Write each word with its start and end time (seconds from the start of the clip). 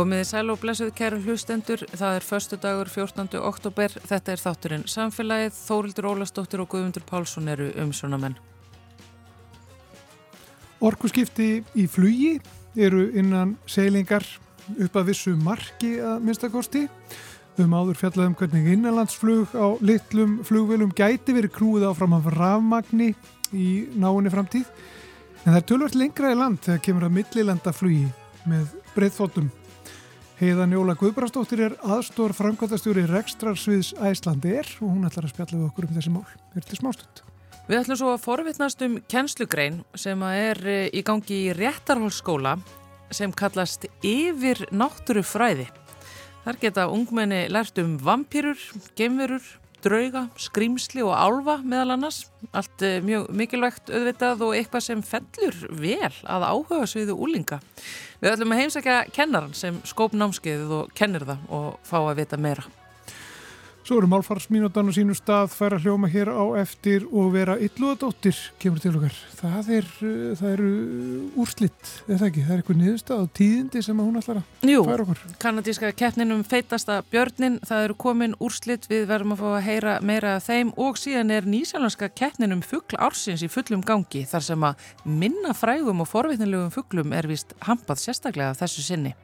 Komiði 0.00 0.24
sæl 0.24 0.48
og 0.48 0.62
blessuð 0.62 0.94
kæru 0.96 1.18
hlustendur, 1.20 1.82
það 1.92 2.14
er 2.16 2.24
förstu 2.24 2.56
dagur 2.56 2.88
14. 2.88 3.34
oktober, 3.36 3.92
þetta 4.08 4.32
er 4.32 4.40
þátturinn 4.40 4.86
Samfélagið, 4.88 5.58
Þórildur 5.58 6.08
Ólastóttir 6.08 6.62
og 6.62 6.70
Guðmundur 6.72 7.04
Pálsson 7.04 7.50
eru 7.52 7.66
umsjónamenn. 7.82 8.38
Orkuskipti 10.80 11.50
í 11.76 11.84
flugi 11.84 12.38
eru 12.80 13.10
innan 13.12 13.58
seglingar 13.68 14.24
upp 14.86 14.96
að 14.96 15.12
vissu 15.12 15.34
marki 15.36 15.98
að 16.00 16.24
minnstakosti. 16.30 16.86
Um 17.60 17.76
áður 17.76 18.00
fjallaðum 18.00 18.40
hvernig 18.40 18.72
innanlandsflug 18.78 19.52
á 19.52 19.68
litlum 19.84 20.38
flugvelum 20.48 20.96
gæti 20.96 21.36
verið 21.36 21.58
krúið 21.60 21.90
áfram 21.90 22.16
af 22.16 22.32
rafmagni 22.38 23.12
í 23.52 23.70
náinni 24.00 24.32
framtíð. 24.32 24.64
En 25.44 25.52
það 25.52 25.60
er 25.60 25.70
tölvört 25.74 26.02
lengra 26.06 26.32
í 26.32 26.40
land 26.40 26.64
þegar 26.64 26.84
kemur 26.88 27.10
að 27.10 27.18
millilenda 27.20 27.76
flugi 27.76 28.06
með 28.48 28.78
breyðþóttum. 28.96 29.59
Heiðan 30.40 30.72
Jóla 30.72 30.94
Guðbrastóttir 30.96 31.60
er 31.66 31.74
aðstór 31.84 32.32
framkvæmtastjóri 32.32 33.02
Rekstrarsviðs 33.10 33.90
Æslandi 34.08 34.54
er 34.56 34.68
og 34.80 34.94
hún 34.94 35.04
ætlar 35.04 35.26
að 35.26 35.34
spjalla 35.34 35.58
við 35.58 35.66
okkur 35.66 35.84
um 35.84 35.98
þessi 35.98 36.12
mál. 36.14 36.22
Er 36.56 36.64
til 36.64 36.78
smástund. 36.78 37.20
Við 37.66 37.76
ætlum 37.76 37.98
svo 38.00 38.12
að 38.14 38.22
forvittnast 38.24 38.84
um 38.86 38.94
kennslugrein 39.12 39.76
sem 40.00 40.24
er 40.24 40.62
eh, 40.64 40.86
í 40.96 41.02
gangi 41.04 41.42
í 41.42 41.52
réttarhólsskóla 41.58 42.54
sem 43.12 43.34
kallast 43.36 43.84
Yfir 44.00 44.64
náttúrufræði. 44.72 45.68
Þar 46.46 46.60
geta 46.64 46.88
ungmenni 46.88 47.42
lært 47.52 47.76
um 47.84 47.98
vampýrur, 48.00 48.64
gemverur, 48.96 49.44
drauga, 49.84 50.24
skrýmsli 50.40 51.04
og 51.06 51.14
álfa 51.14 51.58
meðal 51.62 51.96
annars. 51.96 52.24
Allt 52.56 52.84
eh, 52.86 52.98
mjög 53.04 53.28
mikilvægt 53.36 53.92
auðvitað 53.92 54.44
og 54.46 54.56
eitthvað 54.56 54.86
sem 54.86 55.04
fellur 55.06 55.62
vel 55.80 56.12
að 56.24 56.48
áhuga 56.48 56.88
sviðu 56.90 57.18
úlinga. 57.20 57.60
Við 58.20 58.34
ætlum 58.34 58.56
að 58.56 58.62
heimsækja 58.64 58.98
kennaran 59.16 59.56
sem 59.56 59.80
skóp 59.88 60.16
námskeiðið 60.16 60.76
og 60.82 60.92
kennir 60.96 61.28
það 61.28 61.48
og 61.60 61.72
fá 61.86 61.98
að 62.02 62.20
vita 62.22 62.40
meira. 62.40 62.79
Svo 63.90 63.96
eru 63.98 64.06
málfarsmínutan 64.06 64.86
og 64.86 64.94
sínu 64.94 65.16
stað 65.18 65.48
færa 65.50 65.74
hljóma 65.82 66.06
hér 66.06 66.28
á 66.30 66.46
eftir 66.60 67.08
og 67.10 67.32
vera 67.34 67.56
ylluðadóttir 67.58 68.36
kemur 68.62 68.78
til 68.78 68.92
okkar. 68.94 69.16
Það 69.34 69.70
er, 69.80 69.88
uh, 70.06 70.28
það 70.38 70.52
eru 70.52 70.68
úrslitt, 71.42 71.90
er 72.06 72.20
það 72.20 72.28
ekki? 72.28 72.44
Það 72.44 72.54
er 72.54 72.62
eitthvað 72.62 72.78
niðurstað 72.84 73.24
og 73.24 73.34
tíðindi 73.34 73.82
sem 73.82 73.98
hún 74.04 74.20
ætlar 74.22 74.38
að 74.38 74.70
Jú, 74.70 74.84
færa 74.86 75.02
okkur. 75.08 75.24
kanadíska 75.42 75.90
keppninum 75.98 76.46
feitasta 76.46 77.00
björnin, 77.10 77.58
það 77.66 77.88
eru 77.88 77.98
komin 78.06 78.38
úrslitt, 78.38 78.86
við 78.86 79.10
verðum 79.10 79.34
að 79.34 79.42
fá 79.42 79.50
að 79.50 79.66
heyra 79.66 79.98
meira 80.06 80.38
af 80.38 80.46
þeim 80.46 80.74
og 80.78 80.94
síðan 81.02 81.34
er 81.34 81.50
nýsjálanska 81.50 82.12
keppninum 82.14 82.62
fuggl 82.62 82.94
ársins 82.94 83.42
í 83.42 83.50
fullum 83.50 83.82
gangi 83.82 84.22
þar 84.22 84.50
sem 84.52 84.70
að 84.70 84.90
minna 85.02 85.50
frægum 85.50 86.06
og 86.06 86.12
forvitnilegum 86.14 86.70
fugglum 86.70 87.10
er 87.10 87.26
vist 87.26 87.58
hampað 87.66 88.06
sérstaklega 88.06 88.54
þessu 88.54 88.86
sinni. 88.86 89.16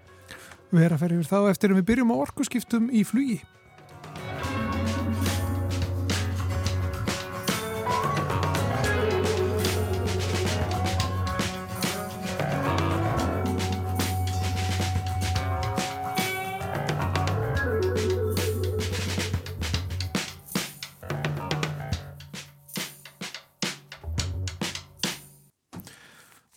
Við 0.75 0.89
erum 0.89 0.99
að 0.99 1.05
ferja 1.07 1.21
yfir 1.23 1.31
þá 1.31 1.51
eftir 1.55 1.71
að 1.71 1.85
við 1.85 1.93
byrjum 1.93 2.17
á 2.19 2.23
orkuskiptum 2.27 2.91
í 2.91 3.07
flugi. 3.07 3.45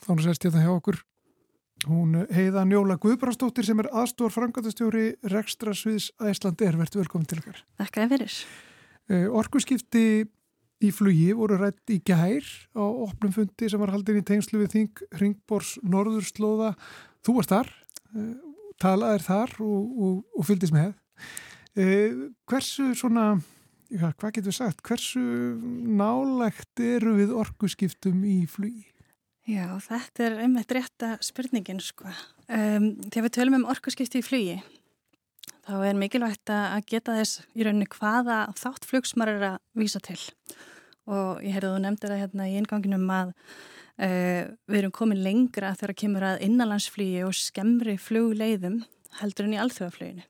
Þannig 0.09 0.25
sérst 0.25 0.49
ég 0.49 0.55
það 0.57 0.65
hjá 0.65 0.73
okkur 0.73 1.01
Hún 1.87 2.25
heiða 2.33 2.65
Njóla 2.67 2.97
Guðbrandsdóttir 2.99 3.63
sem 3.63 3.79
er 3.79 3.87
aðstór 3.95 4.33
frangatastjóri 4.33 5.13
Rekstra 5.31 5.71
Sviðs 5.77 6.09
Æslandi 6.19 6.67
er 6.67 6.75
verðt 6.79 6.97
velkomin 6.99 7.29
til 7.29 7.39
okkar. 7.39 7.61
Þakka 7.79 8.01
þér 8.01 8.11
fyrir. 8.11 8.35
Uh, 9.09 9.27
orkuskipti 9.39 10.03
í 10.83 10.89
flugi 10.95 11.29
voru 11.37 11.59
rætt 11.59 11.93
í 11.93 12.01
gær 12.03 12.43
á 12.75 12.83
opnum 12.83 13.31
fundi 13.35 13.71
sem 13.71 13.79
var 13.79 13.93
haldin 13.95 14.19
í 14.19 14.25
tengslu 14.27 14.59
við 14.59 14.75
Þing 14.75 15.05
Ringbors 15.21 15.77
Norðurslóða. 15.87 16.73
Þú 17.23 17.37
varst 17.39 17.55
þar, 17.55 17.71
uh, 18.11 18.35
talaðir 18.83 19.25
þar 19.29 19.55
og, 19.63 19.95
og, 19.95 20.19
og 20.35 20.49
fyldist 20.51 20.75
með. 20.75 20.97
Hversu 22.49 22.91
svona, 22.97 23.37
ja, 23.93 24.09
hvað 24.19 24.35
getur 24.35 24.51
við 24.51 24.57
sagt, 24.57 24.81
hversu 24.83 25.21
nálægt 25.95 26.81
eru 26.83 27.13
við 27.21 27.31
orkuskiptum 27.39 28.25
í 28.27 28.41
flugi? 28.51 28.89
Já, 29.47 29.65
þetta 29.81 30.25
er 30.25 30.35
einmitt 30.43 30.71
rétta 30.75 31.13
spurningin 31.23 31.79
sko. 31.81 32.09
Um, 32.49 32.91
þegar 33.07 33.25
við 33.25 33.33
tölum 33.37 33.57
um 33.61 33.69
orkuskipti 33.71 34.19
í 34.19 34.25
flugi, 34.25 34.57
þá 35.65 35.73
er 35.87 35.97
mikilvægt 35.97 36.51
að 36.53 36.83
geta 36.89 37.15
þess 37.17 37.41
í 37.55 37.65
rauninni 37.65 37.87
hvaða 37.93 38.41
þátt 38.59 38.87
flugsmar 38.89 39.31
er 39.31 39.45
að 39.53 39.57
vísa 39.79 40.01
til. 40.03 40.19
Og 41.09 41.41
ég 41.45 41.55
heyrði 41.55 41.71
að 41.71 41.75
þú 41.75 41.83
nefndir 41.85 42.13
að 42.13 42.23
hérna 42.23 42.49
í 42.49 42.55
inganginum 42.59 43.09
að 43.13 43.33
uh, 43.33 44.43
við 44.69 44.81
erum 44.81 44.95
komin 44.99 45.23
lengra 45.25 45.73
þegar 45.77 45.95
að 45.95 46.01
kemur 46.03 46.27
að 46.29 46.43
innanlandsflugi 46.49 47.23
og 47.25 47.37
skemmri 47.37 47.95
flugleiðum 48.01 48.83
heldur 49.21 49.47
en 49.47 49.55
í 49.55 49.61
alþjóðafluginu. 49.63 50.25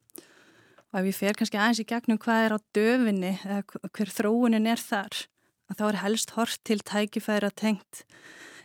Og 0.90 1.02
ef 1.02 1.10
ég 1.12 1.18
fer 1.18 1.38
kannski 1.38 1.60
aðeins 1.60 1.84
í 1.84 1.90
gegnum 1.90 2.22
hvað 2.22 2.46
er 2.46 2.56
á 2.56 2.60
döfinni 2.74 3.34
eða 3.44 3.90
hver 3.94 4.14
þróunin 4.16 4.70
er 4.72 4.80
þar, 4.82 5.26
þá 5.76 5.84
er 5.92 6.04
helst 6.06 6.38
hort 6.38 6.64
til 6.66 6.80
tækifæra 6.82 7.52
tengt 7.52 8.06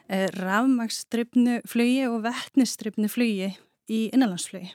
rafmagsstripnu 0.08 1.60
flugi 1.68 2.02
og 2.08 2.24
vettnistripnu 2.26 3.08
flugi 3.08 3.54
í 3.88 4.00
innanlandsflugi. 4.10 4.72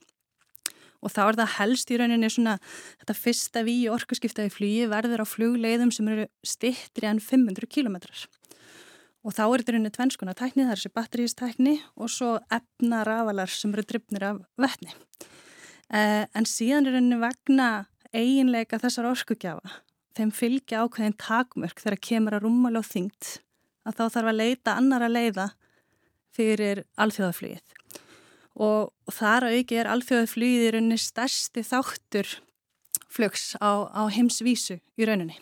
Og 1.00 1.14
þá 1.14 1.22
er 1.30 1.38
það 1.40 1.54
helst 1.56 1.92
í 1.94 2.00
rauninni 2.00 2.30
svona 2.32 2.58
þetta 3.00 3.16
fyrsta 3.16 3.64
í 3.64 3.78
orkuskiptaði 3.92 4.52
flugi 4.52 4.90
verður 4.92 5.24
á 5.24 5.26
flugleiðum 5.32 5.94
sem 5.96 6.10
eru 6.12 6.28
stittri 6.44 7.08
en 7.08 7.22
500 7.24 7.70
kilometrar. 7.72 8.26
Og 9.24 9.36
þá 9.36 9.44
er 9.46 9.62
þetta 9.62 9.76
rauninni 9.76 9.94
tvennskona 9.96 10.36
tækni, 10.36 10.66
það 10.66 10.74
er 10.74 10.80
þessi 10.80 10.96
batterístækni 10.96 11.76
og 12.00 12.12
svo 12.12 12.34
efna 12.52 13.04
rafalar 13.08 13.52
sem 13.52 13.74
eru 13.76 13.86
drifnir 13.88 14.26
af 14.28 14.42
vettni. 14.60 14.96
Eh, 15.90 16.26
en 16.36 16.48
síðan 16.48 16.88
er 16.88 16.98
rauninni 16.98 17.20
vegna 17.22 17.70
eiginleika 18.16 18.80
þessar 18.82 19.10
orkugjafa. 19.12 19.80
Þeim 20.18 20.32
fylgja 20.36 20.84
ákveðin 20.84 21.16
takmörk 21.20 21.80
þegar 21.80 22.04
kemur 22.04 22.36
að 22.36 22.48
rúmala 22.48 22.82
og 22.82 22.88
þyngt 22.90 23.38
að 23.90 23.98
þá 23.98 24.06
þarf 24.16 24.32
að 24.32 24.40
leita 24.40 24.78
annara 24.78 25.10
leiða 25.10 25.50
fyrir 26.36 26.86
alþjóðaflugið. 27.02 27.76
Og 28.60 29.14
þar 29.16 29.50
auki 29.50 29.78
er 29.80 29.90
alþjóðaflugið 29.90 30.66
í 30.68 30.72
rauninni 30.76 31.00
stærsti 31.02 31.64
þáttur 31.66 32.38
flugs 33.10 33.54
á, 33.58 33.90
á 33.90 34.04
heimsvísu 34.12 34.80
í 35.00 35.08
rauninni. 35.08 35.38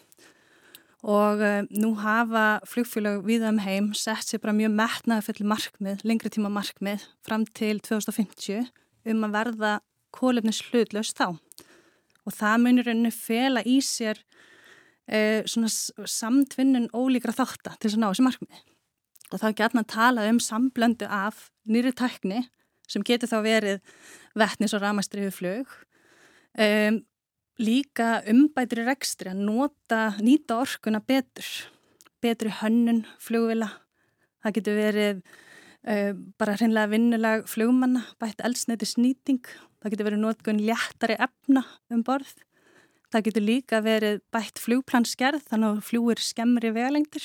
Og 1.07 1.41
uh, 1.43 1.61
nú 1.77 1.93
hafa 2.01 2.59
flugfélag 2.67 3.21
við 3.27 3.45
um 3.47 3.59
heim 3.61 3.91
sett 3.95 4.25
sér 4.25 4.41
bara 4.43 4.55
mjög 4.57 4.73
metnaði 4.75 5.27
fyrir 5.27 5.49
markmið, 5.51 6.01
lengri 6.07 6.31
tíma 6.33 6.49
markmið 6.51 7.05
fram 7.25 7.45
til 7.55 7.77
2050 7.85 8.65
um 9.07 9.27
að 9.27 9.35
verða 9.37 9.73
kólefnis 10.15 10.63
hlutlaust 10.67 11.19
þá. 11.19 11.37
Og 12.27 12.35
það 12.35 12.63
munir 12.63 12.89
rauninni 12.89 13.13
fela 13.13 13.63
í 13.63 13.77
sér 13.85 14.19
eh, 15.07 15.43
samtvinnun 15.47 16.89
ólíkra 16.95 17.35
þáttar 17.35 17.77
til 17.77 17.89
þess 17.89 17.97
að 17.97 18.03
ná 18.03 18.09
þessi 18.11 18.27
markmið. 18.27 18.61
Og 19.27 19.41
þá 19.41 19.47
er 19.49 19.75
að 19.75 19.89
tala 19.91 20.27
um 20.31 20.39
samblöndu 20.39 21.07
af 21.11 21.49
nýri 21.67 21.91
tækni 21.91 22.45
sem 22.87 23.03
getur 23.03 23.29
þá 23.29 23.39
verið 23.43 23.81
vettnis 24.37 24.75
og 24.75 24.83
ramastriðu 24.83 25.33
flög. 25.35 25.73
Um, 26.57 27.01
líka 27.59 28.21
umbætri 28.29 28.85
rekstri 28.87 29.33
að 29.33 29.43
nota, 29.49 30.13
nýta 30.23 30.61
orkuna 30.63 31.01
betur. 31.03 31.47
Betri 32.23 32.53
hönnun 32.61 33.03
flugvila. 33.21 33.69
Það 34.45 34.57
getur 34.57 34.79
verið 34.79 35.19
uh, 35.19 36.13
bara 36.39 36.55
hreinlega 36.55 36.93
vinnulag 36.93 37.47
flugmanna, 37.51 38.05
bætt 38.21 38.41
eldsneiti 38.47 38.87
snýting. 38.87 39.43
Það 39.81 39.93
getur 39.93 40.09
verið 40.11 40.23
notgun 40.23 40.63
léttari 40.63 41.19
efna 41.19 41.65
um 41.91 42.05
borð. 42.07 42.31
Það 43.17 43.25
getur 43.25 43.45
líka 43.47 43.77
verið 43.81 44.19
bætt 44.29 44.59
flugplanskerð 44.61 45.47
þannig 45.49 45.71
að 45.71 45.85
fljúir 45.87 46.19
skemmri 46.21 46.69
vegalengdir. 46.69 47.23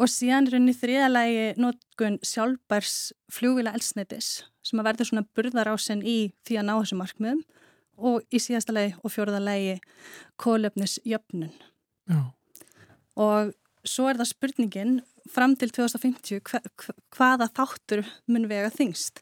Og 0.00 0.08
síðan 0.08 0.46
er 0.48 0.54
henni 0.56 0.72
þriðalagi 0.72 1.42
notkun 1.60 2.14
sjálfbærs 2.24 2.94
fljúvila 3.28 3.74
elsneitis 3.76 4.30
sem 4.64 4.80
að 4.80 4.86
verður 4.88 5.08
svona 5.10 5.26
burðarásen 5.36 6.00
í 6.00 6.14
því 6.48 6.56
að 6.56 6.64
ná 6.70 6.72
þessu 6.78 6.96
markmiðum 6.96 7.42
og 8.00 8.32
í 8.32 8.40
síðasta 8.40 8.72
lagi 8.72 8.94
og 9.04 9.12
fjóruðalagi 9.12 9.74
kólöfnisjöfnun. 10.40 11.52
Já. 12.08 12.20
Og 13.20 13.50
svo 13.84 14.06
er 14.08 14.22
það 14.22 14.30
spurningin 14.30 14.94
fram 15.28 15.52
til 15.60 15.68
2050 15.68 16.40
hva, 16.48 16.62
hvaða 17.12 17.50
þáttur 17.60 18.06
mun 18.24 18.48
vega 18.48 18.72
þingst. 18.72 19.20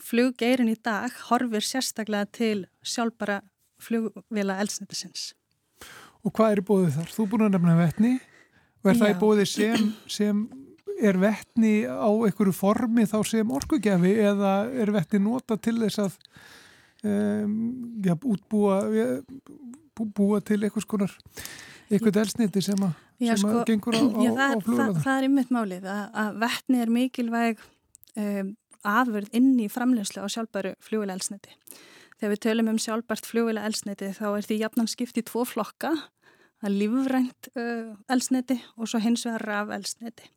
Fluggeirin 0.00 0.72
í 0.72 0.78
dag 0.80 1.12
horfir 1.28 1.68
sérstaklega 1.74 2.32
til 2.40 2.64
sjálfbæra 2.80 3.42
flugvila 3.82 4.58
elsnættisins. 4.62 5.32
Og 6.26 6.32
hvað 6.34 6.52
er 6.54 6.62
í 6.62 6.66
bóðið 6.66 6.94
þar? 6.98 7.10
Þú 7.14 7.26
búin 7.32 7.46
að 7.46 7.56
nefna 7.56 7.76
vettni 7.78 8.12
og 8.16 8.90
er 8.90 8.96
Já. 8.96 9.00
það 9.02 9.12
í 9.12 9.18
bóðið 9.22 9.50
sem, 9.52 9.88
sem 10.10 10.44
er 10.96 11.18
vettni 11.20 11.74
á 11.84 12.08
einhverju 12.08 12.54
formi 12.56 13.04
þá 13.08 13.18
sem 13.28 13.50
orkugjafi 13.52 14.14
eða 14.24 14.52
er 14.72 14.92
vettni 14.94 15.20
nota 15.22 15.58
til 15.60 15.76
þess 15.82 16.02
að 16.06 16.16
um, 17.04 17.56
já, 18.04 18.14
útbúa 18.16 18.78
bú, 19.96 20.06
búa 20.06 20.40
til 20.44 20.62
einhvers 20.62 20.88
konar 20.88 21.12
eitthvað 21.90 22.22
elsniti 22.24 22.62
sem, 22.64 22.80
a, 22.82 22.92
já, 23.20 23.34
sem 23.34 23.44
sko, 23.44 23.64
gengur 23.68 23.96
á, 23.96 24.02
já, 24.02 24.30
á, 24.32 24.48
á 24.52 24.58
fluglega 24.58 24.94
það, 24.94 25.02
það 25.04 25.18
er 25.18 25.28
ymmit 25.28 25.52
málið 25.54 25.90
að, 25.92 26.06
að 26.22 26.40
vettni 26.46 26.80
er 26.82 26.94
mikilvæg 26.96 27.66
um, 28.22 28.54
afverð 28.86 29.36
inn 29.36 29.52
í 29.62 29.68
framlegslu 29.72 30.24
á 30.24 30.28
sjálfbæru 30.32 30.74
fluglega 30.84 31.18
elsniti 31.18 31.54
þegar 32.16 32.32
við 32.34 32.42
tölum 32.46 32.70
um 32.72 32.80
sjálfbært 32.80 33.28
fluglega 33.28 33.66
elsniti 33.68 34.12
þá 34.16 34.26
er 34.32 34.46
því 34.48 34.60
jafnan 34.62 34.90
skipt 34.90 35.20
í 35.20 35.26
tvo 35.26 35.44
flokka. 35.48 35.92
Það 36.56 36.70
er 36.70 36.78
lífrænt 36.80 37.50
uh, 37.54 37.92
elsniti 38.12 38.56
og 38.76 38.88
svo 38.88 39.02
hins 39.04 39.26
vegar 39.28 39.44
raf 39.44 39.74
elsniti 39.76 40.30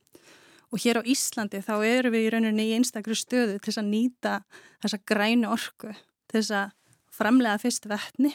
og 0.69 0.81
hér 0.83 1.01
á 1.01 1.03
Íslandi 1.07 1.61
þá 1.65 1.75
eru 1.85 2.11
við 2.13 2.27
í 2.27 2.31
rauninni 2.33 2.67
í 2.69 2.75
einstakru 2.77 3.17
stöðu 3.17 3.57
til 3.57 3.71
þess 3.71 3.81
að 3.81 3.89
nýta 3.89 4.33
þessa 4.83 5.01
grænu 5.09 5.49
orku 5.49 5.93
til 6.29 6.35
þess 6.37 6.53
að 6.59 6.75
framlega 7.19 7.61
fyrst 7.63 7.89
vettni 7.89 8.33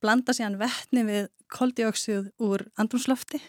blanda 0.00 0.34
síðan 0.36 0.58
vettni 0.60 1.04
við 1.08 1.28
koldioksið 1.52 2.30
úr 2.40 2.64
andrumslofti 2.80 3.42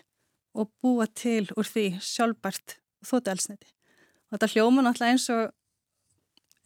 og 0.57 0.71
búa 0.83 1.07
til 1.07 1.47
úr 1.55 1.67
því 1.67 1.87
sjálfbært 2.03 2.77
þóttu 3.07 3.35
elsniti 3.35 3.71
og 3.71 4.35
þetta 4.35 4.51
hljóma 4.55 4.83
náttúrulega 4.83 5.15
eins 5.15 5.29
og 5.31 5.55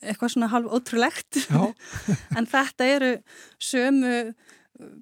eitthvað 0.04 0.34
svona 0.34 0.52
halv 0.52 0.74
ótrúlegt 0.76 1.40
en 2.38 2.50
þetta 2.50 2.90
eru 2.98 3.12
sömu 3.62 4.34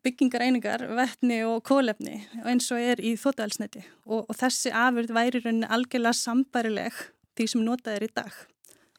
byggingareiningar, 0.06 0.86
vettni 0.94 1.40
og 1.50 1.64
kólefni 1.66 2.20
eins 2.46 2.70
og 2.74 2.82
er 2.82 3.02
í 3.02 3.16
þóttælsniti 3.18 3.82
og, 4.06 4.28
og 4.28 4.36
þessi 4.38 4.70
afurð 4.70 5.14
væri 5.16 5.42
rauninni 5.42 5.70
algjörlega 5.74 6.20
sambærileg 6.20 7.00
því 7.34 7.48
sem 7.50 7.64
notað 7.66 7.98
er 7.98 8.06
í 8.06 8.12
dag 8.14 8.36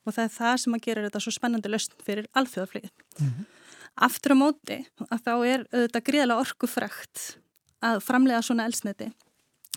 og 0.05 0.17
það 0.17 0.25
er 0.25 0.32
það 0.35 0.56
sem 0.62 0.76
að 0.76 0.87
gera 0.87 1.05
þetta 1.06 1.23
svo 1.25 1.32
spennandi 1.35 1.70
löst 1.70 1.94
fyrir 2.05 2.26
alþjóðaflið. 2.37 2.91
Mm 3.19 3.29
-hmm. 3.29 3.46
Aftur 4.06 4.35
á 4.35 4.37
móti 4.37 4.79
að 5.11 5.23
þá 5.26 5.35
er 5.46 5.67
þetta 5.70 6.05
gríðilega 6.08 6.43
orkufrækt 6.44 7.38
að 7.81 8.00
framlega 8.02 8.43
svona 8.43 8.67
elsniti 8.67 9.12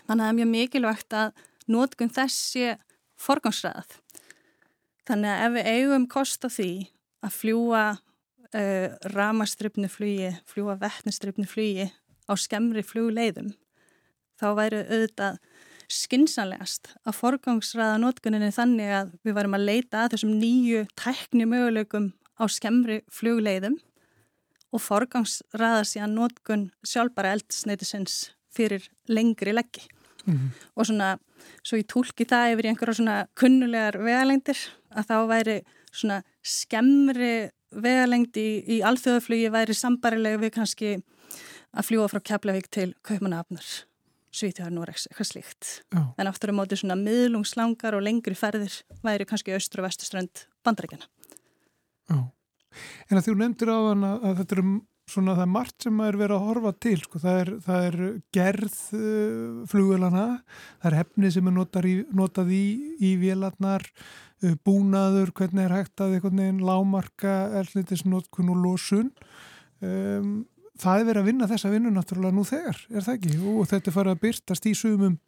þannig 0.08 0.24
að 0.24 0.26
það 0.26 0.32
er 0.32 0.40
mjög 0.40 0.52
mikilvægt 0.56 1.14
að 1.14 1.32
notgun 1.68 2.10
þessi 2.10 2.78
forgangsræðað. 3.18 3.98
Þannig 5.08 5.32
að 5.32 5.46
ef 5.46 5.54
við 5.56 5.70
eigum 5.74 6.08
kost 6.12 6.44
á 6.44 6.50
því 6.52 6.72
að 7.24 7.38
fljúa 7.38 7.84
uh, 7.96 8.02
eh, 8.60 8.90
ramastripnu 9.14 9.90
flugi, 9.92 10.34
fljúa 10.48 10.78
vettnistripnu 10.82 11.48
flugi 11.48 11.88
á 12.28 12.34
skemmri 12.36 12.84
flugleiðum 12.84 13.54
þá 14.38 14.48
væri 14.58 14.84
auðvitað 14.84 15.40
skinsanlegast 15.88 16.92
að 17.08 17.16
forgangsraða 17.16 18.00
notkuninni 18.04 18.52
þannig 18.52 18.94
að 19.00 19.12
við 19.24 19.38
varum 19.38 19.56
að 19.56 19.68
leita 19.70 20.04
að 20.04 20.16
þessum 20.16 20.34
nýju 20.42 20.84
tækni 21.00 21.48
möguleikum 21.48 22.10
á 22.38 22.44
skemmri 22.52 23.02
flugleiðum 23.14 23.78
og 24.76 24.84
forgangsraða 24.84 25.86
síðan 25.88 26.18
notkun 26.18 26.66
sjálfbara 26.86 27.32
eldsneitisins 27.38 28.34
fyrir 28.52 28.84
lengri 29.08 29.54
leggi. 29.56 29.86
Mm 30.26 30.34
-hmm. 30.34 30.50
Og 30.76 30.86
svona, 30.86 31.18
svo 31.64 31.78
ég 31.78 31.88
tólki 31.88 32.26
það 32.26 32.52
yfir 32.52 32.66
einhverja 32.68 32.94
svona 32.94 33.28
kunnulegar 33.36 33.98
vegalengdir 33.98 34.58
að 34.98 35.12
þá 35.12 35.18
væri 35.30 35.58
svona 35.92 36.22
skemmri 36.46 37.34
vegalengd 37.76 38.40
í, 38.40 38.48
í 38.78 38.80
alþjóðaflugi 38.86 39.52
væri 39.54 39.76
sambarilega 39.78 40.42
við 40.42 40.54
kannski 40.56 40.96
að 41.78 41.88
fljúa 41.90 42.08
frá 42.12 42.22
Keflavík 42.32 42.70
til 42.74 42.90
Kaupmannafnar, 43.06 43.68
Svítjóðar, 44.34 44.74
Norex, 44.76 45.08
eitthvað 45.10 45.30
slíkt. 45.32 45.70
Já. 45.94 46.02
En 46.20 46.30
aftur 46.30 46.54
á 46.54 46.58
móti 46.58 46.80
svona 46.80 46.98
miðlungslangar 47.00 47.98
og 47.98 48.06
lengri 48.06 48.38
ferðir 48.38 48.82
væri 49.06 49.28
kannski 49.28 49.56
austur 49.56 49.84
og 49.84 49.90
vestuströnd 49.90 50.46
bandarækjana. 50.68 51.10
Já, 52.08 52.20
en 53.10 53.20
að 53.20 53.26
þú 53.28 53.40
nefndir 53.42 53.74
á 53.74 53.80
hann 53.90 54.06
að 54.08 54.40
þetta 54.42 54.58
er 54.58 54.70
svona 55.08 55.36
það 55.38 55.46
er 55.46 55.52
margt 55.52 55.86
sem 55.86 56.00
er 56.04 56.18
verið 56.20 56.36
að 56.38 56.48
horfa 56.50 56.72
til, 56.84 56.98
sko. 57.04 57.22
það, 57.24 57.42
er, 57.42 57.52
það 57.64 57.86
er 57.88 57.98
gerð 58.36 58.78
uh, 58.98 59.66
flugvelana, 59.72 60.26
það 60.82 60.90
er 60.90 60.98
hefni 61.02 61.32
sem 61.34 61.52
er 61.52 61.88
í, 61.88 61.96
notað 62.20 62.54
í, 62.56 62.64
í 63.00 63.14
vélarnar, 63.22 63.88
búnaður, 64.68 65.32
hvernig 65.38 65.66
er 65.66 65.74
hægt 65.74 66.04
að 66.04 66.18
einhvern 66.18 66.42
veginn 66.42 66.64
lámarka 66.66 67.36
erlitisnótkun 67.62 68.52
og 68.54 68.62
losun. 68.62 69.12
Um, 69.82 70.46
það 70.78 71.02
er 71.02 71.08
verið 71.10 71.22
að 71.22 71.30
vinna 71.32 71.50
þessa 71.50 71.72
vinnu 71.74 71.94
náttúrulega 71.94 72.38
nú 72.38 72.46
þegar, 72.48 72.82
er 72.94 73.06
það 73.06 73.18
ekki? 73.18 73.38
Og 73.54 73.70
þetta 73.72 73.94
farið 73.96 74.16
að 74.16 74.24
byrtast 74.26 74.70
í 74.70 74.74
sumum, 74.78 75.20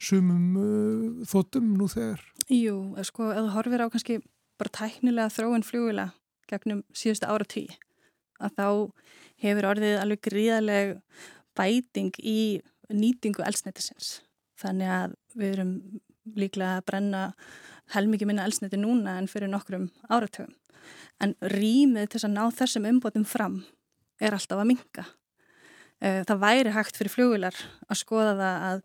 sumum 0.00 0.46
uh, 0.60 1.24
þóttum 1.28 1.74
nú 1.78 1.88
þegar. 1.92 2.24
Jú, 2.48 2.76
sko, 3.04 3.30
þú 3.32 3.46
horfir 3.56 3.84
á 3.84 3.92
kannski 3.92 4.20
bara 4.60 4.74
tæknilega 4.80 5.32
þróun 5.32 5.66
fljóðila 5.66 6.10
gegnum 6.50 6.84
síðustu 6.94 7.28
ára 7.28 7.46
tí 7.48 7.64
að 8.42 8.56
þá 8.58 8.68
hefur 9.44 9.68
orðið 9.72 9.96
alveg 10.00 10.22
gríðaleg 10.24 10.94
bæting 11.56 12.16
í 12.20 12.60
nýtingu 12.92 13.44
elsnættisins 13.46 14.18
þannig 14.60 14.90
að 14.92 15.14
við 15.34 15.54
erum 15.56 15.72
líklega 16.36 16.78
að 16.78 16.86
brenna 16.88 17.24
helmikið 17.94 18.30
minna 18.30 18.46
elsniti 18.48 18.80
núna 18.80 19.18
en 19.20 19.28
fyrir 19.30 19.50
nokkrum 19.52 19.90
áratöfum. 20.08 20.54
En 21.22 21.34
rýmið 21.40 22.10
til 22.12 22.24
að 22.24 22.34
ná 22.34 22.44
þessum 22.54 22.88
umbótum 22.88 23.26
fram 23.28 23.60
er 24.20 24.36
alltaf 24.36 24.60
að 24.60 24.70
minka. 24.72 25.04
Það 26.00 26.40
væri 26.42 26.72
hægt 26.74 26.98
fyrir 26.98 27.12
flugular 27.12 27.58
að 27.88 28.00
skoða 28.00 28.34
það 28.36 28.64
að, 28.68 28.80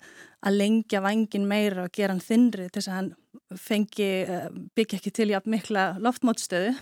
að 0.46 0.60
lengja 0.62 1.02
vangin 1.04 1.48
meira 1.50 1.88
og 1.88 1.96
gera 1.96 2.14
hann 2.14 2.24
þinri 2.24 2.70
til 2.70 2.80
þess 2.80 2.92
að 2.92 2.98
hann 3.00 3.10
fengi, 3.60 4.10
byggja 4.78 5.00
ekki 5.00 5.14
til 5.16 5.32
jafn 5.34 5.52
mikla 5.52 5.86
loftmótstöðu 6.00 6.76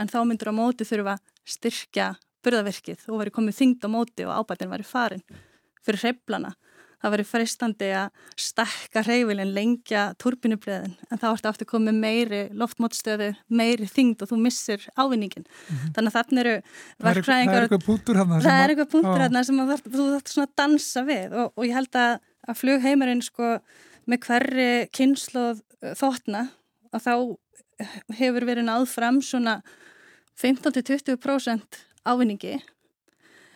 en 0.00 0.12
þá 0.12 0.20
myndur 0.24 0.52
á 0.54 0.54
móti 0.54 0.86
þurfa 0.88 1.18
styrkja 1.44 2.12
burðavirkið 2.42 3.08
og 3.10 3.20
veri 3.20 3.34
komið 3.34 3.58
þingd 3.58 3.86
á 3.86 3.88
móti 3.92 4.26
og 4.26 4.38
ábætin 4.38 4.70
væri 4.70 4.86
farin 4.86 5.24
fyrir 5.82 6.00
hreiflana 6.04 6.54
það 7.02 7.14
verið 7.16 7.28
freistandi 7.28 7.88
að 7.98 8.26
stakka 8.38 9.02
reyfilin, 9.06 9.52
lengja 9.56 10.04
turbinubriðin 10.22 10.94
en 11.10 11.20
þá 11.20 11.26
ertu 11.32 11.50
aftur 11.50 11.68
komið 11.72 11.98
meiri 11.98 12.42
loftmótstöðu, 12.58 13.32
meiri 13.50 13.88
þingd 13.90 14.22
og 14.22 14.30
þú 14.30 14.38
missir 14.42 14.86
ávinningin. 14.96 15.44
Mm 15.44 15.76
-hmm. 15.76 15.92
Þannig 15.96 16.10
að 16.12 16.18
þarna 16.18 16.40
eru 16.44 16.56
verkfræðingar... 17.06 17.52
Það 17.52 17.58
er 17.58 17.62
eitthvað 17.66 17.86
punktur 17.86 18.20
hann 18.20 18.42
Það 18.42 18.62
er 18.62 18.70
eitthvað 18.70 18.92
punktur 18.94 19.22
hann 19.26 19.44
sem 19.44 19.60
að, 19.60 19.86
þú 19.86 20.08
þarf 20.14 20.34
svona 20.34 20.48
að 20.48 20.56
dansa 20.62 21.04
við 21.04 21.32
og, 21.32 21.52
og 21.56 21.66
ég 21.66 21.74
held 21.74 21.94
að, 21.96 22.18
að 22.48 22.58
flugheimarinn 22.62 23.22
sko 23.22 23.54
með 24.06 24.18
hverri 24.26 24.70
kynsloð 24.92 25.62
uh, 25.82 25.94
þóttna 25.98 26.48
að 26.92 27.00
þá 27.06 27.14
hefur 28.18 28.46
verið 28.46 28.68
náð 28.68 28.86
fram 28.90 29.22
svona 29.22 29.62
15-20% 30.38 31.82
ávinningi 32.06 32.60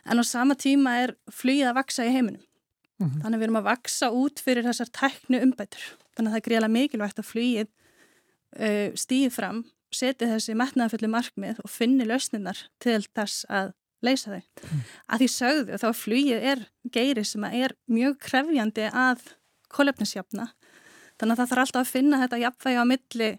en 0.06 0.22
á 0.22 0.24
sama 0.24 0.54
tíma 0.54 0.98
er 1.02 1.14
flugið 1.32 1.70
að 1.70 1.78
vaksa 1.80 2.06
í 2.06 2.12
heiminum. 2.14 2.42
Mm 2.98 3.06
-hmm. 3.06 3.22
Þannig 3.22 3.36
að 3.36 3.40
við 3.40 3.46
erum 3.46 3.60
að 3.60 3.70
vaksa 3.70 4.10
út 4.10 4.40
fyrir 4.40 4.64
þessar 4.64 4.90
tæknu 4.92 5.40
umbætur. 5.42 5.86
Þannig 6.16 6.28
að 6.28 6.34
það 6.34 6.40
er 6.40 6.46
greiðlega 6.48 6.76
mikilvægt 6.76 7.18
að 7.18 7.30
flýið 7.30 7.68
uh, 8.60 8.88
stýði 8.96 9.30
fram, 9.30 9.64
seti 9.92 10.26
þessi 10.26 10.54
metnaðaföllu 10.54 11.08
markmið 11.08 11.60
og 11.64 11.70
finni 11.70 12.04
lausninnar 12.04 12.58
til 12.80 13.02
þess 13.14 13.44
að 13.48 13.72
leysa 14.02 14.30
þau. 14.30 14.42
Mm. 14.62 14.80
Að 15.08 15.18
því 15.18 15.28
sögðu 15.28 15.74
og 15.74 15.80
þá 15.80 15.90
flýið 15.92 16.46
er 16.52 16.64
geiri 16.92 17.24
sem 17.24 17.44
er 17.44 17.74
mjög 17.86 18.18
krefjandi 18.18 18.88
að 18.92 19.22
kolefnisjafna. 19.68 20.50
Þannig 21.16 21.32
að 21.32 21.40
það 21.40 21.50
þarf 21.50 21.64
alltaf 21.64 21.82
að 21.82 21.92
finna 21.92 22.20
þetta 22.22 22.42
jafnvægi 22.42 22.80
á 22.80 22.84
milli 22.84 23.30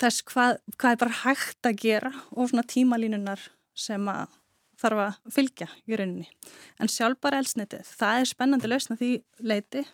þess 0.00 0.24
hvað, 0.30 0.58
hvað 0.78 0.94
er 0.94 1.00
bara 1.02 1.20
hægt 1.24 1.68
að 1.68 1.78
gera 1.82 2.12
og 2.32 2.50
svona 2.50 2.66
tímalínunar 2.66 3.42
sem 3.76 4.08
að 4.10 4.34
þarf 4.80 5.02
að 5.06 5.30
fylgja 5.36 5.68
í 5.86 5.98
rauninni. 5.98 6.26
En 6.80 6.90
sjálfbara 6.92 7.40
elsnitið, 7.42 7.86
það 7.98 8.20
er 8.20 8.30
spennandi 8.30 8.70
lausna 8.70 8.98
því 9.00 9.12
leiti 9.40 9.84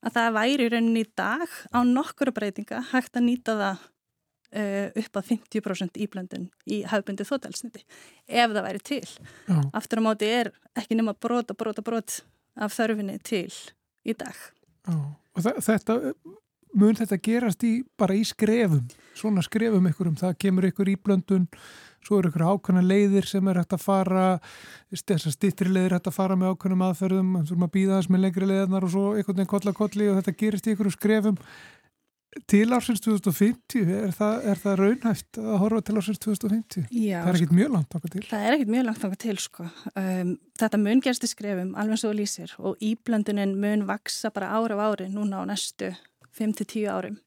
að 0.00 0.16
það 0.16 0.36
væri 0.36 0.66
í 0.66 0.72
rauninni 0.74 1.04
í 1.04 1.08
dag 1.18 1.56
á 1.72 1.78
nokkura 1.86 2.34
breytinga 2.36 2.82
hægt 2.92 3.16
að 3.16 3.26
nýta 3.26 3.56
það 3.60 3.82
uh, 3.84 4.86
upp 5.02 5.20
að 5.20 5.30
50% 5.34 6.00
íblöndun 6.06 6.48
í 6.70 6.82
hafbundi 6.88 7.26
þóttelsniti 7.28 7.84
ef 8.26 8.54
það 8.54 8.66
væri 8.66 8.84
til. 8.92 9.02
Já. 9.48 9.58
Aftur 9.80 10.02
á 10.02 10.06
móti 10.08 10.30
er 10.30 10.52
ekki 10.78 10.98
nema 10.98 11.16
brot 11.16 11.52
og 11.52 11.60
brot 11.60 11.82
og 11.82 11.88
brot 11.88 12.20
af 12.60 12.74
þörfinni 12.76 13.18
til 13.24 13.48
í 14.04 14.16
dag. 14.16 14.36
Já. 14.88 14.96
Og 15.36 15.44
þetta 15.62 16.00
mun 16.78 16.98
þetta 16.98 17.18
gerast 17.22 17.64
í, 17.66 17.80
bara 17.98 18.14
í 18.14 18.24
skrefum 18.26 18.86
svona 19.18 19.42
skrefum 19.44 19.88
ykkur 19.90 20.10
um 20.10 20.18
það 20.18 20.36
kemur 20.44 20.68
ykkur 20.70 20.92
íblöndun 20.94 21.48
svo 22.04 22.20
eru 22.20 22.30
ykkur 22.30 22.46
ákveðna 22.46 22.84
leiðir 22.84 23.26
sem 23.28 23.50
er 23.50 23.60
hægt 23.60 23.74
að 23.76 23.82
fara 23.84 24.28
þessar 24.92 25.34
stittri 25.34 25.72
leiðir 25.72 25.98
hægt 25.98 26.08
að 26.08 26.16
fara 26.16 26.38
með 26.38 26.54
ákveðnum 26.54 26.86
aðferðum 26.86 27.34
erum 27.42 27.66
að 27.66 27.74
býða 27.76 27.98
þess 27.98 28.12
með 28.12 28.24
lengri 28.26 28.48
leiðarnar 28.48 28.86
og 28.86 28.94
svo 28.94 29.10
einhvern 29.12 29.42
veginn 29.42 29.52
kolla 29.52 29.76
kolli 29.76 30.08
og 30.08 30.16
þetta 30.20 30.38
gerist 30.44 30.70
í 30.70 30.74
ykkur 30.74 30.90
skrefum. 30.96 31.38
Til 32.46 32.68
ársins 32.70 33.00
2050 33.02 33.88
er 33.90 34.12
það, 34.14 34.34
er 34.52 34.58
það 34.62 34.76
raunhæft 34.78 35.38
að 35.42 35.56
horfa 35.64 35.80
til 35.82 35.94
ársins 35.98 36.20
2050? 36.22 36.84
Já, 36.94 37.16
það 37.24 37.30
er 37.32 37.38
ekkit 37.40 37.54
mjög 37.58 37.72
langt 37.74 37.96
okkur 37.98 38.12
til. 38.12 38.22
Það 38.28 38.44
er 38.46 38.54
ekkit 38.54 38.70
mjög 38.70 38.84
langt 38.86 39.06
okkur 39.08 39.20
til 39.24 39.34
sko. 39.42 39.66
Um, 39.98 40.30
þetta 40.62 40.80
mun 40.84 41.02
gerst 41.02 41.26
í 41.26 41.30
skrefum 41.32 41.72
alveg 41.82 41.98
svo 41.98 42.12
lýsir 42.14 42.54
og 42.62 42.78
íblöndunin 42.86 43.56
mun 43.58 43.82
vaksa 43.90 44.30
bara 44.30 44.52
ára 44.54 44.78
á 44.78 44.94
ári 44.94 45.10
núna 45.10 45.42
á 45.42 45.44
næstu 45.50 45.90
5-10 46.40 46.88
árum. 46.90 47.20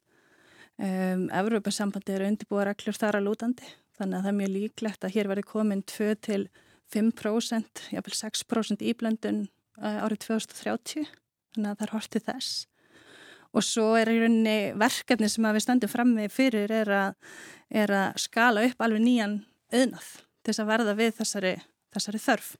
Um, 0.82 1.27
Evrópa-sambandi 1.29 2.15
eru 2.15 2.27
undirbúa 2.32 2.67
reglur 2.72 2.98
þar 2.98 3.20
að 3.20 3.27
lútandi 3.29 3.67
þannig 3.93 4.17
að 4.17 4.24
það 4.24 4.32
er 4.32 4.38
mjög 4.39 4.53
líklegt 4.55 5.05
að 5.05 5.13
hér 5.13 5.29
verði 5.29 5.43
komin 5.46 5.84
2-5%, 5.86 7.84
jáfnveil 7.93 8.17
6% 8.17 8.86
íblöndun 8.89 9.43
árið 9.77 10.24
2030 10.25 11.05
þannig 11.53 11.70
að 11.70 11.77
það 11.77 11.86
er 11.86 11.93
hortið 11.93 12.25
þess 12.32 12.53
og 13.53 13.65
svo 13.65 13.93
er 14.00 14.10
í 14.10 14.20
rauninni 14.22 14.58
verkefni 14.79 15.29
sem 15.29 15.46
við 15.46 15.65
standum 15.65 15.91
fram 15.91 16.13
með 16.15 16.34
fyrir 16.34 16.74
er 16.74 16.91
að, 16.98 17.17
er 17.70 17.93
að 17.93 18.22
skala 18.25 18.65
upp 18.65 18.82
alveg 18.82 19.03
nýjan 19.03 19.39
auðnað 19.74 20.08
til 20.43 20.51
þess 20.51 20.63
að 20.63 20.72
verða 20.72 20.96
við 20.98 21.12
þessari, 21.20 21.53
þessari 21.93 22.22
þörf. 22.24 22.53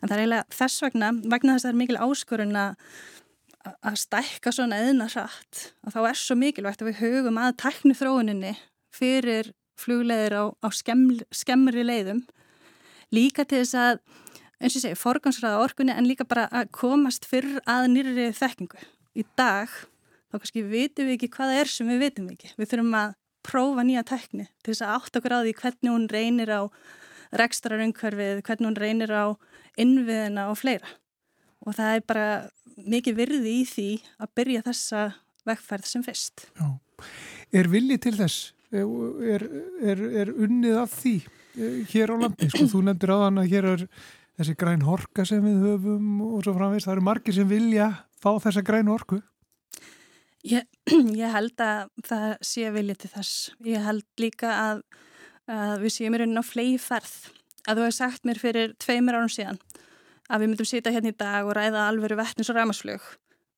En 0.00 0.08
það 0.08 0.16
er 0.16 0.22
eiginlega 0.22 0.58
þess 0.58 0.84
vegna, 0.84 1.12
vegna 1.24 1.56
þess 1.56 1.64
að 1.64 1.68
það 1.68 1.72
er 1.72 1.80
mikil 1.80 2.00
áskorun 2.04 2.60
að, 2.60 2.90
að 3.86 3.98
stækka 4.00 4.52
svona 4.54 4.80
auðna 4.84 5.08
hratt, 5.10 5.62
að 5.86 5.96
þá 5.96 6.00
er 6.10 6.20
svo 6.20 6.36
mikilvægt 6.38 6.82
að 6.82 6.90
við 6.90 7.00
hugum 7.02 7.40
að 7.40 7.56
tækni 7.62 7.96
þróuninni 7.98 8.52
fyrir 8.94 9.52
flugleðir 9.80 10.36
á, 10.36 10.44
á 10.56 10.68
skemmri, 10.72 11.26
skemmri 11.34 11.84
leiðum, 11.84 12.22
líka 13.14 13.44
til 13.44 13.62
þess 13.62 13.76
að, 13.80 14.00
eins 14.60 14.72
og 14.72 14.78
ég 14.78 14.86
segi, 14.86 15.00
forgansraða 15.00 15.62
orkunni 15.64 15.94
en 15.94 16.08
líka 16.08 16.26
bara 16.28 16.46
að 16.48 16.72
komast 16.76 17.28
fyrr 17.28 17.60
að 17.68 17.90
nýri 17.92 18.30
þekkingu. 18.36 18.80
Í 19.16 19.24
dag 19.38 19.72
þá 20.30 20.38
kannski 20.38 20.64
vitum 20.66 21.08
við 21.08 21.18
ekki 21.18 21.32
hvaða 21.36 21.60
er 21.62 21.72
sem 21.72 21.88
við 21.90 22.02
vitum 22.06 22.30
ekki. 22.32 22.52
Við 22.56 22.72
þurfum 22.72 22.98
að 22.98 23.16
prófa 23.46 23.84
nýja 23.86 24.04
tekni 24.06 24.48
til 24.64 24.72
þess 24.72 24.84
að 24.86 24.94
átt 24.96 25.18
okkur 25.20 25.36
á 25.36 25.40
því 25.44 25.56
hvernig 25.60 25.92
hún 25.92 26.08
reynir 26.10 26.52
á 26.52 26.60
rekstrarungverfið, 27.36 28.42
hvernig 28.46 28.68
hún 28.70 28.78
reynir 28.80 29.12
á 29.12 29.26
innviðina 29.80 30.48
og 30.50 30.58
fleira. 30.60 30.88
Og 31.66 31.74
það 31.74 31.96
er 31.96 32.04
bara 32.06 32.26
mikið 32.76 33.16
virði 33.18 33.54
í 33.60 33.62
því 33.68 33.88
að 34.22 34.34
byrja 34.38 34.66
þessa 34.66 35.06
vekkferð 35.46 35.88
sem 35.90 36.04
fyrst. 36.06 36.46
Já. 36.58 36.68
Er 37.54 37.70
villi 37.70 37.98
til 38.02 38.14
þess? 38.18 38.52
Er, 38.76 39.44
er, 39.86 40.02
er 40.22 40.32
unnið 40.34 40.78
af 40.82 40.94
því 40.98 41.14
eh, 41.22 41.76
hér 41.92 42.12
á 42.12 42.16
landi? 42.18 42.48
Sko, 42.50 42.66
þú 42.72 42.82
nefndir 42.88 43.12
á 43.14 43.18
þann 43.22 43.40
að 43.42 43.52
hér 43.52 43.68
er 43.70 43.84
þessi 44.36 44.56
græn 44.58 44.84
horka 44.84 45.24
sem 45.28 45.44
við 45.44 45.62
höfum 45.62 46.10
og 46.26 46.42
svo 46.44 46.54
framvegst. 46.56 46.88
Það 46.88 46.96
eru 46.96 47.06
margir 47.06 47.36
sem 47.36 47.48
vilja 47.50 47.88
fá 48.20 48.30
þessa 48.42 48.64
græn 48.66 48.90
horku. 48.90 49.20
Ég, 50.46 50.66
ég 51.22 51.34
held 51.34 51.62
að 51.62 51.88
það 52.06 52.28
sé 52.50 52.74
viljið 52.74 53.00
til 53.02 53.12
þess. 53.14 53.38
Ég 53.66 53.86
held 53.86 54.22
líka 54.22 54.52
að, 54.58 54.84
að 55.50 55.86
við 55.86 55.96
séum 55.96 56.18
í 56.18 56.22
rauninu 56.22 56.42
á 56.42 56.46
flegi 56.46 56.78
ferð. 56.82 57.16
Að 57.66 57.78
þú 57.78 57.86
hefði 57.86 57.96
sagt 57.96 58.28
mér 58.28 58.42
fyrir 58.42 58.76
tveimur 58.82 59.18
árum 59.18 59.32
síðan 59.32 59.58
að 60.30 60.42
við 60.42 60.52
myndum 60.52 60.68
sita 60.68 60.92
hérna 60.94 61.12
í 61.12 61.18
dag 61.18 61.46
og 61.46 61.56
ræða 61.56 61.88
alveru 61.90 62.18
vettnis 62.18 62.50
og 62.52 62.58
ræmasflug. 62.58 63.04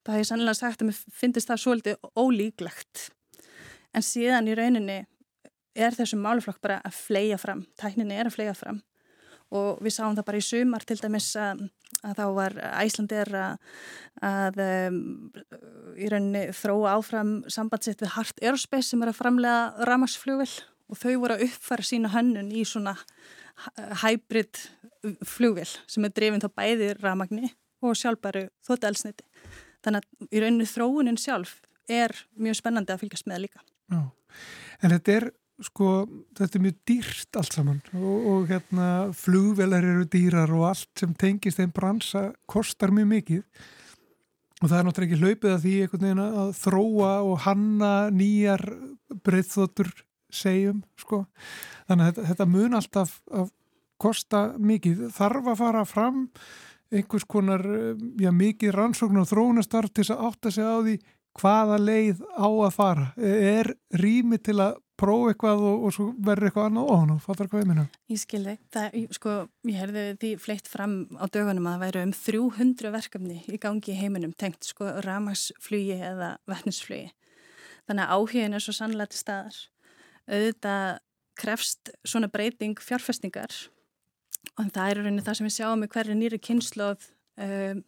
Það 0.07 0.17
hef 0.17 0.25
ég 0.25 0.31
sannlega 0.31 0.59
sagt 0.59 0.83
að 0.83 0.91
mér 0.91 1.01
finnst 1.21 1.49
það 1.49 1.63
svolítið 1.65 2.11
ólíklegt. 2.17 3.09
En 3.97 4.05
síðan 4.05 4.49
í 4.49 4.57
rauninni 4.59 4.99
er 5.79 5.97
þessum 5.97 6.23
máluflokk 6.25 6.61
bara 6.65 6.79
að 6.87 6.97
flega 6.97 7.39
fram. 7.41 7.67
Tækninni 7.79 8.17
er 8.17 8.31
að 8.31 8.39
flega 8.39 8.55
fram 8.57 8.83
og 9.55 9.81
við 9.81 9.95
sáum 9.97 10.17
það 10.17 10.27
bara 10.29 10.41
í 10.41 10.45
sumar 10.45 10.85
til 10.85 10.99
dæmis 11.01 11.29
að, 11.41 11.63
að 12.05 12.19
þá 12.19 12.25
var 12.37 12.57
Æslandir 12.83 13.31
að, 13.39 13.69
að 14.29 14.61
um, 14.65 14.99
í 15.97 16.11
rauninni 16.13 16.43
þróa 16.57 16.97
áfram 16.99 17.33
sambandsitt 17.51 18.05
við 18.05 18.13
Hart 18.17 18.43
Aerospace 18.43 18.91
sem 18.91 19.05
er 19.05 19.13
að 19.13 19.21
framlega 19.23 19.89
ramarsflugvel 19.89 20.51
og 20.89 21.01
þau 21.01 21.15
voru 21.23 21.39
að 21.39 21.47
uppfæra 21.49 21.87
sína 21.87 22.13
hönnun 22.13 22.53
í 22.53 22.65
svona 22.69 22.97
hybrid 24.03 24.61
flugvel 25.27 25.69
sem 25.87 26.07
er 26.07 26.15
drefin 26.15 26.43
þá 26.43 26.51
bæði 26.59 26.93
ramagni 26.99 27.53
og 27.85 27.97
sjálfbæru 27.99 28.49
þóttelsniti. 28.67 29.27
Þannig 29.87 30.05
að 30.05 30.31
í 30.35 30.43
rauninni 30.43 30.69
þróunin 30.69 31.21
sjálf 31.21 31.59
er 31.89 32.15
mjög 32.39 32.59
spennandi 32.59 32.95
að 32.95 33.05
fylgjast 33.05 33.29
með 33.31 33.45
líka. 33.47 33.63
Já. 33.89 34.01
En 34.83 34.93
þetta 34.95 35.15
er 35.15 35.29
sko, 35.65 35.89
þetta 36.39 36.59
er 36.59 36.65
mjög 36.67 36.79
dýrt 36.87 37.39
allt 37.41 37.57
saman 37.57 37.81
og, 37.97 38.29
og 38.33 38.47
hérna 38.51 38.89
flugvelar 39.17 39.87
eru 39.87 40.07
dýrar 40.11 40.53
og 40.55 40.69
allt 40.71 41.03
sem 41.03 41.15
tengist 41.19 41.61
einn 41.63 41.75
bransa 41.75 42.29
kostar 42.51 42.95
mjög 42.95 43.11
mikið 43.15 43.43
og 44.59 44.67
það 44.67 44.77
er 44.79 44.87
náttúrulega 44.89 45.09
ekki 45.09 45.23
hlaupið 45.23 45.55
að 45.55 45.65
því 45.65 45.73
einhvern 45.83 46.07
veginn 46.07 46.23
að 46.43 46.53
þróa 46.59 47.13
og 47.27 47.43
hanna 47.47 47.93
nýjar 48.15 48.65
breyðþóttur 49.27 49.93
segjum, 50.35 50.83
sko 51.01 51.25
þannig 51.89 52.05
að 52.05 52.09
þetta, 52.09 52.27
þetta 52.33 52.49
mun 52.55 52.79
alltaf 52.79 53.15
að 53.33 53.53
kosta 53.99 54.43
mikið, 54.63 55.09
þarf 55.15 55.53
að 55.53 55.61
fara 55.63 55.85
fram 55.89 56.27
einhvers 56.95 57.27
konar 57.29 57.65
já, 58.21 58.31
mikið 58.33 58.75
rannsókn 58.77 59.21
og 59.21 59.29
þróunastarf 59.29 59.93
til 59.93 60.07
að 60.13 60.27
átta 60.31 60.53
sig 60.55 60.65
á 60.65 60.79
því 60.79 60.99
hvaða 61.39 61.79
leið 61.83 62.23
á 62.35 62.49
að 62.49 62.75
fara 62.75 63.09
er 63.19 63.73
rými 64.01 64.39
til 64.43 64.59
að 64.63 64.79
prófa 64.99 65.33
eitthvað 65.33 65.63
og, 65.63 65.85
og 65.87 65.95
svo 65.95 66.07
verður 66.27 66.49
eitthvað 66.49 66.69
annað 66.73 67.13
og 67.15 67.21
fattar 67.23 67.51
hvað 67.51 67.63
ég 67.63 67.69
minna. 67.71 67.85
Ég 68.11 68.19
skilði, 68.19 68.55
það, 68.75 68.97
sko, 69.15 69.35
ég 69.69 69.79
herði 69.79 70.05
því 70.19 70.33
fleitt 70.43 70.71
fram 70.71 70.97
á 71.15 71.25
dögunum 71.31 71.69
að 71.71 71.77
það 71.77 71.85
væri 71.85 72.03
um 72.03 72.15
300 72.19 72.93
verkefni 72.97 73.39
í 73.47 73.61
gangi 73.63 73.95
í 73.95 73.99
heiminum 74.01 74.35
tengt 74.39 74.67
sko 74.67 74.91
ramagsflugi 75.07 76.01
eða 76.11 76.33
vettnisflugi. 76.51 77.13
Þannig 77.89 78.05
að 78.05 78.15
áhugin 78.17 78.59
er 78.59 78.65
svo 78.65 78.75
sannlega 78.77 79.15
til 79.15 79.23
staðar. 79.23 79.61
Auðvitað 80.29 80.99
krefst 81.39 81.93
svona 82.07 82.29
breyting 82.33 82.79
fjárfestingar 82.83 83.55
og 84.59 84.71
það 84.75 84.91
er 84.91 85.01
rauninni 85.01 85.25
það 85.25 85.39
sem 85.39 85.49
við 85.49 85.57
sjáum 85.57 85.85
í 85.87 85.91
hverju 85.93 86.17
nýri 86.19 86.41
kynsloð 86.43 87.09
um, 87.39 87.83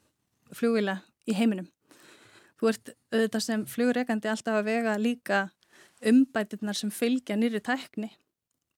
flugvila 0.55 1.01
í 1.29 1.37
heiminum. 1.37 1.69
Þú 2.61 2.71
ert 2.71 2.93
auðvitað 3.11 3.45
sem 3.47 3.65
flugreikandi 3.69 4.31
alltaf 4.31 4.61
að 4.61 4.69
vega 4.69 4.97
líka 5.01 5.41
umbætirnar 6.07 6.77
sem 6.77 6.93
fylgja 6.93 7.37
nýri 7.37 7.61
tækni, 7.65 8.11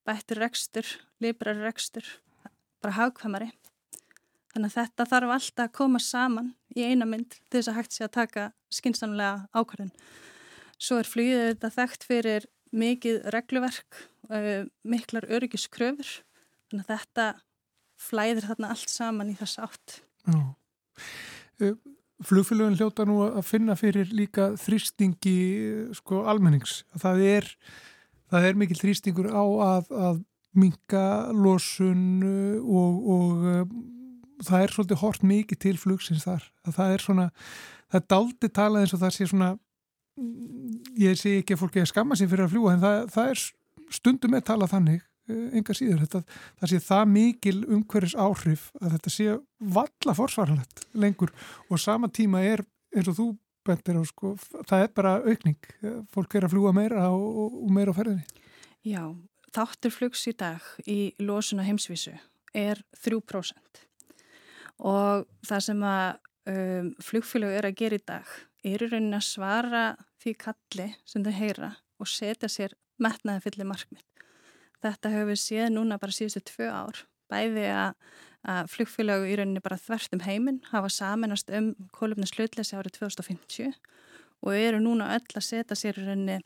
bættir 0.07 0.41
rekstur, 0.43 0.87
librar 1.23 1.61
rekstur, 1.63 2.07
bara 2.83 2.97
hagkvæmari. 2.99 3.51
Þannig 4.53 4.73
að 4.73 4.77
þetta 4.77 5.09
þarf 5.09 5.35
alltaf 5.37 5.69
að 5.69 5.77
koma 5.79 6.01
saman 6.03 6.53
í 6.77 6.85
eina 6.85 7.07
mynd 7.09 7.39
til 7.39 7.61
þess 7.61 7.73
að 7.73 7.79
hægt 7.79 7.97
sé 7.97 8.07
að 8.07 8.17
taka 8.19 8.49
skinsamlega 8.73 9.47
ákvarðin. 9.57 9.95
Svo 10.83 10.99
er 11.01 11.09
flýðið 11.09 11.47
þetta 11.53 11.71
þekkt 11.77 12.07
fyrir 12.09 12.49
mikið 12.73 13.23
regluverk, 13.35 14.03
uh, 14.31 14.65
miklar 14.89 15.27
öryggiskröfur, 15.29 16.11
þannig 16.71 16.87
að 16.87 16.93
þetta 16.95 17.29
flæðir 18.03 18.49
þarna 18.49 18.73
allt 18.75 18.93
saman 18.93 19.33
í 19.33 19.37
þess 19.39 19.63
átt. 19.63 20.01
Já. 20.27 20.41
Uh, 21.63 21.77
flugfélagin 22.23 22.79
hljóta 22.79 23.07
nú 23.07 23.21
að 23.27 23.45
finna 23.47 23.77
fyrir 23.79 24.13
líka 24.15 24.53
þrýstingi 24.61 25.39
sko 25.99 26.23
almennings. 26.31 26.83
Það 26.99 27.25
er, 27.29 27.49
það 28.31 28.49
er 28.49 28.61
mikil 28.63 28.79
þrýstingur 28.79 29.33
á 29.35 29.43
að, 29.43 29.91
að 29.91 30.21
minga 30.53 31.07
losun 31.33 32.23
og, 32.61 33.09
og 33.15 33.73
það 34.47 34.65
er 34.65 34.75
svolítið 34.75 35.03
hort 35.03 35.27
mikið 35.27 35.61
til 35.65 35.75
flugsins 35.81 36.27
þar. 36.27 36.47
Það 36.69 36.95
er 36.95 37.05
svona, 37.05 37.27
það 37.91 38.01
er 38.01 38.09
daldi 38.15 38.51
talað 38.53 38.85
eins 38.85 38.95
og 38.97 39.03
það 39.03 39.15
sé 39.17 39.29
svona, 39.31 39.51
ég 41.01 41.17
sé 41.19 41.39
ekki 41.41 41.57
að 41.57 41.63
fólki 41.63 41.83
að 41.83 41.91
skamma 41.93 42.19
sér 42.19 42.31
fyrir 42.33 42.47
að 42.47 42.55
fljúa 42.57 42.75
en 42.75 42.85
það, 42.85 42.99
það 43.15 43.33
er 43.33 43.43
stundum 43.93 44.35
með 44.35 44.47
talað 44.49 44.75
þannig 44.75 45.03
Eh, 45.31 45.53
enga 45.55 45.75
síður, 45.77 46.01
þetta, 46.03 46.21
það 46.59 46.71
sé 46.73 46.79
það 46.83 47.03
mikil 47.13 47.59
umhverjus 47.77 48.17
áhrif 48.19 48.65
að 48.81 48.97
þetta 48.97 49.13
sé 49.15 49.27
valla 49.77 50.15
forsvarlegt 50.19 50.83
lengur 50.99 51.31
og 51.69 51.79
sama 51.79 52.11
tíma 52.11 52.41
er 52.43 52.65
eins 52.91 53.11
og 53.13 53.19
þú 53.21 53.27
bentir 53.63 54.01
á 54.01 54.03
sko, 54.03 54.33
það 54.67 54.83
er 54.83 54.91
bara 54.97 55.13
aukning, 55.23 55.69
fólk 56.11 56.35
er 56.35 56.49
að 56.49 56.57
fljúa 56.57 56.73
meira 56.75 57.05
og, 57.15 57.55
og 57.63 57.71
meira 57.71 57.95
á 57.95 57.99
ferðinni. 58.01 58.43
Já, 58.83 59.05
þáttur 59.55 59.95
flugs 59.95 60.27
í 60.27 60.35
dag 60.35 60.67
í 60.91 60.99
losuna 61.23 61.69
heimsvísu 61.69 62.17
er 62.59 62.83
3% 63.07 63.85
og 64.83 65.29
það 65.47 65.67
sem 65.69 65.87
að 65.87 66.09
um, 66.51 66.91
flugfélag 66.99 67.55
er 67.61 67.71
að 67.71 67.79
gera 67.79 68.01
í 68.01 68.03
dag 68.11 68.35
er 68.65 68.85
í 68.87 68.89
rauninni 68.89 69.19
að 69.19 69.29
svara 69.29 69.85
því 70.23 70.37
kalli 70.47 70.89
sem 71.05 71.25
þau 71.27 71.35
heyra 71.37 71.75
og 72.03 72.11
setja 72.11 72.51
sér 72.51 72.77
metnaði 73.03 73.45
fyllir 73.47 73.69
markmið 73.69 74.07
Þetta 74.83 75.13
höfum 75.15 75.31
við 75.31 75.41
séð 75.41 75.73
núna 75.77 75.99
bara 76.03 76.15
síðustu 76.15 76.43
tvö 76.51 76.69
ár. 76.75 77.05
Bæði 77.31 77.67
að, 77.71 77.99
að 78.51 78.71
flugfélög 78.73 79.27
í 79.31 79.37
rauninni 79.39 79.63
bara 79.63 79.79
þvert 79.79 80.17
um 80.17 80.25
heiminn 80.27 80.61
hafa 80.73 80.91
saminast 80.91 81.53
um 81.55 81.73
kólumna 81.95 82.27
slutleysi 82.29 82.77
árið 82.77 82.99
2050 82.99 83.71
og 84.43 84.57
eru 84.59 84.81
núna 84.83 85.13
öll 85.15 85.39
að 85.39 85.47
setja 85.47 85.79
sér 85.79 86.01
í 86.03 86.07
rauninni 86.09 86.41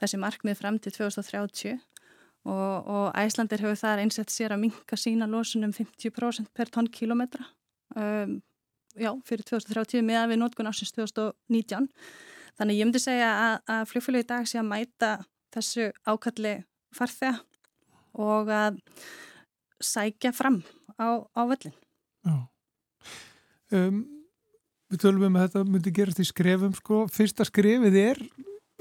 þessi 0.00 0.20
markmið 0.22 0.60
fram 0.60 0.78
til 0.78 0.94
2030 0.94 1.80
og, 2.46 2.76
og 2.86 3.06
Æslandir 3.18 3.64
hefur 3.64 3.80
þar 3.82 4.04
einsett 4.04 4.30
sér 4.32 4.54
að 4.54 4.62
minka 4.68 4.96
sína 4.96 5.26
losunum 5.28 5.74
50% 5.74 6.54
per 6.54 6.70
tónkilometra 6.70 7.42
um, 7.98 8.38
já, 9.00 9.10
fyrir 9.26 9.46
2030 9.48 10.06
meðan 10.06 10.30
við 10.32 10.42
nótkun 10.42 10.70
ásins 10.70 10.92
2019. 10.96 11.88
Þannig 12.60 12.80
ég 12.80 12.88
myndi 12.88 13.02
segja 13.02 13.30
að, 13.32 13.54
að 13.72 13.86
flugfélög 13.92 14.26
í 14.26 14.30
dag 14.30 14.48
sé 14.48 14.60
að 14.60 14.68
mæta 14.68 15.12
þessu 15.54 15.90
ákalli 16.06 16.58
farþega 16.94 17.40
og 18.20 18.50
að 18.52 18.80
sækja 19.80 20.32
fram 20.36 20.60
á, 21.00 21.24
á 21.24 21.42
völlin. 21.48 21.76
Um, 23.70 24.02
við 24.90 25.02
tölum 25.04 25.28
um 25.28 25.38
að 25.38 25.46
þetta 25.46 25.64
myndi 25.70 25.92
gerast 25.94 26.20
í 26.22 26.26
skrefum 26.26 26.74
sko. 26.76 27.04
Fyrsta 27.12 27.46
skrefið 27.46 27.98
er 28.00 28.22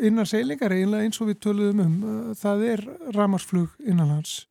innan 0.02 0.28
seilingar 0.28 0.74
eiginlega 0.74 1.06
eins 1.06 1.20
og 1.22 1.30
við 1.30 1.42
töluðum 1.46 1.82
um, 1.84 1.98
uh, 2.02 2.30
það 2.40 2.66
er 2.74 2.86
ramarsflug 3.16 3.76
innanlands. 3.86 4.44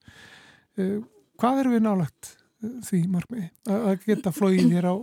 Uh, 0.78 1.00
hvað 1.40 1.64
er 1.64 1.72
við 1.75 1.84
nálagt 1.88 2.32
uh, 2.62 2.78
því 2.87 3.02
margmiði? 3.10 3.48
Að 3.75 4.06
geta 4.06 4.34
flóið 4.34 4.70
hér 4.76 4.90
á, 4.92 4.94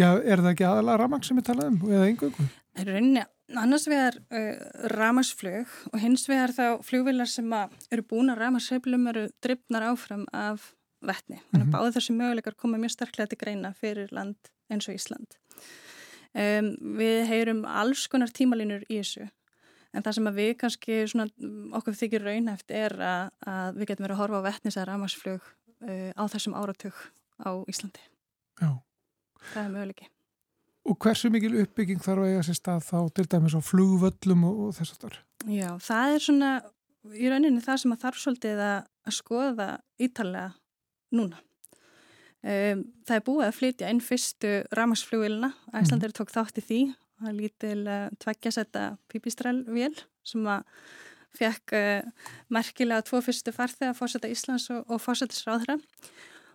já, 0.00 0.08
er 0.18 0.42
það 0.42 0.50
ekki 0.52 0.66
aðalega 0.68 1.00
ramang 1.02 1.24
sem 1.26 1.38
við 1.38 1.48
talaðum 1.50 1.80
eða 1.90 2.08
engöngu? 2.10 2.48
Það 2.74 2.84
er 2.84 2.92
rauninni 2.94 3.24
annars 3.60 3.86
vegar 3.90 4.16
uh, 4.32 4.64
ramarsflug 4.94 5.76
og 5.92 6.00
hins 6.02 6.24
vegar 6.30 6.54
þá 6.56 6.66
flugvilar 6.86 7.30
sem 7.30 7.52
eru 7.54 8.06
búin 8.08 8.32
að 8.32 8.40
ramarsveiflum 8.42 9.06
eru 9.12 9.28
drifnar 9.44 9.88
áfram 9.92 10.26
af 10.32 10.72
vettni. 11.04 11.38
Þannig 11.50 11.60
að 11.60 11.66
mm 11.66 11.70
-hmm. 11.70 11.74
báðu 11.76 11.94
þessi 11.96 12.16
möguleikar 12.16 12.56
koma 12.56 12.78
mjög 12.78 12.94
sterklega 12.96 13.28
til 13.28 13.38
greina 13.38 13.72
fyrir 13.72 14.08
land 14.12 14.50
eins 14.70 14.88
og 14.88 14.94
Ísland. 14.94 15.36
Um, 16.34 16.74
við 16.98 17.26
heyrum 17.28 17.64
alls 17.64 18.06
konar 18.08 18.32
tímalínur 18.32 18.82
í 18.88 18.98
þessu 18.98 19.28
en 19.94 20.02
það 20.02 20.16
sem 20.16 20.30
við 20.34 20.56
kannski 20.58 20.96
svona, 21.06 21.28
okkur 21.78 21.94
þykir 21.94 22.24
raunhæft 22.26 22.70
er 22.74 22.96
að, 22.98 23.28
að 23.46 23.76
við 23.78 23.90
getum 23.90 24.06
verið 24.06 24.16
að 24.16 24.22
horfa 24.22 24.40
á 24.42 24.46
vettnis 24.48 24.76
eða 24.76 24.88
ramarsflug 24.90 25.42
uh, 25.44 26.10
á 26.18 26.22
þessum 26.32 26.56
áratug 26.58 26.96
á 27.38 27.50
Íslandi. 27.70 28.02
Já. 28.58 28.82
Það 29.52 29.62
er 29.64 29.72
möguleiki. 29.74 30.10
Og 30.84 30.98
hversu 31.00 31.30
mikil 31.32 31.54
uppbygging 31.62 32.00
þarf 32.04 32.26
að 32.26 32.30
eiga 32.32 32.44
sér 32.44 32.58
stað 32.58 32.82
þá 32.84 32.98
til 33.16 33.24
dæmis 33.32 33.56
á 33.56 33.60
flugvöllum 33.64 34.42
og, 34.44 34.58
og 34.66 34.74
þess 34.76 35.06
er? 35.08 35.16
Já, 35.48 35.70
það 35.80 36.16
er 36.16 36.24
svona 36.26 36.50
í 37.12 37.30
rauninni 37.30 37.62
það 37.64 37.80
sem 37.82 37.94
að 37.94 38.04
þarf 38.04 38.20
svolítið 38.20 38.62
að, 38.64 38.90
skoða 39.12 39.68
ítalega 40.00 40.50
núna. 41.16 41.40
Um, 42.44 42.84
það 43.08 43.16
er 43.16 43.24
búið 43.24 43.46
að 43.46 43.56
flytja 43.56 43.92
inn 43.92 44.02
fyrstu 44.04 44.52
ramarsflugilina, 44.76 45.50
Æslandir 45.72 46.12
mm. 46.12 46.16
tók 46.18 46.32
þátt 46.32 46.60
í 46.60 46.64
því, 46.64 46.80
það 47.20 47.30
er 47.30 47.36
lítil 47.38 47.80
uh, 47.84 48.06
tveggjasetta 48.20 48.84
pipistrælvél 49.12 49.94
sem 50.28 50.48
að 50.52 50.66
fekk 51.36 51.76
uh, 51.76 52.28
merkilega 52.52 53.04
tvo 53.08 53.22
fyrstu 53.24 53.52
farþega, 53.56 53.96
fórsetta 53.96 54.28
Íslands 54.32 54.68
og, 54.72 54.84
og 54.92 55.00
fórsettisráðra 55.04 55.78
og, 55.78 55.88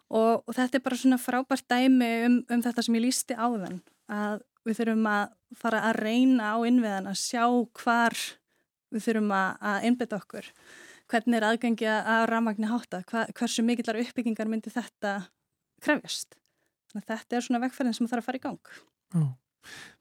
og 0.09 0.53
þetta 0.55 0.79
er 0.79 0.83
bara 0.85 0.97
svona 0.97 1.19
frábært 1.21 1.67
dæmi 1.69 2.09
um, 2.25 2.37
um 2.49 2.61
þetta 2.65 2.85
sem 2.85 2.97
ég 2.97 3.05
lísti 3.05 3.37
á 3.37 3.45
þann, 3.45 3.79
að 4.09 4.43
við 4.67 4.79
þurfum 4.81 5.09
að 5.09 5.25
fara 5.59 5.81
að 5.89 5.99
reyna 6.03 6.53
á 6.53 6.57
innviðan 6.67 7.09
að 7.09 7.19
sjá 7.21 7.43
hvar 7.81 8.17
við 8.93 9.05
þurfum 9.05 9.33
að, 9.37 9.49
að 9.71 9.87
innbytta 9.89 10.19
okkur, 10.19 10.49
hvernig 11.09 11.39
er 11.39 11.47
aðgengi 11.49 11.89
að 11.89 12.23
ramagni 12.29 12.69
hátta, 12.69 13.03
hva, 13.09 13.25
hversu 13.37 13.65
mikillar 13.65 13.99
uppbyggingar 14.01 14.49
myndi 14.49 14.73
þetta 14.73 15.13
krefjast. 15.83 16.35
Þannig 16.89 17.05
að 17.05 17.13
þetta 17.13 17.37
er 17.37 17.45
svona 17.45 17.61
vegferðin 17.63 17.95
sem 17.97 18.09
þarf 18.09 18.23
að 18.23 18.27
fara 18.27 18.39
í 18.39 18.43
gang. 18.43 18.73
Já, 19.13 19.25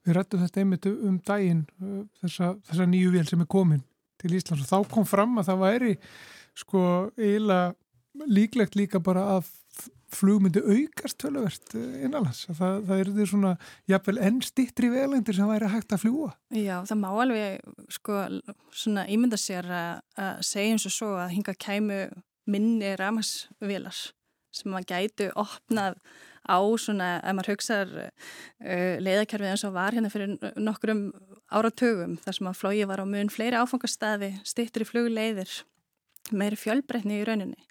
við 0.05 0.17
rættum 0.17 0.43
þetta 0.45 0.63
einmitt 0.63 0.89
um 0.89 1.21
daginn 1.25 1.63
uh, 1.83 2.03
þessa, 2.23 2.55
þessa 2.71 2.89
nýju 2.89 3.13
vél 3.13 3.27
sem 3.29 3.45
er 3.45 3.51
komin 3.51 3.85
til 4.19 4.33
Íslands 4.35 4.65
og 4.65 4.71
þá 4.71 4.93
kom 4.95 5.07
fram 5.07 5.37
að 5.41 5.51
það 5.51 5.63
væri 5.63 5.93
sko 6.59 6.81
eiginlega 7.21 8.27
líklegt 8.27 8.75
líka 8.79 9.01
bara 9.05 9.25
að 9.37 9.51
flugmyndi 10.15 10.63
aukast 10.63 11.19
töluvert 11.21 11.75
uh, 11.77 11.87
innanlands. 12.05 12.45
Það, 12.49 12.79
það 12.89 13.03
eru 13.03 13.15
því 13.17 13.27
svona 13.33 13.55
jafnvel 13.91 14.23
enn 14.29 14.41
stittri 14.45 14.91
velendir 14.93 15.37
sem 15.37 15.51
væri 15.51 15.73
hægt 15.73 15.95
að 15.95 16.05
fljúa. 16.05 16.31
Já, 16.55 16.77
það 16.89 17.03
má 17.03 17.09
alveg 17.11 17.93
sko 17.99 18.23
svona 18.73 19.07
ímynda 19.11 19.41
sér 19.41 19.69
að, 19.69 20.41
segja 20.47 20.77
eins 20.77 20.89
og 20.89 20.95
svo 20.95 21.13
að 21.19 21.35
hinga 21.37 21.57
kæmu 21.59 22.01
minni 22.49 22.95
ramasvélar 22.99 24.09
sem 24.55 24.73
maður 24.73 24.89
gætu 24.95 25.29
opnað 25.39 25.99
á 26.49 26.59
svona, 26.81 27.09
ef 27.21 27.37
maður 27.37 27.53
hugsaður 27.53 27.97
uh, 28.09 28.95
leiðakerfið 29.05 29.53
eins 29.53 29.67
og 29.69 29.75
var 29.77 29.97
hérna 29.97 30.11
fyrir 30.13 30.39
nokkrum 30.57 31.11
áratögum 31.53 32.17
þar 32.25 32.37
sem 32.39 32.49
að 32.51 32.61
flógi 32.63 32.87
var 32.89 33.03
á 33.05 33.07
mun 33.09 33.33
fleiri 33.33 33.61
áfangastæði 33.61 34.33
stittur 34.49 34.85
í 34.85 34.89
flugleiðir 34.89 35.53
meiri 36.33 36.59
fjölbreytni 36.61 37.21
í 37.21 37.27
rauninni 37.29 37.69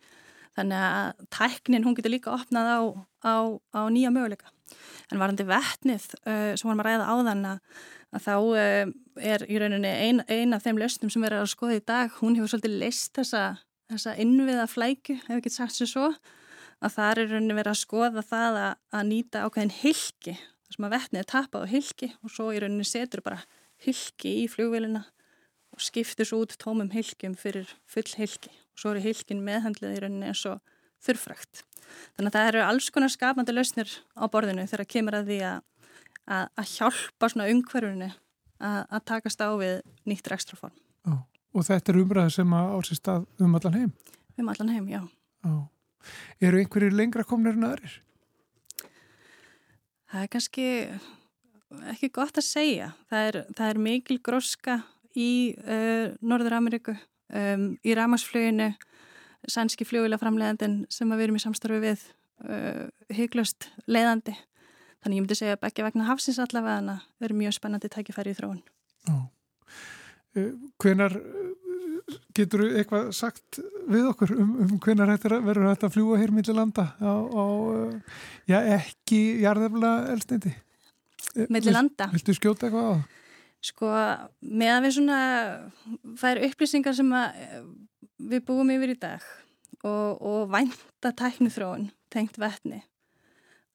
þannig 0.57 0.83
að 0.83 1.27
tæknin 1.33 1.85
hún 1.85 1.95
getur 1.97 2.13
líka 2.13 2.33
opnað 2.33 2.71
á, 2.73 2.79
á, 3.21 3.35
á 3.77 3.81
nýja 3.93 4.11
möguleika. 4.13 4.49
En 5.11 5.21
varandi 5.21 5.45
vettnið 5.47 6.09
uh, 6.25 6.55
sem 6.57 6.67
varum 6.67 6.81
að 6.83 6.89
ræða 6.89 7.05
á 7.07 7.15
þann 7.29 7.45
að 7.51 8.25
þá 8.25 8.33
uh, 8.35 8.91
er 9.21 9.45
í 9.47 9.61
rauninni 9.61 9.93
ein, 10.07 10.23
ein 10.27 10.57
af 10.57 10.65
þeim 10.65 10.81
löstum 10.81 11.13
sem 11.13 11.23
verður 11.23 11.45
að 11.45 11.53
skoða 11.53 11.77
í 11.77 11.85
dag 11.87 12.19
hún 12.19 12.35
hefur 12.37 12.55
svolítið 12.55 12.77
leist 12.83 13.13
þessa, 13.17 13.45
þessa 13.93 14.17
innviða 14.23 14.67
flæku, 14.71 15.17
ef 15.27 15.39
ekki 15.39 15.53
sagt 15.53 15.77
sér 15.77 15.91
svo. 15.93 16.11
Að 16.77 16.93
það 16.93 17.11
er 17.11 17.31
rauninni 17.31 17.57
verið 17.57 17.73
að 17.73 17.81
skoða 17.81 18.23
það 18.25 18.61
að, 18.63 18.71
að 18.93 19.09
nýta 19.11 19.45
ákveðin 19.45 19.75
hilki 19.79 20.35
þar 20.37 20.75
sem 20.75 20.87
að 20.87 20.95
vetnið 20.97 21.21
er 21.23 21.31
tapað 21.31 21.63
á 21.65 21.71
hilki 21.71 22.11
og 22.19 22.33
svo 22.33 22.51
í 22.51 22.61
rauninni 22.61 22.87
setur 22.87 23.23
bara 23.25 23.39
hilki 23.85 24.33
í 24.43 24.45
flugvelina 24.51 25.05
og 25.73 25.83
skiptur 25.85 26.27
svo 26.27 26.43
út 26.43 26.57
tómum 26.61 26.91
hilkjum 26.93 27.37
fyrir 27.39 27.71
full 27.89 28.09
hilki 28.17 28.51
svo 28.77 28.93
eru 28.93 29.03
hilkin 29.03 29.43
meðhandlið 29.45 29.95
í 29.95 30.01
rauninni 30.03 30.29
eins 30.31 30.43
og 30.49 30.61
þurfrækt. 31.05 31.63
Þannig 32.17 32.31
að 32.31 32.37
það 32.37 32.49
eru 32.51 32.63
alls 32.65 32.89
konar 32.93 33.13
skapandi 33.13 33.55
lausnir 33.55 33.91
á 34.13 34.25
borðinu 34.31 34.67
þegar 34.69 34.91
kemur 34.91 35.17
að 35.19 35.31
því 35.31 35.39
að, 35.49 35.61
að, 36.25 36.49
að 36.59 36.73
hjálpa 36.75 37.31
svona 37.31 37.49
umhverfunu 37.53 38.11
að 38.57 39.01
takast 39.05 39.41
á 39.41 39.49
við 39.59 39.79
nýtt 40.09 40.29
rekstraform. 40.31 40.75
Og 41.57 41.65
þetta 41.65 41.93
er 41.93 41.99
umræði 42.01 42.33
sem 42.35 42.53
að 42.53 42.73
ársist 42.77 43.09
að 43.09 43.27
um 43.41 43.55
allan 43.57 43.77
heim? 43.77 43.93
Um 44.37 44.49
allan 44.51 44.73
heim, 44.73 44.89
já. 44.91 44.99
Já. 45.45 45.55
Eru 46.43 46.59
einhverjir 46.61 46.93
lengra 46.93 47.25
komnir 47.27 47.57
en 47.57 47.65
aðrir? 47.65 47.95
Það 50.07 50.23
er 50.23 50.31
kannski 50.33 50.67
ekki 51.93 52.11
gott 52.15 52.37
að 52.39 52.47
segja. 52.47 52.91
Það 53.09 53.29
er, 53.29 53.39
það 53.57 53.71
er 53.71 53.81
mikil 53.87 54.19
gróska 54.23 54.77
í 55.17 55.31
uh, 55.63 56.13
Norður 56.21 56.59
Ameríku, 56.59 56.95
um, 57.33 57.69
í 57.83 57.95
Ramasfluginu, 57.97 58.71
sænski 59.47 59.87
flugilaframleðandin 59.87 60.81
sem 60.93 61.11
við 61.13 61.27
erum 61.27 61.39
í 61.39 61.43
samstarfi 61.43 61.79
við, 61.83 62.05
uh, 62.47 62.87
hygglust 63.13 63.69
leiðandi. 63.87 64.35
Þannig 65.03 65.19
ég 65.19 65.25
myndi 65.25 65.39
segja 65.39 65.57
að 65.57 65.69
ekki 65.69 65.85
vegna 65.85 66.07
hafsins 66.09 66.39
allavega 66.41 66.81
en 66.81 66.93
það 66.95 67.27
eru 67.29 67.39
mjög 67.43 67.57
spennandi 67.59 67.91
tækifæri 67.93 68.33
í 68.33 68.39
þróun. 68.39 68.61
Uh, 69.07 70.51
hvenar 70.81 71.15
getur 72.35 72.63
þú 72.63 72.67
eitthvað 72.79 73.09
sagt 73.15 73.59
við 73.89 74.07
okkur 74.11 74.31
um, 74.37 74.53
um 74.63 74.77
hvernig 74.83 75.23
verður 75.27 75.67
þetta 75.71 75.89
að 75.89 75.95
fljúa 75.97 76.19
hér 76.21 76.33
millir 76.35 76.55
landa 76.55 76.85
á, 77.03 77.11
á 77.11 77.45
já, 78.47 78.57
ekki 78.77 79.21
jarðefla 79.43 79.91
elstindi? 80.13 80.53
Millir 81.51 81.75
landa? 81.75 82.09
Viltu 82.13 82.35
skjóta 82.37 82.67
eitthvað 82.67 82.87
á 82.87 82.91
það? 82.93 83.16
Sko, 83.67 83.89
meðan 84.41 84.85
við 84.85 84.95
svona 84.97 85.19
eru 86.29 86.47
upplýsingar 86.47 86.95
sem 86.95 87.11
við 88.31 88.45
búum 88.47 88.71
yfir 88.71 88.93
í 88.93 88.99
dag 89.01 89.23
og, 89.83 90.21
og 90.21 90.51
vænta 90.53 91.11
tæknithróun 91.11 91.89
tengt 92.13 92.39
vettni 92.39 92.83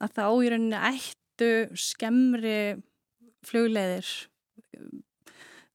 að 0.02 0.14
þá 0.16 0.24
í 0.26 0.52
rauninni 0.52 0.82
ættu 0.88 1.50
skemmri 1.78 2.58
flugleðir 3.46 4.08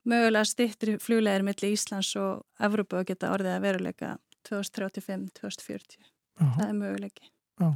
mögulega 0.08 0.48
stittir 0.48 0.98
fluglegar 1.04 1.46
millir 1.46 1.76
Íslands 1.76 2.14
og 2.20 2.46
Evrópa 2.64 3.02
að 3.02 3.10
geta 3.12 3.32
orðið 3.36 3.56
að 3.56 3.66
veruleika 3.66 4.12
2035-2040. 4.48 5.98
Það 6.38 6.68
er 6.68 6.78
möguleiki. 6.78 7.32
Já. 7.60 7.70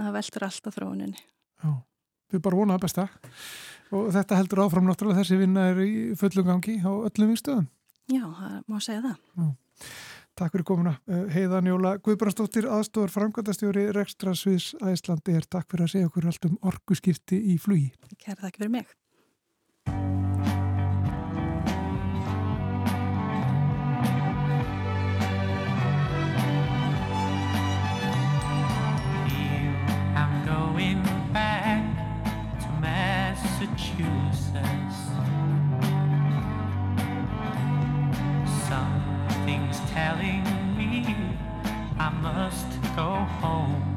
Það 0.00 0.14
veldur 0.16 0.46
allt 0.46 0.68
á 0.68 0.70
þróuninni. 0.74 1.24
Já, 1.62 1.70
við 2.34 2.44
bara 2.46 2.60
vonaðum 2.60 2.84
besta 2.84 3.08
og 3.94 4.10
þetta 4.14 4.40
heldur 4.40 4.64
áfram 4.64 4.88
náttúrulega 4.88 5.22
þessi 5.22 5.38
vinna 5.38 5.68
er 5.70 5.80
í 5.84 5.92
fullum 6.18 6.50
gangi 6.50 6.80
á 6.82 6.90
öllum 6.90 7.30
vingstöðum. 7.32 7.70
Já, 8.10 8.24
það 8.26 8.58
má 8.68 8.80
segja 8.82 9.04
það. 9.04 9.16
Já. 9.38 9.46
Takk 10.34 10.50
fyrir 10.56 10.66
komuna. 10.66 10.96
Eh, 11.06 11.26
Heiðan 11.30 11.68
Jóla 11.70 11.92
Guðbrandsdóttir, 12.02 12.66
aðstofar 12.66 13.12
framkvæmdastjóri 13.14 13.84
Rekstra 13.94 14.34
Sviðs 14.34 14.72
Æslandi 14.82 15.36
er 15.38 15.46
takk 15.46 15.68
fyrir 15.70 15.86
að 15.86 15.92
segja 15.92 16.10
okkur 16.10 16.26
allt 16.26 16.48
um 16.48 16.56
orguskipti 16.66 17.38
í 17.54 17.54
flugi. 17.62 17.92
Kæra 18.18 18.40
takk 18.42 18.58
fyrir 18.58 18.72
mig. 18.74 18.90
Something's 38.68 39.78
telling 39.90 40.42
me 40.76 41.14
I 41.96 42.10
must 42.20 42.66
go 42.96 43.14
home. 43.40 43.93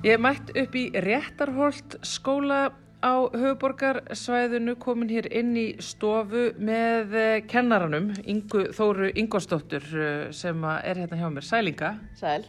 Ég 0.00 0.16
mætt 0.16 0.48
upp 0.56 0.76
í 0.80 0.86
Réttarholt 0.96 1.98
skóla 2.08 2.70
á 3.04 3.14
höfuborgarsvæðinu 3.36 4.72
komin 4.80 5.10
hér 5.12 5.26
inn 5.28 5.50
í 5.60 5.64
stofu 5.76 6.46
með 6.56 7.16
eh, 7.20 7.40
kennaranum 7.44 8.06
Ingu 8.24 8.62
Þóru 8.72 9.10
Ingvarsdóttur 9.12 9.84
eh, 9.92 10.22
sem 10.32 10.62
er 10.64 11.02
hérna 11.02 11.18
hjá 11.20 11.26
mér. 11.34 11.44
Sælinga. 11.44 11.90
Sæl. 12.16 12.46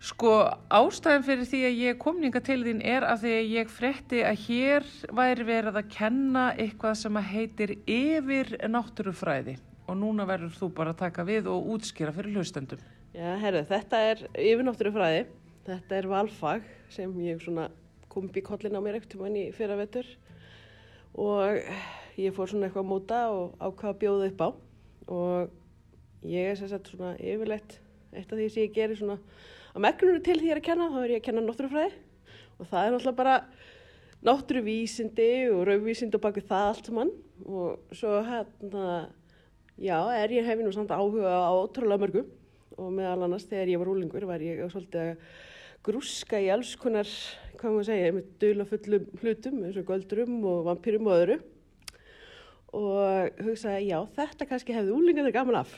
Sko 0.00 0.32
ástæðan 0.72 1.26
fyrir 1.26 1.50
því 1.50 1.60
að 1.68 1.82
ég 1.82 1.98
komninga 2.00 2.40
til 2.48 2.62
þín 2.64 2.80
er 2.80 3.04
að 3.04 3.26
því 3.26 3.32
að 3.36 3.52
ég 3.58 3.74
frétti 3.74 4.22
að 4.24 4.46
hér 4.46 4.86
væri 5.18 5.46
verið 5.50 5.76
að 5.82 5.90
kenna 5.98 6.46
eitthvað 6.54 6.94
sem 7.02 7.18
að 7.20 7.28
heitir 7.34 7.74
yfir 7.84 8.54
náttúrufræði 8.72 9.58
og 9.84 10.00
núna 10.00 10.24
verður 10.24 10.56
þú 10.56 10.70
bara 10.80 10.96
að 10.96 11.02
taka 11.04 11.28
við 11.28 11.52
og 11.52 11.68
útskýra 11.76 12.16
fyrir 12.16 12.40
hlustendum. 12.40 12.80
Já, 13.12 13.34
herru, 13.42 13.66
þetta 13.68 14.00
er 14.14 14.24
yfirnáttúrufræði 14.32 15.28
Þetta 15.66 15.96
er 15.98 16.08
valfag 16.08 16.66
sem 16.88 17.12
ég 17.20 17.42
kom 18.10 18.26
upp 18.26 18.36
í 18.36 18.42
kollin 18.42 18.76
á 18.76 18.80
mér 18.80 18.96
ekkert 18.96 19.18
mann 19.20 19.36
í 19.36 19.50
fyrra 19.52 19.76
vetur 19.76 20.06
og 21.20 21.60
ég 22.18 22.32
fór 22.34 22.48
svona 22.48 22.68
eitthvað 22.68 22.84
að 22.84 22.88
móta 22.88 23.18
og 23.34 23.58
ákvaða 23.60 23.92
að 23.92 23.98
bjóða 24.00 24.28
upp 24.30 24.40
á. 24.40 24.48
Og 25.10 26.30
ég 26.30 26.48
er 26.50 26.56
sérstaklega 26.58 26.94
svona 26.94 27.12
yfirleitt 27.18 27.76
eitt 28.14 28.32
af 28.32 28.38
því 28.38 28.46
sem 28.48 28.64
ég 28.64 28.74
gerir 28.74 28.98
svona 28.98 29.18
að 29.74 29.84
megnunum 29.84 30.24
til 30.24 30.38
því 30.38 30.48
ég 30.48 30.54
er 30.56 30.62
að 30.62 30.66
kenna, 30.70 30.88
þá 30.90 30.98
er 31.02 31.12
ég 31.12 31.20
að 31.20 31.26
kenna 31.28 31.44
náttúrufræði. 31.44 31.92
Og 32.56 32.70
það 32.70 32.86
er 32.86 32.94
náttúrulega 32.94 33.20
bara 33.20 33.36
náttúruvísindi 34.30 35.30
og 35.52 35.62
rauvísindi 35.68 36.18
og 36.18 36.24
baki 36.24 36.46
það 36.48 36.66
allt 36.70 36.90
saman. 36.90 37.14
Og 37.44 37.96
svo 37.96 38.16
hérna, 38.26 38.88
já, 39.76 39.96
er 40.16 40.36
ég 40.40 40.48
hefði 40.48 40.66
nú 40.66 40.74
samt 40.74 40.92
áhuga 40.96 41.36
á 41.36 41.52
ótrúlega 41.52 42.04
mörgum 42.06 42.32
og 42.80 42.90
meðal 42.96 43.26
annars 43.26 43.48
þegar 43.48 43.72
ég 43.74 43.80
var 43.80 43.92
úlingur 43.92 44.26
var 44.28 44.42
ég 44.44 44.60
svolítið 44.72 45.00
að 45.04 45.24
grúska 45.86 46.40
í 46.40 46.50
alls 46.52 46.74
konar, 46.80 47.08
hvað 47.60 47.74
maður 47.74 47.88
segja, 47.88 48.12
með 48.16 48.28
dölafullum 48.42 49.06
hlutum 49.22 49.62
eins 49.64 49.78
og 49.80 49.88
goldurum 49.88 50.36
og 50.50 50.62
vampýrum 50.68 51.08
og 51.08 51.16
öðru 51.16 51.38
og 52.76 53.40
hugsaði, 53.42 53.88
já, 53.88 53.98
þetta 54.14 54.46
kannski 54.46 54.76
hefði 54.76 54.94
úlingarnir 54.94 55.34
gaman 55.34 55.62
af. 55.62 55.72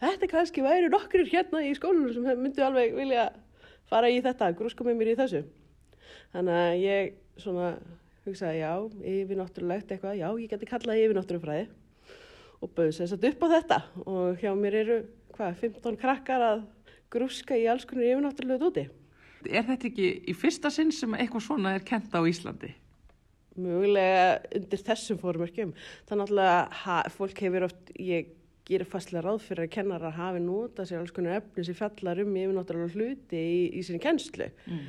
Þetta 0.00 0.28
kannski 0.30 0.64
væri 0.64 0.88
nokkur 0.92 1.26
hérna 1.28 1.60
í 1.66 1.74
skólunum 1.76 2.14
sem 2.14 2.40
myndu 2.40 2.64
alveg 2.64 2.94
vilja 2.96 3.26
fara 3.90 4.08
í 4.08 4.22
þetta, 4.24 4.54
grúska 4.56 4.86
með 4.86 5.00
mér 5.00 5.12
í 5.12 5.16
þessu. 5.18 5.42
Þannig 6.32 6.60
að 6.62 6.78
ég 6.80 7.18
svona 7.42 7.72
hugsaði, 8.24 8.62
já, 8.62 8.72
yfirnáttúrulegt 9.12 9.92
eitthvað, 9.92 10.16
já, 10.22 10.28
ég 10.40 10.54
geti 10.54 10.70
kallað 10.70 11.02
yfirnáttúrufræði 11.02 11.66
og 12.64 12.72
bauðs 12.72 13.02
þess 13.02 13.18
að 13.18 13.28
upp 13.28 13.44
á 13.44 13.48
þetta 13.52 13.78
og 14.08 14.40
hjá 14.40 14.50
mér 14.56 14.78
eru, 14.80 14.96
hvað, 15.36 15.60
15 15.60 16.00
krakkar 16.00 16.46
að 16.46 16.64
grúska 17.12 17.58
í 17.58 17.66
alls 17.70 17.86
konar 17.88 18.08
yfirnáttúrulega 18.10 18.62
dóti. 18.62 18.86
Er 19.46 19.66
þetta 19.66 19.90
ekki 19.90 20.08
í 20.26 20.34
fyrsta 20.34 20.72
sinn 20.74 20.90
sem 20.94 21.14
eitthvað 21.14 21.46
svona 21.46 21.76
er 21.76 21.84
kent 21.86 22.14
á 22.14 22.20
Íslandi? 22.26 22.72
Mjögulega 23.56 24.40
undir 24.58 24.82
þessum 24.84 25.20
fórumörkjum. 25.20 25.72
Þannig 26.08 26.34
að 26.42 27.12
fólk 27.14 27.38
hefur 27.46 27.68
oft, 27.68 27.92
ég 27.96 28.34
gerir 28.66 28.88
fastlega 28.90 29.24
ráð 29.24 29.44
fyrir 29.46 29.66
að 29.66 29.74
kennara 29.76 30.10
hafi 30.14 30.40
nota 30.42 30.86
sér 30.86 31.02
alls 31.02 31.14
konar 31.14 31.38
efni 31.40 31.64
sem 31.66 31.76
fallar 31.78 32.20
um 32.22 32.32
yfirnáttúrulega 32.34 32.96
hluti 32.96 33.38
í, 33.38 33.60
í 33.78 33.84
sinni 33.86 34.00
kennslu 34.02 34.48
mm. 34.66 34.80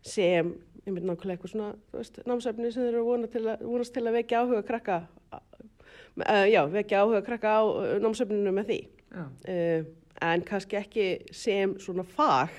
sem, 0.00 0.54
ég 0.86 0.88
myndi 0.88 1.04
nákvæmlega 1.10 1.36
eitthvað 1.36 1.52
svona, 1.52 1.68
þú 1.90 2.00
veist, 2.00 2.20
námsefni 2.30 2.72
sem 2.72 2.88
eru 2.88 3.04
vonast 3.04 3.36
til, 3.36 3.44
vonast 3.60 3.96
til 3.96 4.06
að 4.06 4.16
vekja 4.20 4.40
áhuga 4.40 4.62
krakka, 4.70 4.98
uh, 5.36 6.46
já, 6.48 6.62
vekja 6.72 7.02
áhuga 7.04 7.22
krakka 7.26 7.54
á 7.60 7.62
námsefninu 8.06 8.56
með 8.56 8.72
því. 8.72 8.80
Uh, 9.16 9.92
en 10.22 10.44
kannski 10.46 10.78
ekki 10.78 11.06
sem 11.34 11.76
svona 11.82 12.04
fag. 12.16 12.52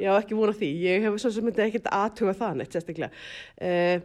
Ég 0.00 0.08
á 0.10 0.14
ekki 0.18 0.36
múna 0.36 0.54
því. 0.56 0.70
Ég 0.84 1.06
hef 1.06 1.20
svo 1.22 1.32
sem 1.32 1.46
myndi 1.46 1.64
ekkert 1.64 1.88
aðtuga 1.92 2.34
það 2.38 2.58
neitt 2.60 2.74
sérstaklega. 2.74 3.10
Uh, 3.58 4.02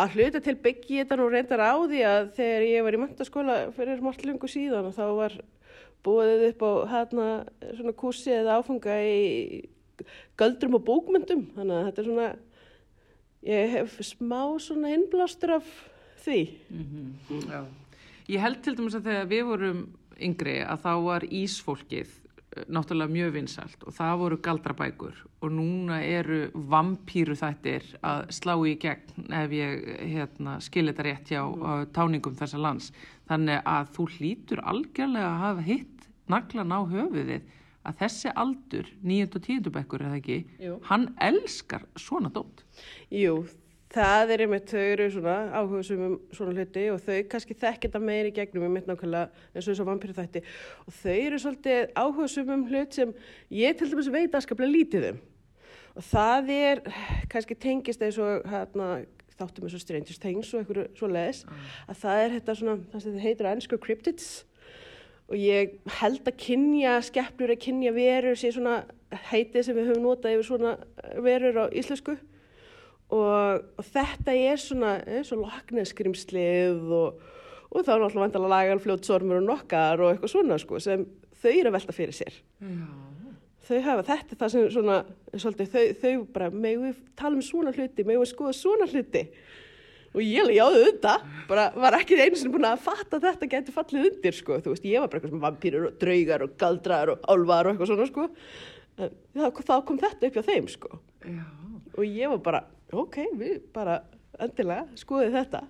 að 0.00 0.14
hluta 0.16 0.40
til 0.40 0.54
byggi 0.56 1.02
þetta 1.02 1.18
nú 1.20 1.26
reyndar 1.28 1.60
á 1.60 1.74
því 1.76 2.04
að 2.08 2.30
þegar 2.38 2.68
ég 2.68 2.86
var 2.86 2.96
í 2.96 3.02
möntaskóla 3.02 3.56
fyrir 3.76 4.04
margt 4.04 4.24
lungu 4.24 4.48
síðan 4.48 4.88
og 4.88 4.96
þá 4.96 5.04
var 5.18 5.36
búið 6.02 6.46
upp 6.48 6.64
á 6.64 6.72
hérna 6.94 7.26
svona 7.76 7.92
kursi 7.98 8.32
eða 8.34 8.56
áfunga 8.58 8.96
í 9.04 9.68
göldrum 10.40 10.78
og 10.78 10.86
bókmyndum 10.86 11.44
þannig 11.54 11.76
að 11.76 11.86
þetta 11.88 12.02
er 12.02 12.08
svona 12.08 12.30
ég 13.42 13.76
hef 13.76 13.98
smá 14.06 14.40
svona 14.62 14.94
innblástur 14.96 15.58
af 15.58 15.68
því. 16.24 16.40
Mm 16.70 17.14
-hmm. 17.28 17.66
Ég 18.28 18.40
held 18.40 18.62
til 18.62 18.76
dæmis 18.76 18.94
að 18.94 19.06
þegar 19.10 19.26
við 19.26 19.44
vorum 19.44 19.80
yngri 20.24 20.58
að 20.64 20.84
þá 20.84 20.92
var 21.06 21.26
Ísfólkið 21.26 22.10
eh, 22.10 22.66
náttúrulega 22.72 23.14
mjög 23.16 23.32
vinsalt 23.36 23.86
og 23.86 23.96
það 23.96 24.18
voru 24.22 24.40
galdrabækur 24.46 25.22
og 25.42 25.54
núna 25.56 26.02
eru 26.06 26.42
vampýru 26.54 27.36
þættir 27.38 27.88
að 28.06 28.26
slá 28.38 28.54
í 28.68 28.76
gegn 28.82 29.32
ef 29.42 29.56
ég 29.56 29.88
hérna, 30.14 30.58
skilir 30.62 30.94
þetta 30.94 31.08
rétt 31.08 31.34
hjá 31.34 31.42
mm. 31.46 31.88
táningum 31.96 32.38
þessa 32.38 32.60
lands. 32.62 32.92
Þannig 33.30 33.64
að 33.64 33.90
þú 33.96 34.06
hlýtur 34.18 34.62
algjörlega 34.72 35.32
að 35.32 35.42
hafa 35.46 35.66
hitt 35.70 36.06
naglan 36.30 36.74
á 36.74 36.80
höfuðið 36.86 37.50
að 37.82 37.98
þessi 37.98 38.32
aldur, 38.38 38.86
9. 39.02 39.26
og 39.26 39.42
10. 39.42 39.72
bekkur 39.74 40.04
eða 40.06 40.18
ekki, 40.20 40.38
Jú. 40.62 40.76
hann 40.86 41.08
elskar 41.22 41.86
svona 41.98 42.30
dótt. 42.34 42.62
Jú, 43.10 43.42
það 43.92 44.32
er 44.34 44.42
einmitt, 44.44 44.70
þau 44.70 44.82
eru 44.82 45.08
svona 45.12 45.34
áhuga 45.52 45.96
um 45.96 46.14
svona 46.32 46.54
hluti 46.56 46.84
og 46.92 47.00
þau 47.02 47.18
kannski 47.32 47.56
þekkir 47.58 47.90
þetta 47.90 48.00
meiri 48.02 48.32
gegnum 48.34 48.66
um 48.66 48.76
mitt 48.76 48.88
nákvæmlega 48.88 49.28
eins 49.52 49.66
og 49.66 49.68
þess 49.68 49.82
að 49.82 49.90
vampyrir 49.90 50.16
þætti. 50.16 50.42
Og 50.86 50.96
þau 51.00 51.16
eru 51.16 51.40
svolítið 51.42 51.92
áhuga 51.98 52.44
um 52.54 52.64
hlut 52.70 52.96
sem 52.96 53.12
ég 53.52 53.76
til 53.76 53.90
dæmis 53.90 54.12
veit 54.12 54.38
aðskaplega 54.38 54.72
lítið 54.72 55.08
um. 55.10 55.20
Og 55.92 56.06
það 56.08 56.54
er 56.54 56.80
kannski 57.32 57.58
tengist 57.60 58.02
eins 58.04 58.20
og 58.22 58.46
hérna, 58.48 58.88
þáttum 59.36 59.68
eins 59.68 59.76
og 59.76 59.84
Stranger 59.84 60.22
Things 60.22 60.54
og 60.54 60.62
eitthvað 60.62 60.88
svo 60.96 61.12
leiðis 61.12 61.44
mm. 61.44 61.68
að 61.92 62.00
það 62.06 62.22
er 62.22 62.34
þetta 62.38 62.56
svona, 62.62 62.78
það 62.94 63.04
sem 63.04 63.20
heitir 63.26 63.48
að 63.48 63.56
ennsku 63.58 63.80
cryptids. 63.82 64.32
Og 65.28 65.38
ég 65.38 65.78
held 66.00 66.26
að 66.28 66.40
kynja 66.40 66.98
skeppnur 67.04 67.52
að 67.52 67.62
kynja 67.64 67.92
verur 67.96 68.36
svona 68.40 68.82
heitið 69.28 69.66
sem 69.66 69.76
við 69.76 69.92
höfum 69.92 70.06
notað 70.06 70.38
yfir 70.38 70.48
svona 70.48 70.76
verur 71.24 71.64
á 71.68 71.72
íslensku 71.76 72.16
og, 73.12 73.68
og 73.78 73.86
þetta 73.92 74.34
er 74.36 74.60
svona 74.60 74.96
eins 75.04 75.32
og 75.34 75.44
lokneskrimslið 75.44 76.92
og, 76.96 77.22
og 77.72 77.84
þá 77.84 77.94
er 77.94 78.04
náttúrulega 78.04 78.26
vantilega 78.26 78.52
lagalfljótsormur 78.56 79.40
og 79.40 79.48
nokkar 79.48 80.02
og 80.02 80.12
eitthvað 80.12 80.34
svona 80.34 80.60
sko 80.60 80.80
sem 80.82 81.06
þau 81.42 81.50
eru 81.52 81.72
að 81.72 81.76
velta 81.78 81.96
fyrir 81.96 82.16
sér. 82.16 82.36
Já. 82.62 82.86
þau 83.68 83.80
hafa 83.88 84.06
þetta 84.10 84.38
það 84.38 84.54
sem 84.54 84.70
svona 84.76 85.00
svolítið, 85.32 85.74
þau, 85.74 85.84
þau 86.02 86.14
bara 86.36 86.52
með 86.54 86.86
við 86.86 87.02
tala 87.18 87.38
um 87.38 87.44
svona 87.46 87.74
hluti, 87.74 88.06
með 88.06 88.22
við 88.22 88.32
skoða 88.32 88.56
svona 88.58 88.88
hluti? 88.90 89.26
Og 90.12 90.20
ég 90.20 90.50
jáðu 90.52 90.82
undan 90.90 91.22
bara 91.48 91.70
var 91.72 91.96
ekki 91.96 92.18
einu 92.20 92.36
sinni 92.36 92.52
búin 92.52 92.68
að 92.68 92.82
fatta 92.84 93.16
að 93.16 93.30
þetta 93.30 93.48
getur 93.54 93.76
fallið 93.78 94.10
undir 94.10 94.36
sko, 94.36 94.58
þú 94.60 94.74
veist, 94.74 94.84
ég 94.84 95.00
var 95.00 95.08
bara 95.08 95.22
eitthvað 95.22 95.32
sem 95.32 95.44
vampýrur 95.46 95.86
og 95.88 95.94
draugar 96.02 96.44
og 96.44 96.58
galdrar 96.60 97.12
og 97.14 97.24
álvar 97.32 97.68
og 97.68 97.72
eitthvað 97.72 97.92
svona 97.94 98.08
sko. 98.10 98.26
En 99.00 99.46
þá 99.56 99.72
kom 99.88 100.00
þetta 100.02 100.28
upp 100.28 100.36
á 100.36 100.48
þeim 100.50 100.68
sko. 100.68 101.00
Já. 101.22 101.44
og 101.96 102.04
ég 102.04 102.28
var 102.32 102.40
bara 102.44 102.60
ok, 102.92 103.22
við 103.38 103.60
bara 103.74 104.00
endilega 104.42 104.86
skoðum 104.98 105.36
þetta. 105.36 105.62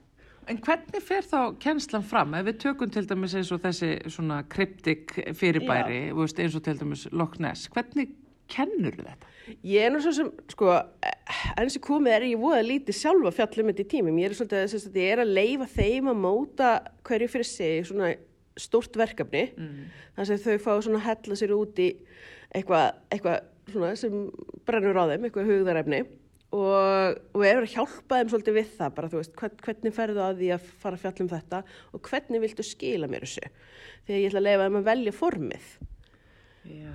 En 0.50 0.58
hvernig 0.58 1.04
fer 1.06 1.26
þá 1.26 1.54
kennslan 1.62 2.02
fram? 2.06 2.32
Ef 2.34 2.48
við 2.48 2.56
tökum 2.64 2.90
til 2.90 3.04
dæmis 3.06 3.36
eins 3.38 3.52
og 3.54 3.60
þessi 3.62 3.92
svona 4.10 4.40
kryptik 4.50 5.14
fyrirbæri, 5.38 6.08
veist, 6.18 6.40
eins 6.42 6.56
og 6.58 6.64
til 6.66 6.74
dæmis 6.80 7.04
Loch 7.14 7.38
Ness, 7.42 7.68
hvernig 7.70 8.10
kennur 8.50 8.96
þetta? 8.96 9.30
Ég 9.66 9.86
er 9.86 9.94
nú 9.94 10.00
svo 10.02 10.12
sem, 10.16 10.30
sko, 10.50 10.72
eins 11.58 11.78
og 11.78 11.84
komið 11.86 12.16
er 12.16 12.26
ég 12.32 12.42
voða 12.42 12.64
lítið 12.66 12.98
sjálfa 12.98 13.32
fjallum 13.36 13.70
þetta 13.70 13.84
í 13.84 13.90
tímum. 13.94 14.18
Ég 14.18 14.30
er 14.30 14.36
svolítið 14.38 14.76
að 14.90 14.98
ég 15.02 15.14
er 15.14 15.22
að 15.22 15.34
leifa 15.38 15.68
þeim 15.76 16.10
að 16.10 16.20
móta 16.24 16.72
hverju 17.06 17.30
fyrir 17.30 17.48
sig 17.48 17.86
svona 17.86 18.12
stort 18.58 18.98
verkefni. 18.98 19.44
Mm. 19.54 19.86
Þannig 20.16 20.34
að 20.34 20.48
þau 20.48 20.64
fá 20.66 20.72
svona 20.74 21.00
að 21.00 21.06
hella 21.06 21.38
sér 21.38 21.54
út 21.54 21.82
í 21.82 21.88
eitthvað 22.52 22.88
eitthva 23.14 23.38
sem 23.96 24.18
brennur 24.66 24.98
á 24.98 25.04
þeim, 25.12 25.28
eitthvað 25.28 25.52
hugðarefni 25.52 26.02
og, 26.52 27.22
og 27.32 27.44
er 27.46 27.62
að 27.62 27.72
hjálpa 27.72 28.18
þeim 28.18 28.32
svolítið 28.32 28.58
við 28.58 28.74
það 28.76 28.92
bara 28.98 29.10
veist, 29.12 29.32
hvern, 29.38 29.56
hvernig 29.64 29.96
ferðu 29.96 30.22
að 30.24 30.42
því 30.42 30.50
að 30.56 30.68
fara 30.82 30.98
að 30.98 31.04
fjalla 31.06 31.24
um 31.24 31.32
þetta 31.32 31.62
og 31.92 32.10
hvernig 32.10 32.44
viltu 32.44 32.66
skila 32.66 33.08
mér 33.10 33.26
þessu? 33.26 33.48
Þegar 34.06 34.20
ég 34.20 34.28
ætla 34.28 34.42
að 34.42 34.46
leifa 34.48 34.68
þeim 34.68 34.78
að 34.80 34.86
velja 34.90 35.14
formið. 35.16 35.72
Já. 36.62 36.92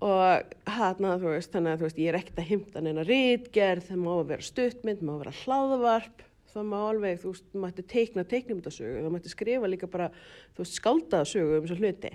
og 0.00 0.54
hana 0.70 1.16
veist, 1.20 1.50
þannig 1.52 1.74
að 1.74 1.82
veist 1.84 1.98
ég 2.00 2.08
er 2.08 2.16
ekkert 2.16 2.38
að 2.40 2.50
himta 2.52 2.80
neina 2.80 3.04
rítgerð 3.04 3.90
það 3.90 4.00
má 4.06 4.12
vera 4.30 4.46
stuttmynd, 4.46 5.02
það 5.02 5.08
má 5.10 5.18
vera 5.18 5.34
hlaðvarp 5.42 6.24
það 6.48 6.68
má 6.70 6.78
alveg, 6.78 7.18
þú 7.20 7.32
veist, 7.34 7.48
maður 7.52 7.74
ætti 7.74 7.84
teikna 7.92 8.24
teiknumdasögu, 8.30 9.02
það 9.04 9.14
mætti 9.14 9.32
skrifa 9.32 9.68
líka 9.68 9.90
bara 9.90 10.08
þú 10.54 10.62
veist, 10.62 10.78
skáldaðasögu 10.78 11.58
um 11.58 11.66
þessu 11.66 11.78
hluti 11.82 12.12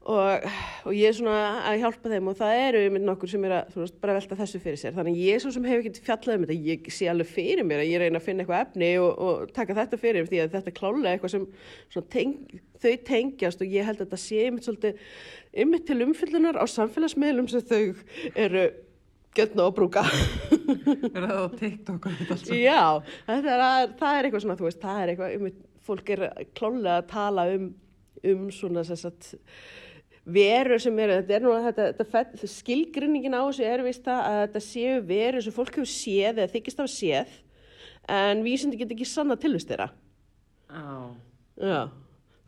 Og, 0.00 0.44
og 0.88 0.94
ég 0.96 1.10
er 1.10 1.12
svona 1.12 1.60
að 1.68 1.82
hjálpa 1.82 2.08
þeim 2.08 2.28
og 2.30 2.36
það 2.38 2.58
eru 2.62 2.78
yfir 2.86 3.02
nokkur 3.04 3.28
sem 3.28 3.42
er 3.44 3.52
að 3.58 3.74
veist, 3.76 3.98
bara 4.00 4.14
velta 4.16 4.38
þessu 4.38 4.60
fyrir 4.62 4.78
sér 4.80 4.94
þannig 4.96 5.18
ég 5.20 5.36
er 5.36 5.42
svo 5.44 5.50
sem 5.52 5.66
hefur 5.68 5.90
ekki 5.90 6.04
fjallað 6.06 6.38
um 6.38 6.46
þetta 6.46 6.70
ég 6.70 6.86
sé 6.96 7.08
alveg 7.12 7.28
fyrir 7.28 7.66
mér 7.68 7.82
að 7.82 7.90
ég 7.90 8.00
reyna 8.00 8.16
að 8.16 8.24
finna 8.24 8.46
eitthvað 8.46 8.62
efni 8.64 8.88
og, 9.02 9.10
og 9.20 9.52
taka 9.52 9.76
þetta 9.76 9.98
fyrir 10.00 10.30
því 10.30 10.40
að 10.40 10.54
þetta 10.54 10.72
er 10.72 10.76
klálega 10.78 11.12
eitthvað 11.12 11.34
sem 11.36 12.06
teng, 12.14 12.32
þau 12.80 12.94
tengjast 13.10 13.60
og 13.60 13.76
ég 13.76 13.90
held 13.90 14.00
að 14.00 14.06
þetta 14.06 14.20
sé 14.22 14.46
yfir 14.46 14.64
svolítið 14.64 15.04
yfir 15.66 15.84
til 15.90 15.98
umfyllunar 16.06 16.56
á 16.56 16.64
samfélagsmiðlum 16.78 17.50
sem 17.52 17.66
þau 17.68 17.82
eru 18.32 18.64
götna 19.36 19.68
og 19.68 19.76
brúka. 19.76 20.06
Er 21.14 21.26
það 21.28 21.36
á 21.36 21.46
TikTok? 21.60 22.08
Já, 22.48 22.82
þetta 23.28 23.52
er, 23.52 23.92
það 24.00 24.16
er 24.16 24.26
eitthvað 24.26 24.44
svona, 24.46 24.56
veist, 24.64 24.80
það 24.80 25.02
er 25.02 25.12
eitthvað, 25.12 25.36
um, 25.36 25.52
fólk 25.86 26.10
er 26.16 26.24
klálega 26.56 26.96
að 26.96 27.06
tala 27.12 27.46
um, 27.54 27.68
um 28.32 28.48
svona 28.54 28.84
verur 30.34 30.82
sem 30.82 30.98
eru, 31.04 31.20
þetta 31.20 31.36
er 31.36 31.44
nú 31.44 31.54
þetta, 31.66 31.88
þetta 32.14 32.50
skilgrinningin 32.54 33.36
á 33.36 33.42
þessu 33.42 33.66
er 33.66 33.84
vist 33.86 34.10
að 34.10 34.38
þetta 34.44 34.62
séu 34.66 35.00
verur 35.08 35.44
sem 35.44 35.56
fólk 35.56 35.80
hefur 35.80 35.90
séð 35.90 36.40
eða 36.40 36.52
þykist 36.54 36.84
af 36.84 36.92
séð 36.92 37.34
en 38.10 38.44
vísindi 38.46 38.78
getur 38.80 38.96
ekki 38.96 39.08
sanna 39.08 39.36
tilvist 39.38 39.70
þeirra. 39.70 39.90
Já, 40.70 40.86
Já, 41.60 41.90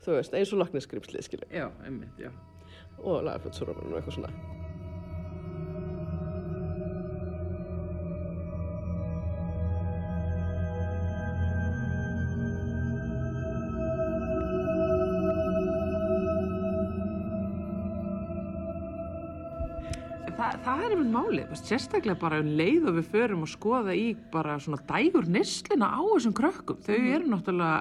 þú 0.01 0.15
veist, 0.15 0.33
eins 0.33 0.51
og 0.55 0.63
lakneskrimslið, 0.63 1.25
skilja, 1.27 1.47
já, 1.53 1.67
einmitt, 1.85 2.17
já. 2.17 2.31
og 2.97 3.21
lagafljótsorofinu 3.27 3.93
og 3.93 3.99
eitthvað 3.99 4.17
svona. 4.17 4.62
Er 20.93 21.01
einmitt 21.01 21.13
málið, 21.13 21.53
sérstaklega 21.57 22.19
bara 22.21 22.39
um 22.43 22.53
leið 22.57 22.87
og 22.91 22.97
við 22.99 23.09
förum 23.13 23.45
að 23.45 23.53
skoða 23.55 23.95
í 23.97 24.07
bara 24.33 24.59
svona 24.61 24.81
dægur 24.89 25.25
neslina 25.31 25.89
á 25.89 26.01
þessum 26.01 26.35
krökkum. 26.37 26.81
Þau 26.85 26.97
eru 26.97 27.29
náttúrulega 27.31 27.79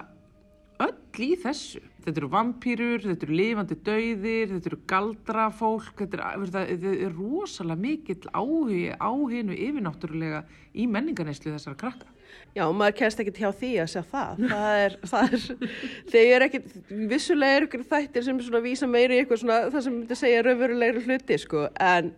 öll 0.83 1.27
í 1.27 1.35
þessu. 1.43 1.83
Þetta 2.03 2.19
eru 2.19 2.31
vampýrur, 2.33 3.05
þetta 3.05 3.27
eru 3.29 3.37
lifandi 3.39 3.77
dauðir, 3.87 4.49
þetta 4.57 4.71
eru 4.73 4.79
galdrafólk, 4.91 5.93
þetta 6.01 6.31
er, 6.33 6.49
þetta 6.57 6.95
er 7.07 7.13
rosalega 7.19 7.85
mikill 7.85 8.33
áhugi 8.33 8.89
á 8.97 9.13
hinu 9.13 9.55
yfirnáttúrulega 9.55 10.43
í 10.75 10.89
menningarneslu 10.91 11.53
þessara 11.53 11.79
krakka. 11.79 12.09
Já, 12.57 12.65
maður 12.73 12.97
kennst 12.97 13.21
ekkert 13.21 13.39
hjá 13.39 13.51
því 13.61 13.71
að 13.83 13.93
segja 13.93 14.05
það. 14.09 14.43
Það 14.51 14.81
er, 14.81 14.99
það 15.13 15.37
er, 15.37 15.47
þeir 16.15 16.33
eru 16.33 16.49
ekkert, 16.49 16.75
vissulega 17.13 17.61
eru 17.61 17.69
ykkur 17.69 17.87
þættir 17.93 18.27
sem 18.27 18.43
svona 18.43 18.65
vísa 18.65 18.89
meiri 18.91 19.21
í 19.21 19.23
eitthvað 19.23 19.45
svona, 19.45 19.63
það 19.69 19.87
sem 19.87 19.97
myndi 20.01 20.19
segja 20.19 20.45
raunverulegri 20.49 21.07
hluti, 21.07 21.39
sko, 21.45 21.69
en, 21.77 22.13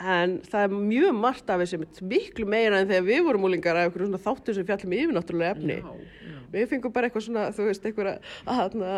en 0.00 0.38
það 0.48 0.62
er 0.64 0.74
mjög 0.74 1.14
margt 1.20 1.50
af 1.52 1.60
þessu 1.60 1.80
miklu 2.08 2.46
meira 2.48 2.80
en 2.80 2.88
þegar 2.88 3.04
við 3.10 3.22
vorum 3.26 3.44
úlingar 3.48 3.76
af 3.76 3.90
eitthvað 3.90 4.06
svona 4.08 4.22
þáttur 4.24 4.56
sem 4.56 4.66
fjallum 4.68 4.94
í 4.96 5.00
yfirnáttúrulega 5.04 5.56
efni. 5.56 5.76
já. 5.80 6.36
Við 6.50 6.64
fengum 6.66 6.90
bara 6.90 7.06
eitthvað 7.06 7.22
svona, 7.28 7.42
þú 7.54 7.66
veist, 7.68 7.84
eitthvað 7.86 8.08
að 8.10 8.56
hana, 8.58 8.94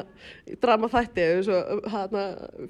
drama 0.63 0.89
þætti, 0.89 1.25
hana, 1.93 2.23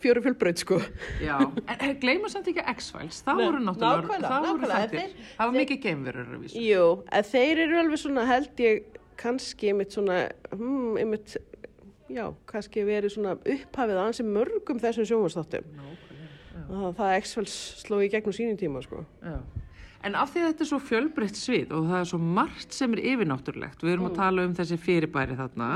fjöru 0.03 0.23
fjölbröð, 0.25 0.57
sko. 0.65 0.79
Já, 1.23 1.37
en, 1.71 1.93
gleyma 2.03 2.31
samt 2.33 2.49
ekki 2.51 2.65
X-Files, 2.73 3.21
það 3.23 3.45
voru 3.45 3.61
náttúrulega, 3.63 4.19
það 4.27 4.49
voru 4.49 4.73
þeir- 4.73 5.15
það 5.37 5.45
var 5.45 5.55
mikið 5.61 5.81
geimverur. 5.87 6.33
Jú, 6.67 6.89
en 7.13 7.29
þeir 7.31 7.63
eru 7.69 7.79
alveg 7.85 8.03
svona, 8.03 8.27
held 8.33 8.65
ég, 8.67 8.83
kannski 9.23 9.71
einmitt 9.71 9.95
svona, 9.95 10.19
hmm, 10.51 10.97
einmitt, 10.99 11.37
já, 12.11 12.27
kannski 12.51 12.83
verið 12.91 13.15
svona 13.15 13.37
upphafið 13.39 14.03
ansi 14.03 14.27
mörgum 14.27 14.83
þessum 14.83 15.07
sjónvarsþáttum. 15.07 15.71
Það, 16.73 16.87
það 16.97 17.17
X-Files 17.21 17.57
sló 17.83 17.99
í 18.01 18.09
gegnum 18.13 18.33
sínum 18.37 18.57
tíma, 18.61 18.81
sko. 18.85 19.03
Já. 19.21 19.37
En 20.03 20.17
af 20.19 20.33
því 20.33 20.41
að 20.43 20.49
þetta 20.51 20.65
er 20.65 20.71
svo 20.73 20.81
fjölbreytt 20.83 21.39
svið 21.39 21.77
og 21.77 21.85
það 21.91 22.01
er 22.01 22.09
svo 22.11 22.19
margt 22.39 22.75
sem 22.75 22.97
er 22.97 23.05
yfirnáttúrulegt, 23.13 23.85
við 23.85 23.95
erum 23.95 24.09
að 24.09 24.19
tala 24.19 24.49
um 24.49 24.57
þessi 24.59 24.79
fyrirbæri 24.83 25.39
þarna, 25.39 25.69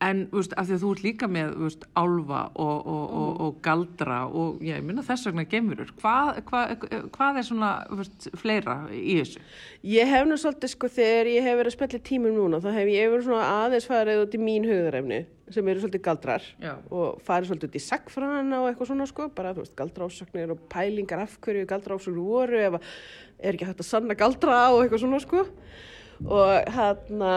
en 0.00 0.22
þú 0.30 0.40
veist, 0.40 0.54
af 0.58 0.66
því 0.66 0.76
að 0.76 0.82
þú 0.82 0.90
ert 0.94 1.02
líka 1.04 1.28
með 1.30 1.50
veist, 1.60 1.86
álfa 2.00 2.40
og, 2.54 2.76
og, 2.78 3.14
og, 3.20 3.40
og 3.44 3.58
galdra 3.64 4.20
og 4.26 4.62
já, 4.64 4.74
ég 4.78 4.86
minna 4.86 5.04
þess 5.06 5.28
vegna 5.28 5.44
gemurur. 5.50 5.90
Hvað, 6.00 6.40
hvað, 6.48 6.86
hvað 7.14 7.40
er 7.40 7.46
svona 7.46 7.72
veist, 8.00 8.30
fleira 8.40 8.78
í 8.96 9.18
þessu? 9.20 9.42
Ég 9.90 10.10
hef 10.10 10.28
nú 10.28 10.38
svolítið, 10.40 10.74
sko, 10.74 10.90
þegar 10.96 11.34
ég 11.34 11.46
hef 11.46 11.60
verið 11.60 11.72
að 11.74 11.76
spella 11.76 12.02
tímum 12.10 12.38
núna, 12.38 12.62
þá 12.64 12.72
hef 12.78 12.94
ég 12.94 13.12
verið 13.12 13.28
svona 13.28 13.52
aðeins 13.60 13.90
farið 13.90 14.24
út 14.24 14.34
í 14.34 14.42
mín 14.42 14.68
hugðarefni, 14.68 15.22
sem 15.50 15.70
eru 15.70 15.82
svolítið 15.82 16.04
galdrar 16.06 16.44
Já. 16.62 16.74
og 16.94 17.22
farið 17.26 17.50
svolítið 17.50 17.70
út 17.72 17.80
í 17.80 17.82
sagfræðina 17.86 18.60
og 18.62 18.68
eitthvað 18.70 18.92
svona, 18.92 19.08
sko, 19.10 19.26
bara, 19.36 19.52
þú 19.56 19.64
veist, 19.64 19.76
galdraásögnir 19.78 20.54
og 20.54 20.62
pælingar 20.72 21.24
af 21.24 21.34
hverju 21.42 21.66
galdraásögnir 21.70 22.30
voru, 22.30 22.60
ef 22.60 22.78
að 22.78 22.94
er 23.40 23.56
ekki 23.56 23.68
hægt 23.68 23.82
að 23.82 23.90
sanna 23.90 24.16
galdra 24.18 24.60
og 24.74 24.84
eitthvað 24.84 25.04
svona, 25.04 25.20
sko, 25.24 25.44
og 26.28 26.72
hérna, 26.76 27.34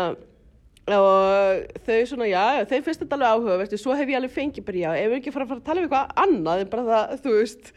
og 0.93 1.67
þau 1.87 1.99
svona, 2.09 2.27
já, 2.27 2.45
þau 2.67 2.79
finnst 2.83 3.03
þetta 3.03 3.19
alveg 3.19 3.35
áhugavert, 3.35 3.75
svo 3.79 3.95
hef 3.95 4.09
ég 4.11 4.19
alveg 4.19 4.33
fengið 4.35 4.65
bara, 4.67 4.81
já, 4.83 4.89
ef 4.99 5.11
við 5.11 5.19
ekki 5.21 5.35
fara 5.35 5.47
að 5.47 5.53
fara 5.53 5.63
að 5.63 5.69
tala 5.69 5.83
um 5.83 5.85
eitthvað 5.87 6.17
annað 6.25 6.63
en 6.63 6.73
bara 6.73 6.87
það, 6.89 7.13
þú 7.23 7.35
veist, 7.37 7.71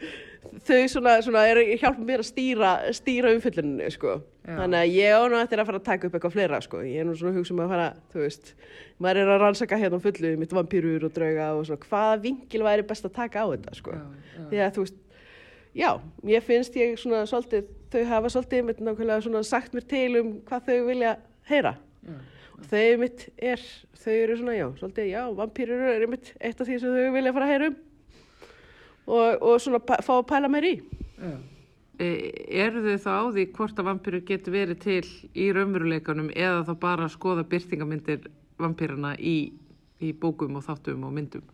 þau 0.67 0.81
svona, 0.91 1.13
svona 1.23 1.45
er 1.47 1.61
hjálpa 1.79 2.03
mér 2.07 2.23
að 2.23 2.29
stýra, 2.29 2.73
stýra 2.95 3.31
umfylluninu, 3.35 3.87
sko. 3.93 4.17
Já. 4.47 4.53
Þannig 4.61 4.79
að 4.79 4.93
ég 4.95 5.11
á 5.11 5.21
nú 5.27 5.39
eftir 5.41 5.59
að 5.59 5.67
fara 5.67 5.79
að 5.81 5.87
taka 5.87 6.07
upp 6.07 6.13
eitthvað 6.17 6.35
fleira, 6.35 6.59
sko. 6.63 6.83
Ég 6.87 7.01
er 7.03 7.07
nú 7.07 7.15
svona 7.19 7.33
að 7.33 7.39
hugsa 7.41 7.55
um 7.55 7.63
að 7.63 7.73
fara, 7.73 7.87
þú 8.13 8.21
veist, 8.23 8.53
maður 9.03 9.19
er 9.23 9.31
að 9.33 9.41
rannsaka 9.43 9.79
hérna 9.81 9.99
á 9.99 10.05
fullu, 10.05 10.31
mitt 10.39 10.55
vampýrur 10.55 11.07
og 11.07 11.15
drauga 11.15 11.49
og 11.57 11.65
svona, 11.67 11.89
hvaða 11.89 12.21
vingil 12.23 12.63
væri 12.67 12.87
best 12.87 13.09
að 13.09 13.17
taka 13.17 13.43
á 13.43 13.47
þetta, 13.55 13.75
sko. 13.81 13.97
já. 13.97 14.05
Því 14.47 14.61
að, 14.63 14.71
þú 14.77 14.85
veist, 14.85 15.01
já, 15.77 15.91
ég 16.27 16.45
finnst 16.45 16.77
ég 16.77 16.97
svona 16.99 17.23
svolítið, 17.29 17.67
þau 17.93 18.05
hafa 18.09 18.31
svolítið 18.33 18.63
mitt 18.67 18.79
nákvæmlega 18.83 19.25
svona 19.25 19.43
sagt 19.47 19.75
mér 19.77 19.85
til 19.89 20.21
um 20.21 20.31
hvað 20.47 20.69
þau 20.69 20.79
vilja 20.89 21.17
heyra. 21.49 21.75
Og 22.57 22.69
þau 22.71 22.95
mitt 23.03 23.27
er, 23.37 23.65
þau 24.01 24.13
eru 24.13 24.37
svona, 24.39 24.55
já, 24.57 24.67
svolítið, 24.79 25.11
já, 25.11 25.21
vampýrur 25.37 25.83
eru 25.91 26.07
mitt 26.09 26.31
eitt 26.39 26.61
af 26.61 26.69
því 26.69 26.79
sem 26.81 26.95
þau 26.95 27.13
vilja 27.17 27.35
fara 27.35 27.45
að 27.47 27.53
heyra 27.53 27.69
um. 27.71 27.77
Og, 29.07 29.45
og 29.45 29.61
svona 29.63 29.79
fá 29.85 30.15
að 30.17 30.25
pæla 30.31 30.49
mér 30.51 30.67
í. 30.67 30.73
Já. 31.21 31.35
E, 31.97 32.07
eru 32.61 32.81
þau 32.83 32.97
þá 33.01 33.13
á 33.13 33.25
því 33.33 33.45
hvort 33.57 33.79
að 33.79 33.87
vampýrur 33.87 34.25
getur 34.25 34.53
verið 34.53 34.81
til 34.83 35.05
í 35.33 35.47
raunveruleikanum 35.55 36.27
eða 36.33 36.65
þá 36.67 36.73
bara 36.81 37.07
að 37.07 37.15
skoða 37.15 37.45
byrtingamindir 37.49 38.27
vampýrana 38.61 39.15
í, 39.17 39.37
í 40.01 40.11
bókum 40.13 40.59
og 40.59 40.65
þáttum 40.67 41.07
og 41.07 41.15
myndum? 41.15 41.45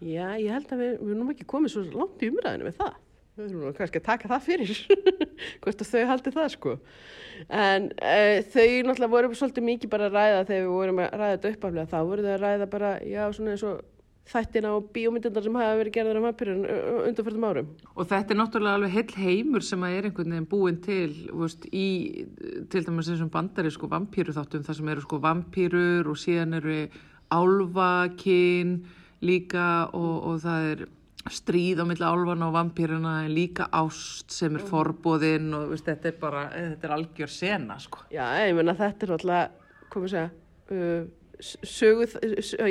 Já, 0.00 0.38
ég 0.38 0.50
held 0.54 0.70
að 0.72 0.82
við, 0.82 0.92
við 1.00 1.14
erum 1.16 1.32
ekki 1.34 1.46
komið 1.50 1.74
svo 1.74 1.82
langt 1.90 2.22
í 2.22 2.30
umræðinu 2.30 2.68
með 2.68 2.78
það. 2.78 2.94
Við 3.40 3.54
erum 3.54 3.60
nú 3.64 3.72
kannski 3.72 4.00
að 4.02 4.04
taka 4.04 4.28
það 4.28 4.42
fyrir, 4.44 4.70
hvort 5.64 5.84
að 5.84 5.92
þau 5.94 6.08
haldi 6.10 6.32
það 6.34 6.50
sko. 6.52 6.74
En 7.48 7.86
uh, 7.96 8.34
þau 8.52 8.66
náttúrulega 8.84 9.12
voru 9.14 9.38
svolítið 9.38 9.66
mikið 9.70 9.92
bara 9.94 10.10
að 10.10 10.18
ræða 10.18 10.42
þegar 10.50 10.66
við 10.66 10.74
vorum 10.74 11.00
að 11.00 11.14
ræða 11.14 11.30
þetta 11.36 11.52
uppaflega. 11.54 11.88
Þá 11.88 11.98
voru 12.10 12.26
þau 12.26 12.34
að 12.34 12.44
ræða 12.44 12.68
bara, 12.74 12.90
já, 13.08 13.22
svona 13.32 13.54
eins 13.54 13.64
og 13.70 13.80
þættina 14.30 14.74
og 14.76 14.90
bíómyndindar 14.94 15.46
sem 15.46 15.56
hafa 15.58 15.78
verið 15.80 15.94
gerðar 15.96 16.20
af 16.20 16.26
vampirun 16.28 16.60
undanfærtum 17.08 17.48
árum. 17.48 17.72
Og 17.96 18.06
þetta 18.12 18.34
er 18.34 18.38
náttúrulega 18.38 18.76
alveg 18.78 18.94
heill 18.98 19.24
heimur 19.24 19.66
sem 19.66 19.86
að 19.86 19.96
er 19.96 20.08
einhvern 20.10 20.36
veginn 20.36 20.50
búin 20.52 20.78
til 20.84 21.16
veist, 21.40 21.66
í 21.72 21.88
til 22.70 22.84
dæmis 22.86 23.10
þessum 23.10 23.32
bandari 23.32 23.72
sko 23.74 23.90
vampíru 23.90 24.36
þáttum 24.36 24.68
þar 24.68 24.78
sem 24.78 24.92
eru 24.92 25.06
sko 25.06 25.20
vampírur 25.24 26.12
og 26.12 26.20
síðan 26.20 26.60
eru 26.60 26.78
álfakinn 27.32 28.76
líka 29.24 29.66
og, 29.96 30.14
og 30.30 30.42
það 30.44 30.70
er 30.74 30.86
stríð 31.28 31.82
á 31.82 31.84
milli 31.84 32.06
álfana 32.06 32.48
og 32.48 32.54
vampíruna 32.56 33.14
en 33.26 33.34
líka 33.34 33.68
ást 33.76 34.32
sem 34.32 34.56
er 34.56 34.64
forbóðinn 34.64 35.52
og 35.56 35.74
veist, 35.74 35.88
þetta 35.88 36.08
er 36.08 36.18
bara, 36.20 36.44
þetta 36.54 36.88
er 36.88 36.94
algjör 36.96 37.32
sena 37.34 37.76
sko. 37.82 38.06
Já, 38.14 38.24
ég 38.40 38.54
menna 38.56 38.76
þetta 38.78 39.06
er 39.06 39.12
náttúrulega, 39.14 39.72
komið 39.92 40.08
að 40.08 40.14
segja, 40.14 40.30
uh, 40.72 41.08
sögu, 41.40 42.06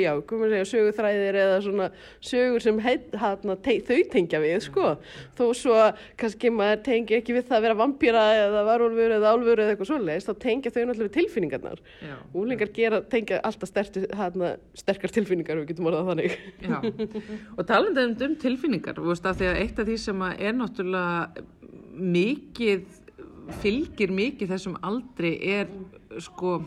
já, 0.00 0.10
komið 0.28 0.46
að 0.46 0.52
segja, 0.54 0.68
söguþræðir 0.70 1.38
eða 1.42 1.58
svona 1.64 1.88
sögur 2.24 2.64
sem 2.64 2.80
heit, 2.84 3.08
hana, 3.20 3.56
te, 3.64 3.76
þau 3.86 3.98
tengja 4.12 4.40
við, 4.42 4.56
sko. 4.66 4.92
Þó 5.38 5.44
svo 5.58 5.76
kannski 6.20 6.52
maður 6.54 6.82
tengi 6.86 7.18
ekki 7.18 7.36
við 7.36 7.48
það 7.50 7.58
að 7.58 7.66
vera 7.66 7.78
vampýra 7.80 8.24
eða 8.44 8.64
varulfur 8.68 9.16
eða 9.18 9.34
álfur 9.34 9.64
eða 9.64 9.74
eitthvað 9.74 9.90
svoleiðis, 9.92 10.28
þá 10.28 10.44
tengja 10.46 10.74
þau 10.74 10.80
náttúrulega 10.82 11.16
tilfinningarnar. 11.18 11.84
Já. 12.06 12.16
Úlingar 12.40 12.72
gera, 12.76 13.02
tengja 13.14 13.40
alltaf 13.50 13.72
sterti, 13.72 14.04
hana, 14.16 14.54
sterkar 14.78 15.14
tilfinningar, 15.14 15.62
við 15.62 15.72
getum 15.72 15.90
orðað 15.90 16.12
þannig. 16.12 16.38
Já, 16.64 16.78
og 17.56 17.64
talandi 17.68 18.06
um, 18.06 18.16
um 18.28 18.36
tilfinningar, 18.40 18.98
þú 18.98 19.12
veist, 19.12 19.26
að 19.26 19.42
því 19.42 19.50
að 19.50 19.62
eitt 19.64 19.80
af 19.80 19.88
því 19.90 20.00
sem 20.04 20.26
er 20.30 20.58
náttúrulega 20.58 21.46
mikið, 22.00 22.84
fylgir 23.60 24.12
mikið 24.14 24.52
þessum 24.54 24.76
aldri 24.86 25.32
er 25.50 25.70
sko, 26.22 26.60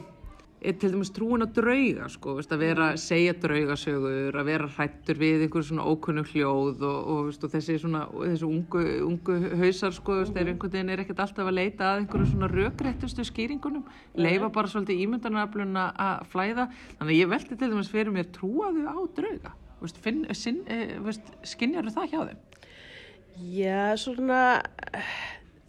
til 0.63 0.93
dæmis 0.93 1.11
trúin 1.11 1.43
að 1.43 1.57
drauga, 1.57 2.05
sko, 2.11 2.35
veist, 2.37 2.51
að 2.55 2.61
vera 2.63 2.85
að 2.93 2.99
segja 3.03 3.33
draugasögur, 3.43 4.37
að 4.39 4.47
vera 4.47 4.69
hrættur 4.77 5.19
við 5.19 5.43
einhver 5.45 5.65
svona 5.67 5.87
ókunnum 5.91 6.27
hljóð 6.29 6.85
og, 6.87 6.99
og, 7.13 7.19
veist, 7.27 7.43
og 7.43 7.51
þessi 7.51 7.75
svona, 7.81 8.05
þessi 8.13 8.47
ungu, 8.47 8.83
ungu 9.07 9.37
hausar, 9.59 9.95
sko, 9.95 10.19
veist, 10.21 10.37
er 10.39 10.51
einhvern 10.53 10.73
veginn 10.75 10.93
er 10.93 11.03
ekkert 11.03 11.23
alltaf 11.25 11.51
að 11.51 11.57
leita 11.59 11.89
að 11.89 12.03
einhverju 12.03 12.29
svona 12.31 12.51
rökréttustu 12.53 13.27
skýringunum, 13.27 13.83
leifa 14.15 14.51
bara 14.55 14.71
svolítið 14.71 15.03
ímyndanarafluna 15.07 15.89
að 16.07 16.25
flæða, 16.31 16.69
þannig 16.95 17.11
að 17.11 17.19
ég 17.19 17.33
velti 17.35 17.59
til 17.59 17.71
dæmis 17.73 17.91
fyrir 17.91 18.15
mér 18.15 18.31
trúaðu 18.35 18.87
á 18.87 18.97
drauga, 19.19 19.53
eh, 19.83 20.97
skinjar 21.43 21.91
það 21.91 22.11
hjá 22.13 22.19
þeim? 22.31 22.43
Já, 23.33 23.97
svona, 23.97 24.61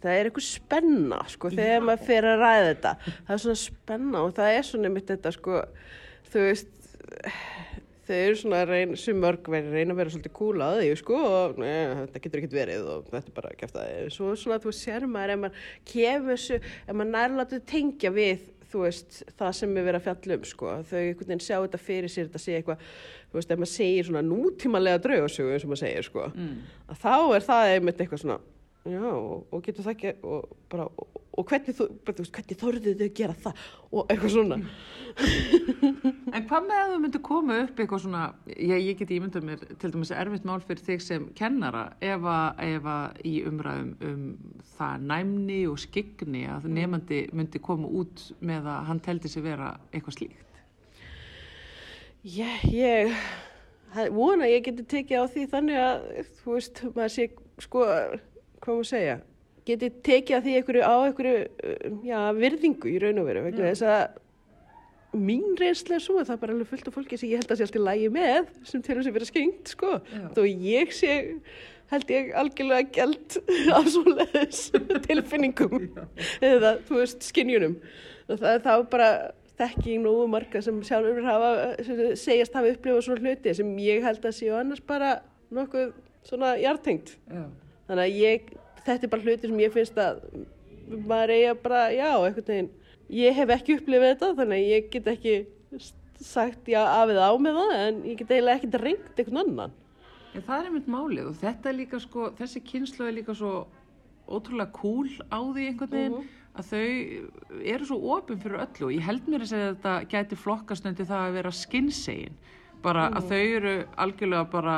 það 0.05 0.19
er 0.21 0.29
eitthvað 0.29 0.47
spenna, 0.51 1.19
sko, 1.33 1.51
þegar 1.57 1.83
maður 1.89 2.05
fer 2.11 2.29
að 2.31 2.39
ræða 2.45 2.69
þetta. 2.71 2.95
Það 3.27 3.35
er 3.37 3.43
svona 3.45 3.61
spenna 3.65 4.23
og 4.27 4.33
það 4.37 4.55
er 4.59 4.67
svona 4.69 4.93
mitt 4.95 5.11
þetta, 5.11 5.33
sko, 5.35 5.61
þú 6.31 6.45
veist, 6.45 6.71
þau 8.05 8.15
eru 8.21 8.35
svona 8.37 8.57
að 8.61 8.69
reyna, 8.69 8.97
sem 9.01 9.17
mörg 9.17 9.47
verið 9.49 9.71
reyna 9.79 9.95
að 9.95 9.99
vera 10.03 10.11
svolítið 10.13 10.33
kúla 10.37 10.65
að 10.75 10.81
því, 10.83 10.89
sko, 11.01 11.21
og 11.25 11.55
neða, 11.61 11.95
þetta 12.03 12.21
getur 12.25 12.41
ekkert 12.43 12.57
verið 12.59 12.89
og 12.93 13.07
þetta 13.09 13.31
er 13.31 13.37
bara 13.39 13.49
að 13.53 13.61
kæfta 13.63 13.85
það. 13.85 14.09
Svo 14.13 14.33
svona, 14.37 14.59
þú 14.61 14.73
sér 14.77 15.07
maður, 15.09 15.33
ef 15.33 15.41
maður 15.45 15.63
kemur 15.89 16.35
þessu, 16.35 16.59
ef 16.85 16.91
maður 16.99 17.11
nærláttið 17.15 17.63
tengja 17.73 18.11
við, 18.13 18.43
þú 18.75 18.83
veist, 18.85 19.19
það 19.39 19.51
sem 19.57 19.73
við 19.77 19.87
verðum 19.87 20.01
að 20.03 20.05
fjalla 20.09 20.37
um, 20.37 20.45
sko, 20.51 20.71
þau 20.89 20.97
einhvern 21.01 21.29
veginn 21.31 21.43
sjá 21.47 21.55
þetta 21.63 21.81
fyrir 21.81 22.11
sér, 22.13 22.29
þetta 22.29 22.43
sé 22.45 22.57
eitthvað, 22.59 22.85
þú 23.31 23.39
veist, 23.39 23.53
ef 23.55 23.61
maður 23.63 23.73
segir 23.73 24.07
svona 24.09 24.23
nútímanlega 24.29 25.01
draugasögu, 25.05 25.53
eins 25.55 25.65
og 25.65 25.71
maður 25.73 25.83
segir, 25.85 26.07
sko, 26.09 26.27
Mm. 26.35 26.57
þá 27.01 27.13
er 27.39 27.45
það 27.49 27.73
einmitt 27.73 28.01
eitthvað 28.05 28.21
svona, 28.25 28.37
já, 28.85 29.03
og, 29.11 29.45
og 29.51 29.63
getur 29.65 29.85
það 29.85 29.95
ekki, 29.95 30.11
og 30.29 30.51
bara, 30.71 30.85
og, 30.85 31.21
og 31.35 31.47
hvernig 31.49 31.75
þú, 31.77 31.87
bara, 32.05 32.17
veist, 32.21 32.33
hvernig 32.35 32.59
þorðið 32.61 32.99
þau 33.01 33.05
að 33.07 33.15
gera 33.19 33.35
það, 33.45 33.63
og 33.91 34.13
eitthvað 34.13 34.35
svona. 34.35 34.59
En 36.35 36.43
hvað 36.49 36.65
með 36.67 36.79
að 36.81 36.89
þú 36.91 36.95
myndir 36.99 37.21
koma 37.23 37.55
upp 37.63 37.77
eitthvað 37.79 38.01
svona, 38.03 38.21
ég, 38.51 38.81
ég 38.83 38.97
get 38.99 39.11
ímyndað 39.15 39.45
mér 39.47 39.61
til 39.79 39.91
dæmis 39.93 40.09
erfitt 40.11 40.47
mál 40.47 40.57
fyrir 40.65 40.81
þig 40.83 41.03
sem 41.05 41.27
kennara 41.37 41.83
ef 42.03 42.25
að, 42.27 42.63
að 42.75 43.21
í 43.29 43.35
umræðum 43.47 43.93
um 44.09 44.25
það 44.75 45.05
næmni 45.13 45.61
og 45.71 45.79
skigni 45.79 46.41
að 46.51 46.67
nefandi 46.75 47.21
myndi 47.31 47.61
koma 47.63 47.87
út 47.87 48.25
með 48.43 48.67
að 48.73 48.89
hann 48.89 48.99
teldi 49.05 49.31
sig 49.31 49.45
vera 49.45 49.69
eitthvað 49.93 50.17
slíkt. 50.17 50.59
Ég 52.25 53.15
það- 53.95 54.11
vona 54.11 54.49
að 54.49 54.55
ég 54.57 54.63
geti 54.67 54.83
tekið 54.91 55.21
á 55.21 55.25
því 55.31 55.47
þannig 55.55 55.81
að, 55.85 56.07
þú 56.41 56.55
veist, 56.57 56.83
maður 56.95 57.13
sé, 57.15 57.29
sko, 57.63 57.85
hvað 58.65 58.79
maður 58.79 58.91
segja, 58.91 59.15
geti 59.65 59.89
tekið 60.05 60.37
á 60.37 60.41
því 60.45 60.57
einhverju, 60.59 60.83
á 60.85 60.95
einhverju, 61.07 61.41
uh, 61.71 61.97
já, 62.05 62.19
virðingu 62.37 62.91
í 62.91 62.99
raun 63.01 63.21
og 63.21 63.29
veru, 63.29 63.45
vegna 63.47 63.71
þess 63.71 63.87
að 63.89 64.21
mín 65.15 65.55
reynslega 65.59 66.01
svo 66.03 66.17
er 66.19 66.27
það 66.27 66.41
bara 66.41 66.55
alveg 66.55 66.69
fullt 66.71 66.89
af 66.89 66.97
fólki 66.97 67.19
sem 67.19 67.31
ég 67.31 67.39
held 67.39 67.53
að 67.53 67.61
sé 67.61 67.65
allt 67.67 67.77
í 67.79 67.83
lægi 67.85 68.11
með, 68.11 68.51
sem 68.67 68.83
þess 68.83 69.07
að 69.07 69.15
vera 69.15 69.29
skengt, 69.29 69.71
sko, 69.71 69.93
Já. 70.11 70.25
þó 70.35 70.41
ég 70.43 70.91
sé, 70.95 71.15
held 71.93 72.11
ég 72.11 72.33
algjörlega 72.41 72.89
gælt 72.97 73.37
af 73.77 73.89
svoleiðis 73.93 74.61
tilfinningum 75.07 75.89
eða, 76.43 76.75
þú 76.87 77.01
veist, 77.01 77.25
skinjunum. 77.29 77.77
Og 78.25 78.39
það 78.41 78.51
er 78.51 78.63
þá 78.65 78.73
bara 78.91 79.09
þekking 79.59 80.03
nógu 80.03 80.25
marga 80.31 80.61
sem 80.65 80.81
sjálfur 80.83 81.23
hafa, 81.23 81.51
segjast 82.19 82.57
hafa 82.57 82.73
upplifað 82.73 83.05
svona 83.05 83.21
hluti 83.23 83.53
sem 83.55 83.69
ég 83.79 84.03
held 84.03 84.25
að 84.25 84.35
séu 84.39 84.55
annars 84.57 84.83
bara 84.83 85.19
nokkuð 85.53 85.93
svona 86.25 86.55
hjartengt. 86.59 87.15
Já. 87.29 87.45
Þannig 87.85 88.03
að 88.05 88.19
ég, 88.21 88.49
þetta 88.85 89.07
er 89.07 89.13
bara 89.13 89.25
hluti 89.25 89.49
sem 89.51 89.61
ég 89.61 89.73
finnst 89.75 89.99
að 90.01 90.21
maður 91.09 91.33
eiga 91.35 91.53
bara, 91.61 91.85
já, 91.93 92.09
einhvern 92.13 92.49
veginn, 92.49 92.71
ég 93.13 93.37
hef 93.39 93.53
ekki 93.55 93.77
upplifað 93.79 94.11
þetta 94.11 94.31
þannig 94.39 94.61
að 94.61 94.73
ég 94.73 94.91
get 94.93 95.09
ekki 95.13 95.35
sagt 96.25 96.69
já 96.71 96.79
af 96.81 97.11
eða 97.11 97.27
á 97.29 97.33
með 97.41 97.59
það 97.59 97.73
en 97.79 97.97
ég 98.07 98.19
get 98.21 98.31
eiginlega 98.31 98.59
ekkert 98.59 98.79
reynd 98.81 99.19
einhvern 99.19 99.41
annan. 99.43 99.75
En 100.35 100.43
það 100.45 100.57
er 100.57 100.69
einmitt 100.69 100.89
málið 100.91 101.29
og 101.31 101.37
þetta 101.41 101.71
er 101.71 101.77
líka 101.79 101.99
sko, 102.03 102.29
þessi 102.37 102.61
kynslu 102.65 103.07
er 103.07 103.17
líka 103.19 103.35
svo 103.37 103.53
ótrúlega 104.25 104.73
cool 104.75 105.09
á 105.29 105.39
því 105.39 105.69
einhvern 105.69 105.93
veginn 105.93 106.17
að 106.55 106.69
þau 106.71 107.61
eru 107.75 107.87
svo 107.87 107.97
opin 108.15 108.39
fyrir 108.41 108.63
öllu 108.63 108.87
og 108.87 108.93
ég 108.95 109.05
held 109.05 109.29
mér 109.29 109.43
að 109.43 109.51
segja 109.51 109.69
að 109.69 109.73
þetta 109.75 109.95
gæti 110.13 110.39
flokkast 110.39 110.87
undir 110.89 111.09
það 111.09 111.25
að 111.25 111.37
vera 111.39 111.55
skinnsegin 111.59 112.37
bara 112.85 113.09
að 113.17 113.31
þau 113.31 113.41
eru 113.41 113.73
algjörlega 114.05 114.47
bara 114.53 114.75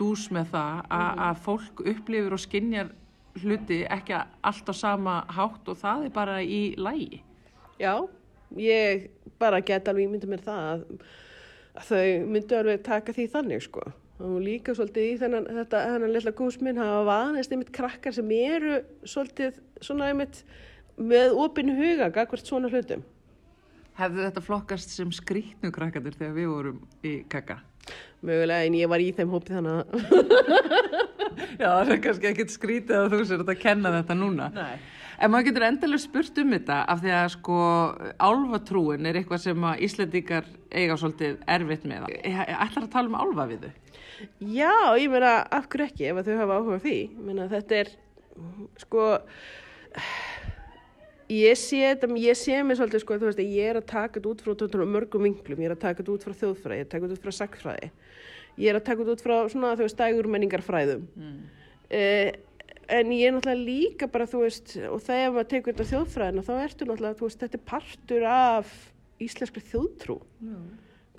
dús 0.00 0.26
með 0.32 0.52
það 0.54 0.82
að, 0.96 1.22
að 1.28 1.44
fólk 1.46 1.84
upplifir 1.92 2.36
og 2.36 2.42
skinnjar 2.42 2.92
hluti 3.40 3.82
ekki 3.86 4.16
allt 4.18 4.70
á 4.72 4.74
sama 4.74 5.16
hátt 5.30 5.68
og 5.70 5.78
það 5.80 6.06
er 6.08 6.14
bara 6.14 6.40
í 6.42 6.60
lægi. 6.80 7.20
Já, 7.80 7.94
ég 8.58 9.08
bara 9.40 9.62
get 9.64 9.88
alveg 9.88 10.08
ímynda 10.08 10.28
mér 10.30 10.44
það 10.44 10.70
að, 10.72 10.84
að 11.76 11.90
þau 11.90 12.30
myndu 12.34 12.58
alveg 12.58 12.82
taka 12.86 13.16
því 13.16 13.28
þannig 13.34 13.66
sko. 13.68 13.84
Og 14.20 14.36
líka 14.44 14.74
svolítið 14.76 15.06
í 15.06 15.12
þennan, 15.22 15.46
þetta, 15.60 15.84
þennan 15.94 16.12
lilla 16.12 16.32
gúsminn 16.36 16.80
hafa 16.80 17.04
vanist 17.08 17.54
einmitt 17.54 17.72
krakkar 17.72 18.12
sem 18.12 18.34
eru 18.36 18.82
svolítið 19.08 19.62
svona 19.80 20.10
einmitt 20.10 20.42
með 21.00 21.38
opinu 21.40 21.76
huga 21.78 22.10
gagvart 22.12 22.44
svona 22.44 22.68
hlutum. 22.68 23.06
Hefðu 24.00 24.22
þetta 24.24 24.44
flokkast 24.44 24.94
sem 24.94 25.10
skrýtnu 25.12 25.72
krakkandir 25.74 26.14
þegar 26.16 26.36
við 26.38 26.48
vorum 26.54 26.78
í 27.04 27.18
kaka? 27.28 27.58
Mögulega 28.24 28.68
en 28.68 28.76
ég 28.78 28.88
var 28.92 29.02
í 29.02 29.10
þeim 29.16 29.32
hópi 29.32 29.56
þannig 29.56 29.92
Já, 31.60 31.68
það 31.68 31.92
er 31.94 32.00
kannski 32.04 32.28
ekkert 32.30 32.52
skrítið 32.54 32.96
að 32.96 33.12
þú 33.14 33.20
sér 33.28 33.44
að 33.44 33.60
kenna 33.60 33.92
þetta 33.98 34.16
núna. 34.16 34.48
Nei. 34.54 34.80
En 35.20 35.32
maður 35.32 35.50
getur 35.50 35.66
endilega 35.66 36.00
spurt 36.00 36.38
um 36.40 36.52
þetta 36.54 36.78
af 36.88 37.00
því 37.02 37.12
að 37.12 37.26
sko 37.34 37.58
álfatrúin 38.24 39.08
er 39.08 39.18
eitthvað 39.20 39.42
sem 39.42 39.66
að 39.68 39.82
Íslendingar 39.84 40.48
eiga 40.72 40.96
svolítið 41.00 41.42
erfitt 41.56 41.84
með. 41.88 42.06
Ætlar 42.24 42.86
að 42.86 42.92
tala 42.94 43.10
um 43.10 43.18
álfa 43.20 43.46
við 43.50 43.66
þau? 43.66 43.72
Já, 44.52 44.72
ég 45.00 45.12
meina, 45.12 45.34
af 45.44 45.68
hverju 45.68 45.90
ekki 45.90 46.08
ef 46.08 46.22
þau 46.24 46.38
hafa 46.40 46.58
áhuga 46.60 46.80
því. 46.86 46.96
Ég 47.04 47.26
meina, 47.26 47.48
þetta 47.52 47.80
er, 47.82 47.92
sko, 48.80 49.06
ég 51.30 51.58
sé 51.58 51.80
þetta, 51.84 52.10
ég 52.20 52.38
sé 52.38 52.58
mig 52.66 52.78
svolítið, 52.78 53.04
sko, 53.04 53.18
þú 53.20 53.30
veist, 53.30 53.42
ég 53.44 53.70
er 53.70 53.80
að 53.80 53.88
taka 53.92 54.18
þetta 54.18 54.32
út 54.32 54.44
frá 54.44 54.52
tóttunum 54.58 54.92
mörgum 54.96 55.26
vinglum, 55.28 55.62
ég 55.62 55.70
er 55.70 55.76
að 55.76 55.82
taka 55.86 56.02
þetta 56.02 56.14
út 56.16 56.26
frá 56.26 56.36
þjóðfræði, 56.42 56.78
ég 56.78 56.84
er 56.84 56.88
að 56.88 56.92
taka 56.94 57.06
þetta 57.06 57.18
út 57.18 57.24
frá 57.24 57.36
sagfræði, 57.38 57.90
ég 58.60 58.70
er 58.72 58.78
að 58.78 58.86
taka 58.90 59.02
þetta 59.02 59.16
út 59.16 59.24
frá 59.26 59.36
svona, 59.54 59.72
þú 59.78 59.86
veist, 59.86 60.00
dægur 60.00 60.30
menningarfræðum. 60.34 61.08
Mm. 61.16 61.40
en 62.90 63.10
ég 63.14 63.28
er 63.28 63.34
náttúrulega 63.36 63.66
líka 63.66 64.10
bara, 64.10 64.26
þú 64.26 64.44
veist, 64.44 64.76
og 64.90 65.02
þegar 65.06 65.34
maður 65.34 65.50
tekur 65.54 65.74
þetta 65.74 65.90
þjóðfræðina, 65.92 66.46
þá 66.46 66.54
ertu 66.58 66.88
náttúrulega, 66.88 67.18
þú 67.20 67.28
veist, 67.28 67.42
þetta 67.44 67.58
er 67.60 67.66
partur 67.70 68.26
af 68.30 68.72
íslenskri 69.20 69.62
þjóðtrú 69.70 70.16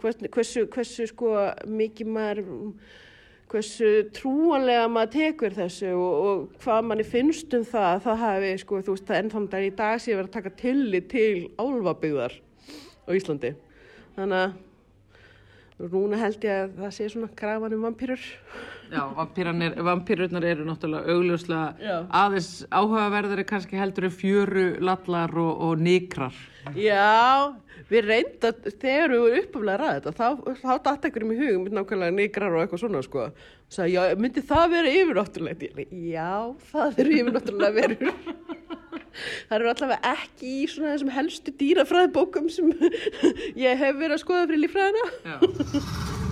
hversu, 0.02 0.30
hversu, 0.34 0.66
hversu 0.72 1.08
sko 1.12 1.32
mikið 1.70 2.12
maður 2.16 2.52
hversu 3.52 3.92
trúanlega 4.16 4.88
maður 4.92 5.14
tekur 5.18 5.56
þessu 5.56 5.92
og, 5.92 6.14
og 6.32 6.64
hvað 6.64 6.88
manni 6.88 7.06
finnst 7.08 7.54
um 7.58 7.66
það 7.68 8.04
það 8.06 8.22
hafi 8.26 8.52
sko 8.62 8.82
þú 8.82 8.96
veist 8.96 9.08
það 9.10 9.20
enn 9.20 9.32
þannig 9.36 9.58
að 9.60 9.68
í 9.68 9.72
dag 9.82 10.02
sé 10.02 10.16
verið 10.16 10.30
að 10.30 10.36
taka 10.38 10.54
tillit 10.62 11.10
til 11.12 11.34
álfabyggðar 11.60 12.38
á 13.06 13.10
Íslandi. 13.18 13.56
Þannig 14.16 14.44
að 14.46 14.60
núna 15.90 16.20
held 16.22 16.46
ég 16.46 16.66
að 16.66 16.78
það 16.84 16.94
sé 16.98 17.08
svona 17.10 17.32
krafan 17.38 17.76
um 17.78 17.88
vampýrur 17.88 18.28
Já, 18.92 19.02
vampýrurnar 19.16 20.46
eru 20.46 20.66
náttúrulega 20.68 21.14
augljóslega 21.14 21.68
Já. 21.80 21.96
aðeins 22.22 22.50
áhugaverðari 22.68 23.46
kannski 23.48 23.80
heldur 23.80 24.10
en 24.10 24.16
fjöru, 24.16 24.66
lallar 24.84 25.32
og, 25.40 25.52
og 25.64 25.80
nikrar. 25.80 26.36
Já, 26.76 27.56
við 27.88 28.10
reynda 28.10 28.52
þegar 28.68 29.14
við 29.14 29.24
vorum 29.24 29.40
uppaflega 29.40 29.78
að 29.78 29.82
ræða 29.82 29.96
þetta 29.96 30.14
þá, 30.20 30.60
þá 30.60 30.74
datt 30.90 31.08
einhverjum 31.08 31.32
í 31.32 31.40
hugum 31.40 31.70
nákvæmlega 31.78 32.18
nýgrar 32.18 32.58
og 32.58 32.66
eitthvað 32.66 32.84
svona 32.84 33.04
sko 33.08 33.30
Sæði, 33.72 33.94
já, 33.96 34.02
myndi 34.20 34.44
það 34.44 34.66
vera 34.74 34.96
yfirnáttúrulegt? 35.00 35.86
Já, 36.12 36.32
það 36.74 36.98
eru 37.06 37.20
yfirnáttúrulega 37.22 37.78
verur 37.80 38.12
Það 39.50 39.58
eru 39.60 39.72
allavega 39.74 40.16
ekki 40.16 40.56
í 40.62 40.68
svona 40.72 40.96
þessum 40.96 41.14
helstu 41.18 41.56
dýrafræðbókum 41.62 42.50
sem 42.54 42.74
ég 43.68 43.86
hef 43.86 44.02
verið 44.02 44.18
að 44.18 44.24
skoða 44.26 44.50
fyrir 44.50 44.66
lífræðina 44.66 46.28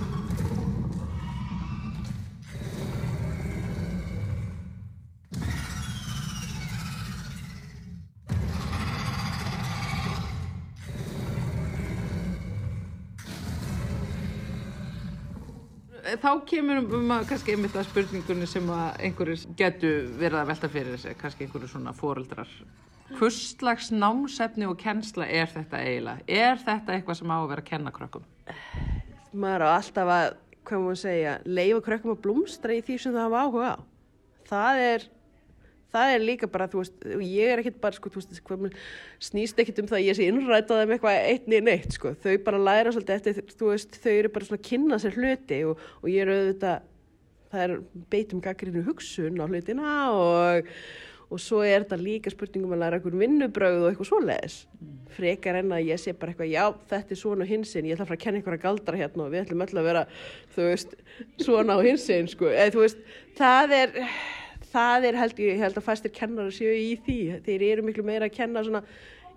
Þá 16.18 16.30
kemur 16.48 16.80
að 16.82 17.26
kannski 17.30 17.54
einmitt 17.54 17.76
að 17.78 17.88
spurningunni 17.90 18.48
sem 18.50 18.70
að 18.74 19.02
einhverjir 19.06 19.42
getur 19.58 20.08
verið 20.18 20.38
að 20.40 20.50
velta 20.50 20.70
fyrir 20.72 20.96
þessi, 20.96 21.16
kannski 21.20 21.46
einhverjir 21.46 21.72
svona 21.72 21.94
foreldrar. 21.96 22.54
Hvurslags 23.18 23.90
námsefni 23.92 24.68
og 24.70 24.78
kennsla 24.80 25.26
er 25.26 25.50
þetta 25.50 25.82
eiginlega? 25.82 26.26
Er 26.26 26.60
þetta 26.62 26.94
eitthvað 26.94 27.20
sem 27.20 27.32
á 27.34 27.38
að 27.38 27.48
vera 27.52 27.64
að 27.64 27.70
kenna 27.70 27.94
krökkum? 27.94 28.26
Maður 29.30 29.66
á 29.66 29.68
alltaf 29.76 30.12
að, 30.14 30.26
hvað 30.66 30.84
maður 30.86 31.00
segja, 31.02 31.38
leifa 31.46 31.80
krökkum 31.86 32.14
að 32.14 32.22
blómstra 32.26 32.76
í 32.76 32.84
því 32.86 32.98
sem 33.02 33.14
það 33.14 33.26
hafa 33.26 33.46
áhuga 33.46 33.72
á 33.74 33.78
Það 34.50 34.80
er 34.82 35.04
það 35.90 36.14
er 36.14 36.24
líka 36.24 36.48
bara, 36.50 36.68
þú 36.70 36.84
veist, 36.84 37.08
ég 37.24 37.50
er 37.52 37.62
ekkert 37.62 37.80
bara, 37.82 37.96
sko, 37.96 38.12
þú 38.12 38.22
veist, 38.22 38.40
hvað, 38.46 38.78
snýst 39.30 39.60
ekkert 39.62 39.82
um 39.82 39.90
það 39.90 39.98
að 39.98 40.06
ég 40.06 40.18
sé 40.18 40.30
innrætað 40.30 40.84
um 40.84 40.94
eitthvað 40.94 41.28
einni 41.32 41.60
neitt, 41.66 41.90
sko, 41.96 42.14
þau 42.22 42.32
bara 42.46 42.62
læra 42.68 42.94
svolítið 42.94 43.18
eftir, 43.18 43.52
þú 43.58 43.74
veist, 43.74 44.00
þau 44.00 44.14
eru 44.14 44.32
bara 44.36 44.48
svona 44.48 44.60
að 44.60 44.66
kynna 44.70 45.02
sér 45.02 45.18
hluti 45.18 45.60
og, 45.68 45.84
og 46.00 46.10
ég 46.12 46.24
er 46.24 46.34
auðvitað, 46.36 46.88
það 47.50 47.62
er 47.66 47.78
beitum 48.12 48.42
gaggrinu 48.44 48.82
hugsun 48.86 49.40
á 49.42 49.44
hlutina 49.50 49.94
og, 50.14 50.68
og 51.30 51.42
svo 51.42 51.62
er 51.66 51.82
þetta 51.82 51.98
líka 51.98 52.30
spurningum 52.30 52.74
að 52.76 52.84
læra 52.84 52.98
einhvern 53.00 53.22
vinnubröð 53.24 53.80
og 53.80 53.88
eitthvað 53.90 54.10
svoleiðis, 54.12 54.58
frekar 55.16 55.58
en 55.58 55.74
að 55.74 55.88
ég 55.90 56.02
sé 56.02 56.14
bara 56.14 56.34
eitthvað, 56.34 56.52
já, 56.54 56.64
þetta 56.92 57.16
er 57.16 57.20
svona 57.24 57.48
hinsinn, 57.48 57.88
ég 57.90 57.98
ætla 57.98 58.06
að 58.06 58.12
fara 58.12 58.20
að 58.20 58.24
kenna 58.24 58.40
einhverja 58.40 58.62
galdra 58.62 59.00
hérna 59.00 59.26
og 59.26 59.34
við 59.34 59.42
ætlum 59.44 59.64
öll 59.66 59.80
að 59.82 59.88
vera, 59.90 60.04
þú 60.54 60.68
veist, 60.68 60.94
svona 61.42 61.74
á 61.74 61.78
hinsinn, 61.86 62.30
sko, 62.30 62.50
eða 62.54 62.76
þú 62.76 62.84
veist, 62.84 63.02
það 64.72 65.08
er, 65.08 65.18
held 65.20 65.40
ég, 65.42 65.54
ég 65.54 65.64
held 65.64 65.80
að 65.80 65.86
fæstir 65.86 66.14
kennar 66.14 66.52
séu 66.54 66.74
í 66.76 66.92
því, 67.04 67.18
þeir 67.46 67.66
eru 67.70 67.86
miklu 67.86 68.04
meira 68.06 68.28
að 68.30 68.36
kenna 68.36 68.62
svona, 68.66 68.82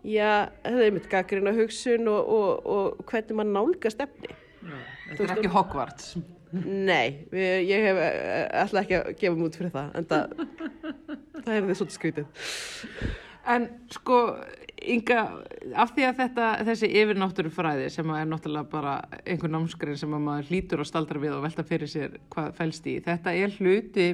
já, 0.06 0.50
það 0.66 0.86
er 0.86 0.96
mitt 0.98 1.10
gaggrina 1.12 1.56
hugsun 1.58 2.10
og, 2.12 2.32
og, 2.38 2.72
og 2.76 3.04
hvernig 3.10 3.40
mann 3.40 3.54
nálga 3.56 3.94
stefni. 3.94 4.32
Já. 4.64 4.78
Þetta 5.10 5.26
er 5.26 5.36
ekki 5.38 5.54
Hogwarts. 5.54 6.16
Nei, 6.64 7.26
við, 7.34 7.52
ég 7.66 7.88
hef 7.88 8.00
alltaf 8.62 8.84
ekki 8.84 8.98
að 9.00 9.14
gefa 9.20 9.40
mút 9.40 9.56
fyrir 9.58 9.74
það, 9.74 9.94
en 9.98 10.10
það, 10.12 10.36
það 11.40 11.54
er 11.56 11.64
því 11.66 11.78
svolítið 11.80 11.96
skrítið. 11.98 12.44
En 13.54 13.66
sko, 13.92 14.20
Inga, 14.84 15.20
af 15.80 15.94
því 15.96 16.06
að 16.10 16.18
þetta, 16.18 16.46
þessi 16.68 16.88
yfirnáttúru 17.00 17.52
fræði 17.54 17.86
sem 17.94 18.10
er 18.12 18.26
náttúrulega 18.28 18.68
bara 18.72 18.96
einhver 19.22 19.52
námskrein 19.54 20.00
sem 20.00 20.12
maður 20.12 20.50
hlýtur 20.50 20.84
og 20.84 20.90
staldra 20.90 21.22
við 21.24 21.38
og 21.38 21.46
velta 21.46 21.64
fyrir 21.68 21.92
sér 21.92 22.18
hvað 22.34 22.50
fælst 22.58 22.90
í, 22.92 22.98
þetta 23.06 23.36
er 23.40 23.54
hluti 23.56 24.08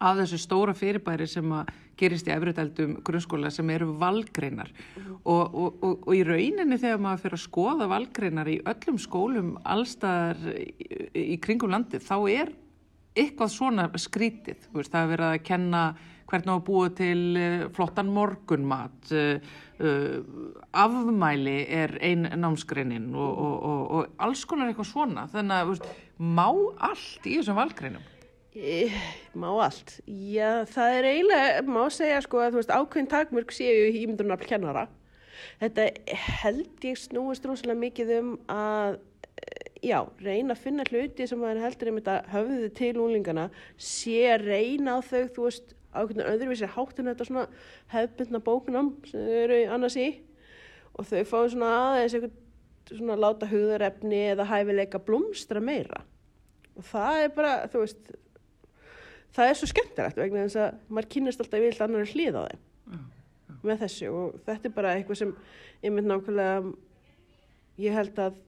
af 0.00 0.18
þessu 0.20 0.40
stóra 0.40 0.74
fyrirbæri 0.76 1.28
sem 1.28 1.52
að 1.52 1.72
gerist 2.00 2.28
í 2.28 2.32
efriðaldum 2.32 2.96
grunnskóla 3.04 3.50
sem 3.52 3.68
eru 3.74 3.90
valgreinar 4.00 4.70
mm. 4.72 5.10
og, 5.28 5.42
og, 5.44 5.82
og, 5.84 6.06
og 6.06 6.14
í 6.16 6.22
rauninni 6.24 6.80
þegar 6.80 7.02
maður 7.04 7.24
fyrir 7.26 7.38
að 7.38 7.44
skoða 7.44 7.90
valgreinar 7.90 8.48
í 8.48 8.56
öllum 8.72 9.00
skólum 9.02 9.52
allstaðar 9.68 10.40
í, 10.56 10.70
í 11.34 11.36
kringum 11.42 11.74
landi 11.74 12.00
þá 12.00 12.16
er 12.32 12.54
eitthvað 13.18 13.52
svona 13.52 13.88
skrítið, 13.98 14.68
veist, 14.72 14.92
það 14.92 15.02
er 15.02 15.12
verið 15.14 15.28
að 15.28 15.44
kenna 15.48 15.82
hvernig 16.30 16.52
á 16.52 16.56
að 16.56 16.66
búa 16.68 16.90
til 16.94 17.22
eh, 17.38 17.64
flottan 17.74 18.12
morgunmat, 18.14 19.10
uh, 19.10 19.56
uh, 19.82 20.20
afmæli 20.70 21.56
er 21.66 21.96
ein 22.06 22.28
námsgreinin 22.38 23.10
og, 23.14 23.32
og, 23.32 23.56
og, 23.70 23.82
og 23.98 24.22
alls 24.22 24.44
konar 24.46 24.70
eitthvað 24.70 24.92
svona. 24.92 25.26
Þannig 25.32 25.56
að 25.56 25.72
veist, 25.72 25.90
má 26.20 26.46
allt 26.46 27.26
í 27.26 27.36
þessum 27.40 27.58
valgreinum? 27.58 28.06
E, 28.54 28.90
má 29.38 29.50
allt. 29.62 30.00
Já, 30.06 30.64
það 30.66 30.94
er 30.96 31.06
eiginlega, 31.10 31.62
má 31.70 31.84
segja 31.94 32.22
sko 32.24 32.40
að 32.42 32.58
veist, 32.58 32.72
ákveðin 32.72 33.10
takmörg 33.12 33.52
séu 33.54 33.84
í 33.92 34.00
ímyndunarfl 34.02 34.48
kennara. 34.50 34.88
Þetta 35.60 35.86
held 36.42 36.84
ég 36.88 36.98
snúist 36.98 37.46
rosalega 37.46 37.78
mikið 37.78 38.10
um 38.18 38.32
að 38.50 38.98
já, 39.86 40.00
reyna 40.20 40.56
að 40.56 40.64
finna 40.64 40.86
hluti 40.88 41.26
sem 41.28 41.40
maður 41.40 41.62
heldur 41.64 41.92
um 41.92 42.00
þetta 42.00 42.16
höfðuði 42.32 42.70
til 42.80 42.94
úlingana, 43.00 43.46
sé 43.80 44.34
reyna 44.42 44.98
á 44.98 45.00
þau, 45.00 45.22
þú 45.36 45.46
veist, 45.46 45.74
ákveðin 45.94 46.26
öðruvísi 46.26 46.68
háttinu 46.70 47.12
þetta 47.12 47.26
svona 47.26 47.46
hefðbundna 47.90 48.42
bókunum 48.46 48.92
sem 49.08 49.24
þau 49.26 49.38
eru 49.44 49.58
annars 49.74 49.96
í 49.98 50.08
og 50.94 51.08
þau 51.08 51.22
fáið 51.26 51.48
svona 51.54 51.70
aðeins 51.78 52.16
eitthvað 52.16 52.38
svona 52.90 53.16
láta 53.18 53.48
hugðarefni 53.50 54.20
eða 54.32 54.46
hæfileika 54.50 55.00
blómstra 55.06 55.62
meira 55.62 56.02
og 56.78 56.86
það 56.86 57.24
er 57.24 57.34
bara, 57.34 57.54
þú 57.72 57.82
veist 57.84 58.12
það 59.36 59.50
er 59.50 59.58
svo 59.58 59.70
skemmtilegt 59.70 60.20
vegna 60.20 60.44
þess 60.46 60.60
að 60.64 60.78
maður 60.88 61.10
kynast 61.14 61.42
alltaf 61.44 61.64
vilt 61.64 61.82
annar 61.86 62.12
hlið 62.12 62.38
á 62.38 62.42
þeim 62.44 62.60
mm, 62.60 63.00
mm. 63.00 63.58
með 63.70 63.82
þessu 63.84 64.12
og 64.12 64.38
þetta 64.46 64.70
er 64.70 64.76
bara 64.78 64.94
eitthvað 64.96 65.20
sem 65.22 65.34
ég 65.84 65.94
mynd 65.96 66.10
nákvæmlega 66.10 66.72
ég 67.80 67.98
held 67.98 68.22
að 68.26 68.40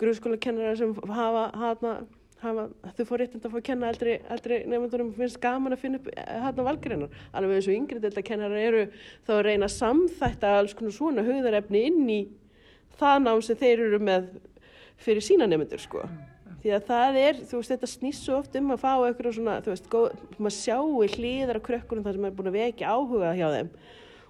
grunnskóla 0.00 0.40
kennarar 0.40 0.80
sem 0.80 0.96
hafa, 1.12 1.44
hafa 1.60 1.94
hafa, 2.40 2.66
þau 2.96 3.06
fór 3.08 3.22
réttind 3.22 3.44
að 3.44 3.52
fá 3.52 3.58
að 3.58 3.66
kenna 3.68 3.88
eldri, 3.92 4.16
eldri 4.32 4.58
nefndurum 4.70 5.12
finnst 5.16 5.40
gaman 5.42 5.76
að 5.76 5.82
finna 5.82 6.00
upp 6.00 6.08
hérna 6.16 6.66
valgreinar 6.66 7.22
alveg 7.36 7.58
eins 7.58 7.68
og 7.68 7.76
yngri 7.76 8.02
delta 8.02 8.24
kennarar 8.24 8.60
eru 8.60 8.84
þá 9.26 9.32
að 9.36 9.42
reyna 9.48 9.68
að 9.68 9.76
samþætta 9.76 10.52
alls 10.60 10.76
konar 10.78 10.96
svona 10.96 11.24
höfðarefni 11.26 11.82
inn 11.90 12.12
í 12.12 12.20
það 13.00 13.18
nám 13.26 13.42
sem 13.44 13.60
þeir 13.60 13.84
eru 13.88 14.00
með 14.08 14.30
fyrir 15.00 15.24
sína 15.24 15.48
nefndur 15.50 15.82
sko 15.82 16.04
því 16.60 16.74
að 16.76 16.86
það 16.90 17.18
er, 17.20 17.40
þú 17.48 17.60
veist, 17.60 17.72
þetta 17.72 17.90
snýst 17.90 18.26
svo 18.26 18.36
oft 18.40 18.56
um 18.60 18.74
að 18.74 18.82
fá 18.82 18.92
eitthvað 18.92 19.36
svona, 19.38 19.56
þú 19.64 19.72
veist, 19.72 19.88
góð, 19.92 20.22
maður 20.36 20.56
sjáu 20.58 21.08
hlýðar 21.16 21.60
á 21.60 21.66
krökkunum 21.68 22.06
þar 22.06 22.18
sem 22.18 22.28
er 22.28 22.36
búin 22.36 22.50
að 22.50 22.58
vekja 22.58 22.92
áhuga 22.94 23.32
hjá 23.38 23.48
þeim. 23.56 23.72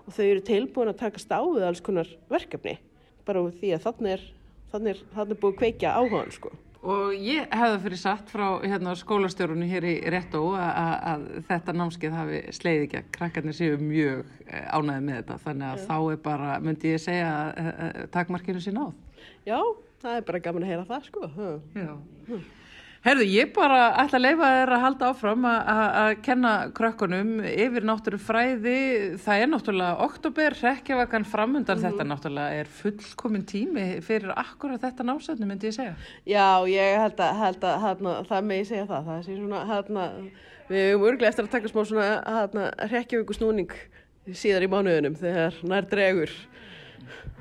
Og 0.06 0.16
þau 0.16 0.24
eru 0.26 0.46
tilbúin 0.46 0.92
að 0.92 1.00
taka 1.02 1.22
stáðið 1.22 1.68
alls 1.68 1.84
konar 1.84 2.16
verkefni. 2.30 2.78
Bara 3.26 3.44
því 3.60 3.74
að 3.76 3.86
þannig 3.86 4.16
er, 4.16 4.26
þannig 4.72 4.94
er, 4.94 5.06
þannig 5.14 5.36
er 5.36 5.42
búin 5.42 5.54
að 5.54 5.62
kveikja 5.62 5.94
áhugan 5.98 6.34
sko. 6.34 6.52
Og 6.80 7.10
ég 7.12 7.44
hefði 7.52 7.80
fyrir 7.82 8.00
satt 8.00 8.30
frá 8.32 8.46
hérna, 8.62 8.94
skólastjórunni 8.96 9.66
hér 9.68 9.84
í 9.84 9.96
Réttó 10.08 10.46
að 10.56 11.26
þetta 11.50 11.74
námskeið 11.76 12.14
hafi 12.16 12.38
sleiði 12.56 12.86
ekki 12.86 12.98
að 13.02 13.10
krakkarnir 13.18 13.56
séu 13.58 13.76
mjög 13.76 14.22
eh, 14.46 14.64
ánæði 14.72 15.02
með 15.04 15.18
þetta. 15.18 15.36
Þannig 15.44 15.66
að 15.68 15.82
Já. 15.82 15.84
þá 15.90 15.98
er 15.98 16.22
bara, 16.24 16.54
myndi 16.64 16.94
ég 16.94 17.02
segja, 17.04 17.34
takmarkinu 18.14 18.64
sín 18.64 18.80
áð. 18.80 18.94
Já, 19.44 19.58
það 20.00 20.16
er 20.16 20.26
bara 20.30 20.42
gaman 20.46 20.64
að 20.66 20.72
heyra 20.72 20.88
það 20.88 21.06
sko. 21.10 21.30
Já. 21.76 21.92
Herðu, 23.00 23.24
ég 23.32 23.54
bara 23.56 23.94
ætla 24.02 24.18
að 24.18 24.24
leifa 24.26 24.48
þér 24.52 24.70
að 24.76 24.82
halda 24.84 25.06
áfram 25.08 25.44
að 25.48 26.10
kenna 26.20 26.50
krökkunum 26.76 27.30
yfir 27.48 27.86
náttúru 27.88 28.18
fræði. 28.20 28.74
Það 29.24 29.44
er 29.44 29.48
náttúrulega 29.48 30.04
oktober, 30.04 30.56
rekjavakan 30.60 31.24
framundan 31.24 31.78
mm 31.78 31.86
-hmm. 31.86 31.94
þetta 31.96 32.08
náttúrulega 32.10 32.58
er 32.60 32.68
fullkomin 32.68 33.46
tími 33.48 33.86
fyrir 34.04 34.34
akkurat 34.36 34.84
þetta 34.84 35.08
násætni, 35.08 35.48
myndi 35.48 35.70
ég 35.72 35.78
segja. 35.78 35.94
Já, 36.26 36.68
ég 36.68 37.00
held 37.00 37.16
að, 37.16 37.34
held 37.40 37.64
að 37.64 37.80
hana, 37.80 38.14
það 38.28 38.44
með 38.44 38.56
ég 38.60 38.66
segja 38.68 38.86
það. 38.86 39.04
Það 39.08 39.24
svona, 39.24 39.64
hana, 39.64 40.04
við 40.68 40.84
hefum 40.90 41.08
örglega 41.08 41.28
eftir 41.28 41.44
að 41.44 41.50
taka 41.50 41.68
smá 41.68 41.84
svona 41.84 42.70
rekjavaku 42.92 43.32
snúning 43.32 43.72
síðar 44.28 44.62
í 44.62 44.68
mánuðunum 44.68 45.16
þegar 45.16 45.54
nær 45.64 45.88
dregur. 45.88 46.30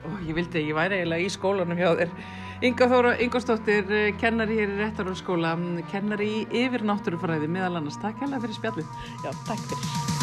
Ó, 0.05 0.07
ég 0.24 0.36
vildi 0.36 0.62
að 0.62 0.68
ég 0.70 0.76
væri 0.76 0.95
eiginlega 1.01 1.26
í 1.26 1.30
skólanum 1.30 1.78
hjá 1.78 1.91
þér. 1.99 2.47
Inga 2.60 2.89
Þóra 2.91 3.14
Ingostóttir, 3.24 3.86
eh, 3.88 4.12
kennari 4.20 4.57
hér 4.60 4.74
í 4.74 4.80
Réttarhóðskóla, 4.82 5.53
kennari 5.93 6.28
í 6.28 6.43
yfir 6.66 6.84
náttúrufræði 6.84 7.47
meðal 7.47 7.80
annars. 7.80 8.01
Takk 8.03 8.20
hella 8.20 8.43
fyrir 8.43 8.60
spjallin. 8.60 8.95
Já, 9.24 9.32
takk 9.47 9.64
fyrir. 9.72 10.18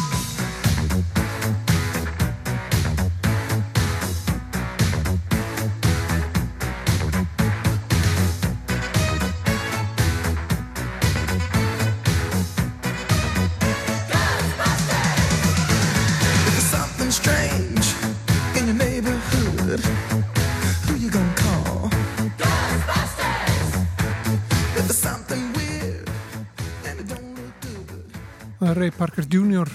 Ray 28.77 28.91
Parker 28.93 29.25
Jr. 29.25 29.69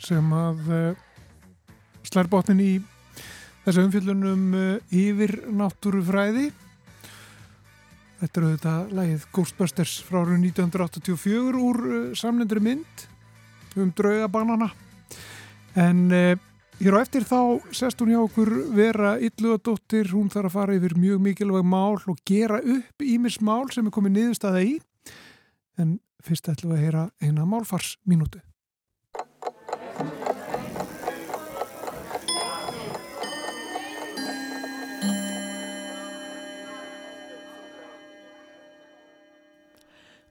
sem 0.00 0.30
að 0.32 0.68
uh, 0.72 1.00
slær 2.06 2.30
botnin 2.32 2.62
í 2.64 2.68
þessu 3.66 3.82
umfjöldunum 3.84 4.44
uh, 4.56 4.94
yfir 4.94 5.34
náttúrufræði. 5.52 6.46
Þetta 8.22 8.40
eru 8.40 8.52
þetta 8.54 8.74
lægið 8.96 9.26
Ghostbusters 9.36 9.98
frá 10.06 10.22
árið 10.22 10.46
1984 10.46 11.60
úr 11.60 11.82
uh, 11.84 11.98
samlendri 12.16 12.62
mynd 12.64 13.04
um 13.76 13.92
draugabanana. 13.92 14.70
En 15.76 16.06
hér 16.08 16.96
á 16.96 17.04
eftir 17.04 17.26
þá 17.28 17.60
sest 17.76 18.00
hún 18.00 18.14
hjá 18.14 18.22
okkur 18.22 18.54
vera 18.72 19.18
illuðadóttir, 19.20 20.08
hún 20.16 20.32
þarf 20.32 20.48
að 20.48 20.56
fara 20.56 20.78
yfir 20.78 20.96
mjög 20.96 21.20
mikilvæg 21.26 21.68
mál 21.68 22.00
og 22.00 22.24
gera 22.24 22.62
upp 22.64 23.04
ímis 23.04 23.42
mál 23.44 23.66
sem 23.68 23.84
er 23.84 23.92
komið 23.92 24.16
niðurstaða 24.16 24.64
í. 24.64 24.78
En 25.76 25.98
fyrst 26.26 26.50
ætlum 26.50 26.74
við 26.74 26.78
að 26.78 26.84
heyra 26.86 27.06
eina 27.22 27.46
málfarsminútu. 27.48 28.42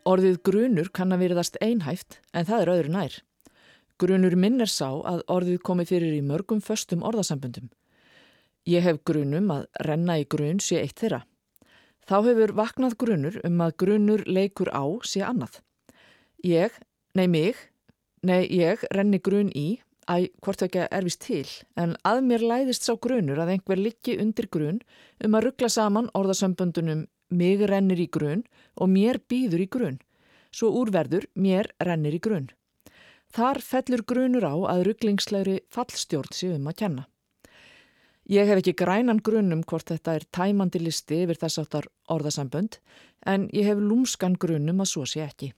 Orðið 0.06 0.36
grunur 0.46 0.92
kann 0.94 1.16
að 1.16 1.24
veriðast 1.24 1.56
einhæft 1.66 2.20
en 2.32 2.46
það 2.46 2.62
er 2.62 2.72
öðru 2.76 2.92
nær. 2.94 3.16
Grunur 3.98 4.36
minn 4.38 4.62
er 4.62 4.70
sá 4.70 4.92
að 5.02 5.24
orðið 5.34 5.64
komi 5.66 5.86
fyrir 5.90 6.14
í 6.14 6.22
mörgum 6.22 6.62
föstum 6.62 7.02
orðasambundum. 7.08 7.72
Ég 8.70 8.86
hef 8.86 9.02
grunum 9.08 9.50
að 9.56 9.66
renna 9.88 10.20
í 10.22 10.28
grun 10.30 10.62
sé 10.62 10.78
eitt 10.84 11.02
þeirra. 11.02 11.24
Þá 12.06 12.18
hefur 12.28 12.54
vaknað 12.60 12.98
grunur 13.02 13.40
um 13.48 13.62
að 13.66 13.78
grunur 13.82 14.24
leikur 14.30 14.70
á 14.70 14.86
sé 15.02 15.26
annað. 15.26 15.65
Ég, 16.46 16.70
nei 17.18 17.26
mig, 17.26 17.58
nei 18.22 18.44
ég 18.54 18.84
renni 18.94 19.18
grun 19.18 19.48
í, 19.58 19.80
æ, 20.06 20.30
hvort 20.46 20.62
ekki 20.62 20.84
er 20.86 21.08
vist 21.08 21.24
til, 21.26 21.48
en 21.74 21.96
að 22.06 22.20
mér 22.28 22.46
læðist 22.46 22.86
sá 22.86 22.94
grunur 23.02 23.42
að 23.42 23.56
einhver 23.56 23.82
liggi 23.82 24.20
undir 24.22 24.46
grun 24.54 24.78
um 25.26 25.38
að 25.40 25.48
ruggla 25.48 25.72
saman 25.74 26.12
orðasamböndunum 26.14 27.08
mig 27.34 27.66
rennir 27.66 28.04
í 28.04 28.06
grun 28.14 28.46
og 28.78 28.94
mér 28.94 29.24
býður 29.26 29.66
í 29.66 29.68
grun, 29.78 29.98
svo 30.54 30.70
úrverður 30.84 31.26
mér 31.34 31.72
rennir 31.82 32.20
í 32.20 32.22
grun. 32.22 32.52
Þar 33.34 33.64
fellur 33.66 34.06
grunur 34.06 34.46
á 34.46 34.54
að 34.76 34.86
rugglingslegri 34.92 35.60
fallstjórn 35.74 36.30
sé 36.30 36.54
um 36.60 36.70
að 36.70 36.80
kenna. 36.84 37.10
Ég 38.30 38.46
hef 38.46 38.62
ekki 38.62 38.78
grænan 38.86 39.26
grunum 39.26 39.66
hvort 39.66 39.90
þetta 39.90 40.20
er 40.20 40.30
tæmandi 40.30 40.86
listi 40.86 41.24
yfir 41.26 41.42
þess 41.42 41.66
aftar 41.66 41.90
orðasambönd, 42.06 42.78
en 43.26 43.50
ég 43.50 43.66
hef 43.74 43.82
lúmskan 43.82 44.38
grunum 44.38 44.86
að 44.86 44.94
svo 44.94 45.10
sé 45.10 45.26
ekki. 45.26 45.56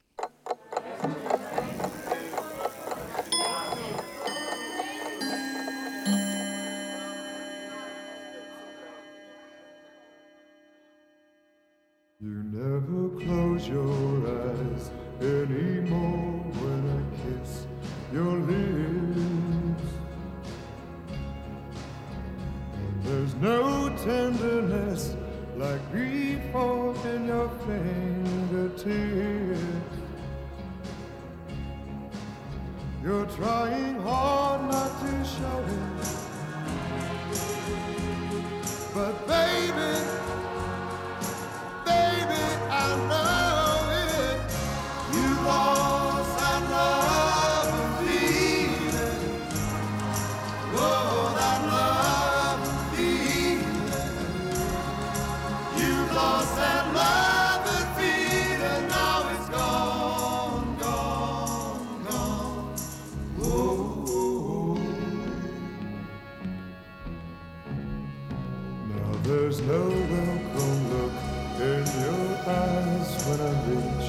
There's 69.27 69.59
no 69.63 69.89
welcome 69.89 70.81
look 70.89 71.11
in 71.59 71.83
your 71.99 72.27
eyes 72.47 73.09
when 73.27 73.39
I 73.41 73.53
reach 73.67 74.07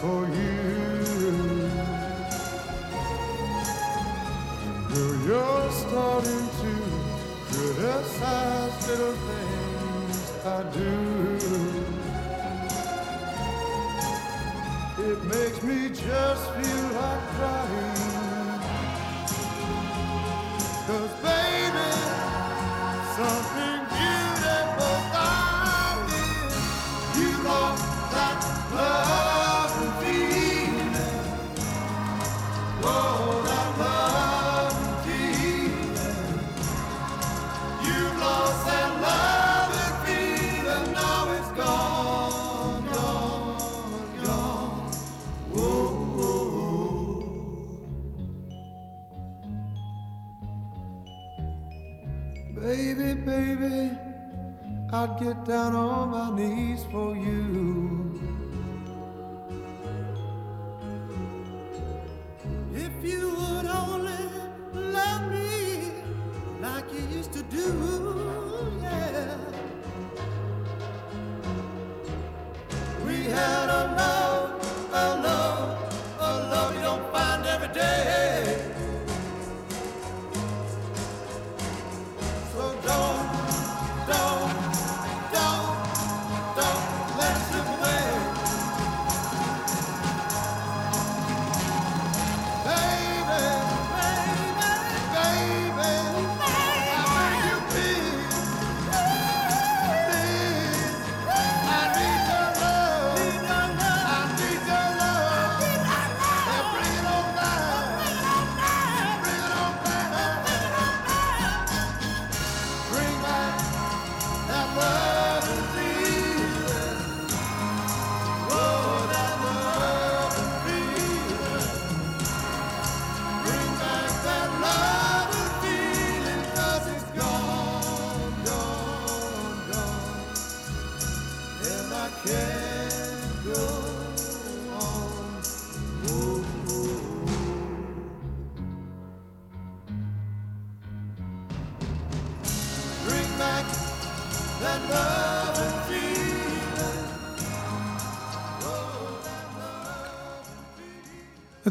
for 0.00 0.20
you. 0.38 0.56
Girl, 4.88 5.16
you're 5.26 5.70
starting 5.70 6.46
to 6.62 6.72
criticize 7.50 8.76
little 8.88 9.16
things 9.28 10.18
I 10.46 10.62
do. 10.72 10.94
It 15.10 15.20
makes 15.24 15.62
me 15.62 15.88
just 15.90 16.44
feel 16.54 16.84
like 16.98 17.22
crying. 17.36 17.97
Down 55.48 55.74
on 55.74 56.10
my 56.10 56.30
knees 56.30 56.77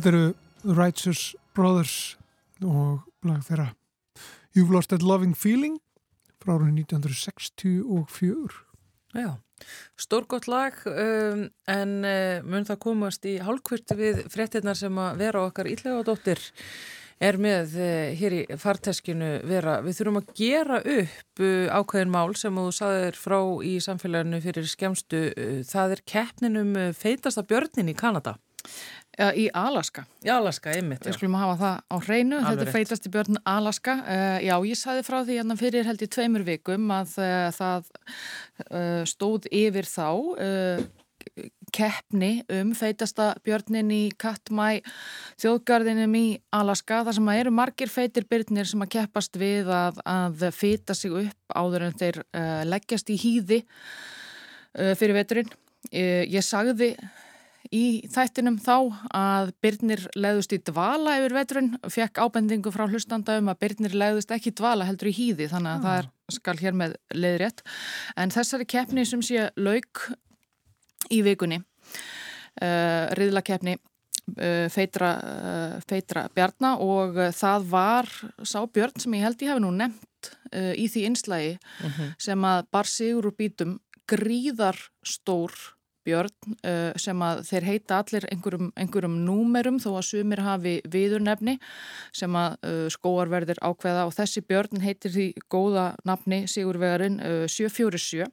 Þetta 0.08 0.16
eru 0.16 0.34
The 0.64 0.74
Righteous 0.78 1.22
Brothers 1.52 1.94
og 2.64 3.02
lag 3.28 3.42
þeirra 3.44 3.66
You've 4.56 4.72
Lost 4.72 4.94
That 4.94 5.04
Loving 5.04 5.34
Feeling 5.36 5.82
frá 6.40 6.54
árið 6.54 6.78
1964. 6.86 8.56
Já, 9.20 9.36
stórgott 10.00 10.48
lag 10.48 10.80
um, 10.88 11.44
en 11.68 11.92
uh, 12.08 12.40
mun 12.40 12.64
það 12.70 12.80
komast 12.88 13.28
í 13.28 13.36
hálfkvört 13.44 13.92
við 14.00 14.24
fréttinnar 14.32 14.80
sem 14.80 14.96
að 14.96 15.20
vera 15.26 15.44
okkar 15.50 15.68
íllega 15.74 16.08
dóttir 16.08 16.40
er 17.20 17.36
með 17.44 17.76
uh, 17.76 18.16
hér 18.16 18.40
í 18.40 18.42
farteskinu 18.64 19.44
vera. 19.44 19.82
Við 19.84 20.00
þurfum 20.00 20.24
að 20.24 20.34
gera 20.40 20.80
upp 20.80 21.44
uh, 21.44 21.68
ákveðin 21.82 22.16
mál 22.16 22.32
sem 22.40 22.64
þú 22.64 22.70
saðir 22.80 23.20
frá 23.20 23.42
í 23.60 23.76
samfélaginu 23.84 24.40
fyrir 24.48 24.72
skemstu. 24.72 25.26
Það 25.68 26.00
er 26.00 26.08
keppninum 26.16 26.78
feitasta 26.96 27.44
björnin 27.44 27.92
í 27.92 28.00
Kanada. 28.00 28.40
Ja, 29.18 29.32
í 29.34 29.48
Alaska. 29.58 30.04
Í 30.22 30.30
Alaska, 30.30 30.76
einmitt. 30.78 31.02
Við 31.08 31.16
skulum 31.18 31.40
hafa 31.40 31.56
það 31.58 31.78
á 31.90 31.96
hreinu. 32.06 32.38
Alveg 32.38 32.52
Þetta 32.52 32.62
er 32.62 32.68
rétt. 32.68 32.76
feitasti 32.76 33.12
björn 33.16 33.40
Alaska. 33.50 33.96
Uh, 34.06 34.38
já, 34.46 34.54
ég 34.70 34.78
saði 34.78 35.06
frá 35.08 35.18
því 35.24 35.40
hérna 35.40 35.58
fyrir 35.58 35.90
held 35.90 36.04
í 36.06 36.10
tveimur 36.14 36.46
vikum 36.46 36.94
að 36.94 37.16
uh, 37.24 37.50
það 37.58 37.90
uh, 38.68 39.02
stóð 39.10 39.50
yfir 39.50 39.90
þá 39.90 40.06
uh, 40.14 40.86
keppni 41.74 42.32
um 42.60 42.76
feitasta 42.78 43.32
björnin 43.44 43.90
í 43.92 44.04
Katmai 44.22 44.84
þjóðgarðinum 45.42 46.14
í 46.16 46.26
Alaska 46.56 47.02
þar 47.04 47.18
sem 47.18 47.34
að 47.34 47.42
eru 47.42 47.58
margir 47.58 47.92
feitir 47.92 48.30
byrnir 48.30 48.70
sem 48.70 48.86
að 48.86 48.94
keppast 49.00 49.36
við 49.42 49.74
að, 49.74 49.98
að 50.08 50.46
feita 50.56 50.96
sig 50.96 51.18
upp 51.26 51.58
áður 51.58 51.90
en 51.90 51.98
þeir 52.00 52.22
leggjast 52.70 53.10
í 53.12 53.18
hýði 53.20 53.64
uh, 53.66 54.94
fyrir 54.94 55.18
veturinn. 55.18 55.56
Ég 55.92 56.44
sagði 56.44 56.94
í 57.74 58.08
þættinum 58.12 58.58
þá 58.64 58.76
að 59.16 59.52
Byrnir 59.64 60.04
legðust 60.16 60.54
í 60.56 60.60
dvala 60.70 61.18
yfir 61.20 61.36
veturinn 61.36 61.74
og 61.82 61.94
fekk 61.94 62.22
ábendingu 62.24 62.72
frá 62.74 62.86
hlustanda 62.88 63.38
um 63.42 63.52
að 63.52 63.60
Byrnir 63.64 63.98
legðust 63.98 64.32
ekki 64.36 64.56
dvala 64.58 64.88
heldur 64.88 65.12
í 65.12 65.16
hýði 65.18 65.50
þannig 65.52 65.74
að 65.74 65.88
það 65.88 66.00
er, 66.02 66.10
skal 66.38 66.58
hér 66.62 66.78
með 66.78 66.96
leiðrétt. 67.16 67.64
En 68.16 68.34
þessari 68.34 68.68
keppni 68.70 69.06
sem 69.08 69.24
sé 69.26 69.50
lauk 69.60 70.08
í 71.14 71.22
vikunni 71.26 71.62
uh, 71.62 73.08
riðlakeppni 73.20 73.78
uh, 73.78 74.68
feitra, 74.74 75.14
uh, 75.22 75.78
feitra 75.88 76.28
bjarna 76.36 76.76
og 76.84 77.20
uh, 77.20 77.32
það 77.36 77.72
var 77.72 78.12
sá 78.44 78.62
björn 78.66 79.04
sem 79.04 79.18
ég 79.18 79.28
held 79.28 79.44
ég 79.44 79.54
hef 79.54 79.64
nú 79.64 79.74
nefnt 79.76 80.32
uh, 80.54 80.74
í 80.76 80.88
því 80.92 81.08
einslægi 81.12 81.58
sem 82.22 82.48
að 82.48 82.68
bar 82.72 82.90
sigur 82.90 83.32
úr 83.32 83.38
bítum 83.38 83.78
gríðar 84.08 84.80
stór 85.04 85.56
björn 86.08 86.56
uh, 86.64 86.96
sem 87.00 87.24
að 87.28 87.44
þeir 87.50 87.68
heita 87.68 88.02
allir 88.02 88.28
einhverjum, 88.32 88.72
einhverjum 88.80 89.20
númerum 89.28 89.82
þó 89.84 89.92
að 89.98 90.08
sumir 90.10 90.44
hafi 90.46 90.78
viðurnefni 90.88 91.58
sem 92.16 92.40
að 92.40 92.58
uh, 92.64 92.84
skóarverðir 92.94 93.62
ákveða. 93.62 94.08
Og 94.08 94.16
þessi 94.18 94.46
björn 94.48 94.84
heitir 94.84 95.14
því 95.14 95.30
góða 95.52 95.92
nafni 96.08 96.46
Sigurvegarinn 96.50 97.20
uh, 97.22 97.46
747 97.52 98.32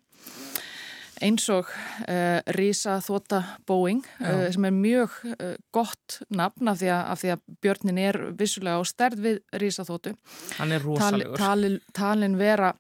eins 1.22 1.46
og 1.52 1.68
uh, 1.68 2.40
Rísa 2.56 2.98
Þóta 3.04 3.40
Boeing 3.68 4.02
uh, 4.20 4.46
sem 4.52 4.66
er 4.66 4.74
mjög 4.74 5.18
uh, 5.34 5.54
gott 5.74 6.18
nafn 6.34 6.70
af 6.72 6.80
því, 6.80 6.90
að, 6.94 7.02
af 7.12 7.22
því 7.22 7.32
að 7.34 7.44
björnin 7.64 8.00
er 8.02 8.20
vissulega 8.38 8.80
á 8.80 8.82
stærð 8.88 9.22
við 9.24 9.42
Rísa 9.62 9.86
Þótu 9.86 10.14
Hann 10.58 10.74
er 10.74 10.84
rosalegur. 10.84 11.38
tali, 11.38 11.76
talin 11.96 12.38
vera 12.40 12.72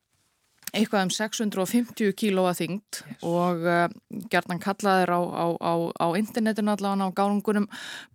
eitthvað 0.74 1.06
um 1.06 1.12
650 1.14 2.14
kílóa 2.18 2.54
þyngd 2.58 3.02
og 3.26 3.62
uh, 3.66 3.86
gerðan 4.32 4.62
kallaðir 4.62 5.14
á, 5.14 5.20
á, 5.20 5.46
á, 5.58 5.74
á 6.02 6.06
internetinu 6.18 6.74
allavega 6.74 7.10
á 7.10 7.16
gálungunum 7.16 7.68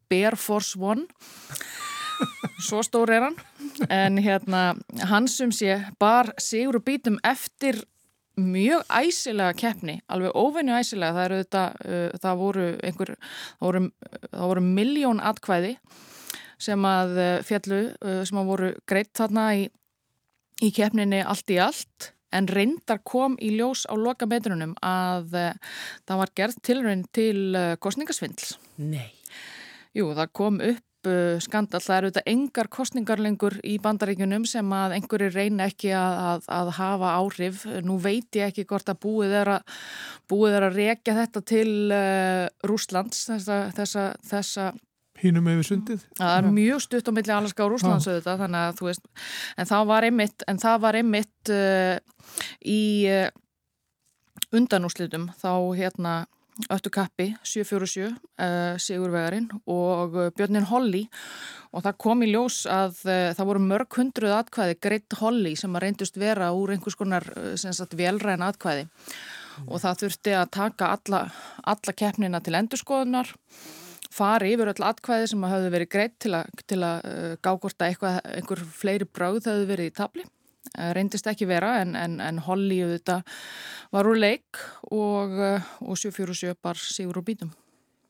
Bear 0.09 0.37
Force 0.37 0.79
One. 0.79 1.07
Svo 2.67 2.81
stór 2.83 3.13
er 3.15 3.29
hann. 3.29 3.37
En 3.87 4.19
hérna 4.19 4.73
hans 5.07 5.37
sem 5.39 5.53
sé 5.55 5.77
bar 6.01 6.33
sigur 6.41 6.81
og 6.81 6.85
bítum 6.87 7.19
eftir 7.23 7.79
mjög 8.39 8.85
æsilega 8.87 9.55
keppni, 9.57 9.99
alveg 10.07 10.35
óvenju 10.35 10.77
æsilega, 10.79 11.15
það 11.15 11.35
þetta, 11.41 11.63
uh, 11.83 12.19
það 12.23 12.43
voru 12.43 12.67
einhver, 12.87 13.15
það 13.59 13.65
voru, 13.67 13.81
það 14.29 14.45
voru 14.51 14.63
miljón 14.67 15.19
atkvæði 15.19 15.73
sem 16.59 16.87
að 16.87 17.17
uh, 17.17 17.33
fjallu, 17.47 17.81
uh, 17.99 18.21
sem 18.27 18.39
að 18.39 18.53
voru 18.53 18.71
greitt 18.89 19.11
þarna 19.19 19.49
í, 19.59 19.67
í 20.63 20.71
keppninni 20.75 21.21
allt 21.23 21.51
í 21.51 21.59
allt 21.63 22.13
en 22.35 22.49
reyndar 22.49 23.01
kom 23.07 23.37
í 23.41 23.53
ljós 23.57 23.85
á 23.89 23.93
loka 23.97 24.27
metrunum 24.29 24.75
að 24.85 25.33
uh, 25.37 25.79
það 26.07 26.21
var 26.23 26.35
gerð 26.37 26.59
tilraun 26.65 27.07
til 27.15 27.39
uh, 27.55 27.73
kostningasvindls. 27.81 28.57
Nei. 28.81 29.09
Jú, 29.97 30.11
það 30.17 30.31
kom 30.37 30.59
upp 30.61 31.09
uh, 31.09 31.37
skandal, 31.41 31.81
það 31.83 31.97
eru 31.97 32.11
þetta 32.11 32.25
engar 32.33 32.69
kostningar 32.73 33.23
lengur 33.23 33.57
í 33.65 33.77
bandaríkunum 33.81 34.45
sem 34.49 34.75
að 34.75 34.97
einhverju 34.99 35.31
reyna 35.33 35.69
ekki 35.69 35.93
að, 35.97 36.19
að, 36.33 36.51
að 36.59 36.73
hafa 36.79 37.15
áhrif. 37.21 37.63
Nú 37.85 37.97
veit 38.03 38.39
ég 38.39 38.51
ekki 38.51 38.67
hvort 38.69 38.91
að 38.91 39.01
búið 39.05 39.39
er 39.41 39.55
að, 39.57 39.79
búið 40.29 40.59
er 40.59 40.67
að 40.69 40.77
rekja 40.83 41.17
þetta 41.23 41.45
til 41.53 41.71
uh, 41.95 42.45
Rúslands, 42.69 43.25
þessa, 43.31 43.63
þessa, 43.77 44.05
þessa 44.29 44.69
Hínum 45.19 45.49
yfir 45.51 45.67
sundið. 45.67 46.07
Það 46.15 46.37
er 46.37 46.49
mjög 46.55 46.81
stutt 46.85 47.09
á 47.09 47.11
milli 47.15 47.35
Alaska 47.35 47.65
og 47.65 47.73
Rúslands 47.73 48.07
auðvitað, 48.07 48.41
þannig 48.45 48.65
að 48.65 48.79
þú 48.79 48.89
veist, 48.89 49.07
en 49.59 49.69
það 49.69 49.85
var 49.91 50.07
einmitt, 50.07 50.45
en 50.47 50.61
það 50.63 50.81
var 50.85 50.97
einmitt 50.99 51.53
uh, 51.53 51.95
í 52.63 52.81
uh, 53.11 53.29
undanúslitum 54.55 55.29
þá 55.39 55.51
hérna 55.77 56.13
öttu 56.67 56.91
kappi 56.91 57.29
747 57.43 58.09
uh, 58.09 58.75
Sigurvegarinn 58.81 59.47
og 59.69 60.15
uh, 60.17 60.29
Björnin 60.35 60.67
Holly. 60.67 61.05
Og 61.71 61.85
það 61.85 61.99
kom 62.01 62.23
í 62.25 62.31
ljós 62.33 62.63
að 62.69 63.03
uh, 63.07 63.31
það 63.37 63.49
voru 63.51 63.65
mörg 63.65 63.99
hundruð 63.99 64.35
atkvæði 64.35 64.79
greitt 64.83 65.19
Holly 65.21 65.55
sem 65.59 65.75
að 65.75 65.85
reyndust 65.85 66.19
vera 66.19 66.51
úr 66.55 66.73
einhvers 66.75 66.97
konar 66.99 67.27
uh, 67.35 67.95
velræn 67.99 68.45
atkvæði. 68.45 68.89
Og 69.67 69.81
það 69.83 70.03
þurfti 70.03 70.35
að 70.39 70.51
taka 70.55 70.93
alla, 70.95 71.21
alla 71.67 71.95
keppnina 71.95 72.39
til 72.43 72.55
endurskoðunar 72.59 73.33
fari 74.13 74.55
yfir 74.55 74.71
öll 74.73 74.87
atkvæði 74.89 75.29
sem 75.31 75.45
hafði 75.45 75.71
verið 75.75 75.91
greitt 75.93 76.17
til 76.23 76.33
að, 76.39 76.51
til 76.69 76.81
að 76.85 77.07
uh, 77.07 77.31
gágorta 77.45 77.87
eitthvað, 77.89 78.19
einhver 78.33 78.65
fleiri 78.81 79.07
bröð 79.07 79.41
það 79.45 79.57
hefði 79.57 79.71
verið 79.73 79.89
í 79.91 79.95
tabli. 79.99 80.27
Uh, 80.73 80.91
reyndist 80.97 81.29
ekki 81.29 81.47
vera 81.49 81.77
en, 81.83 81.95
en, 81.97 82.19
en 82.23 82.43
Holly 82.45 82.81
þetta 82.95 83.21
var 83.95 84.09
úr 84.09 84.19
leik 84.19 84.61
og, 84.91 85.33
uh, 85.37 85.73
og 85.85 85.97
747 85.97 86.57
bar 86.61 86.79
sigur 86.81 87.21
úr 87.21 87.27
bítum. 87.31 87.53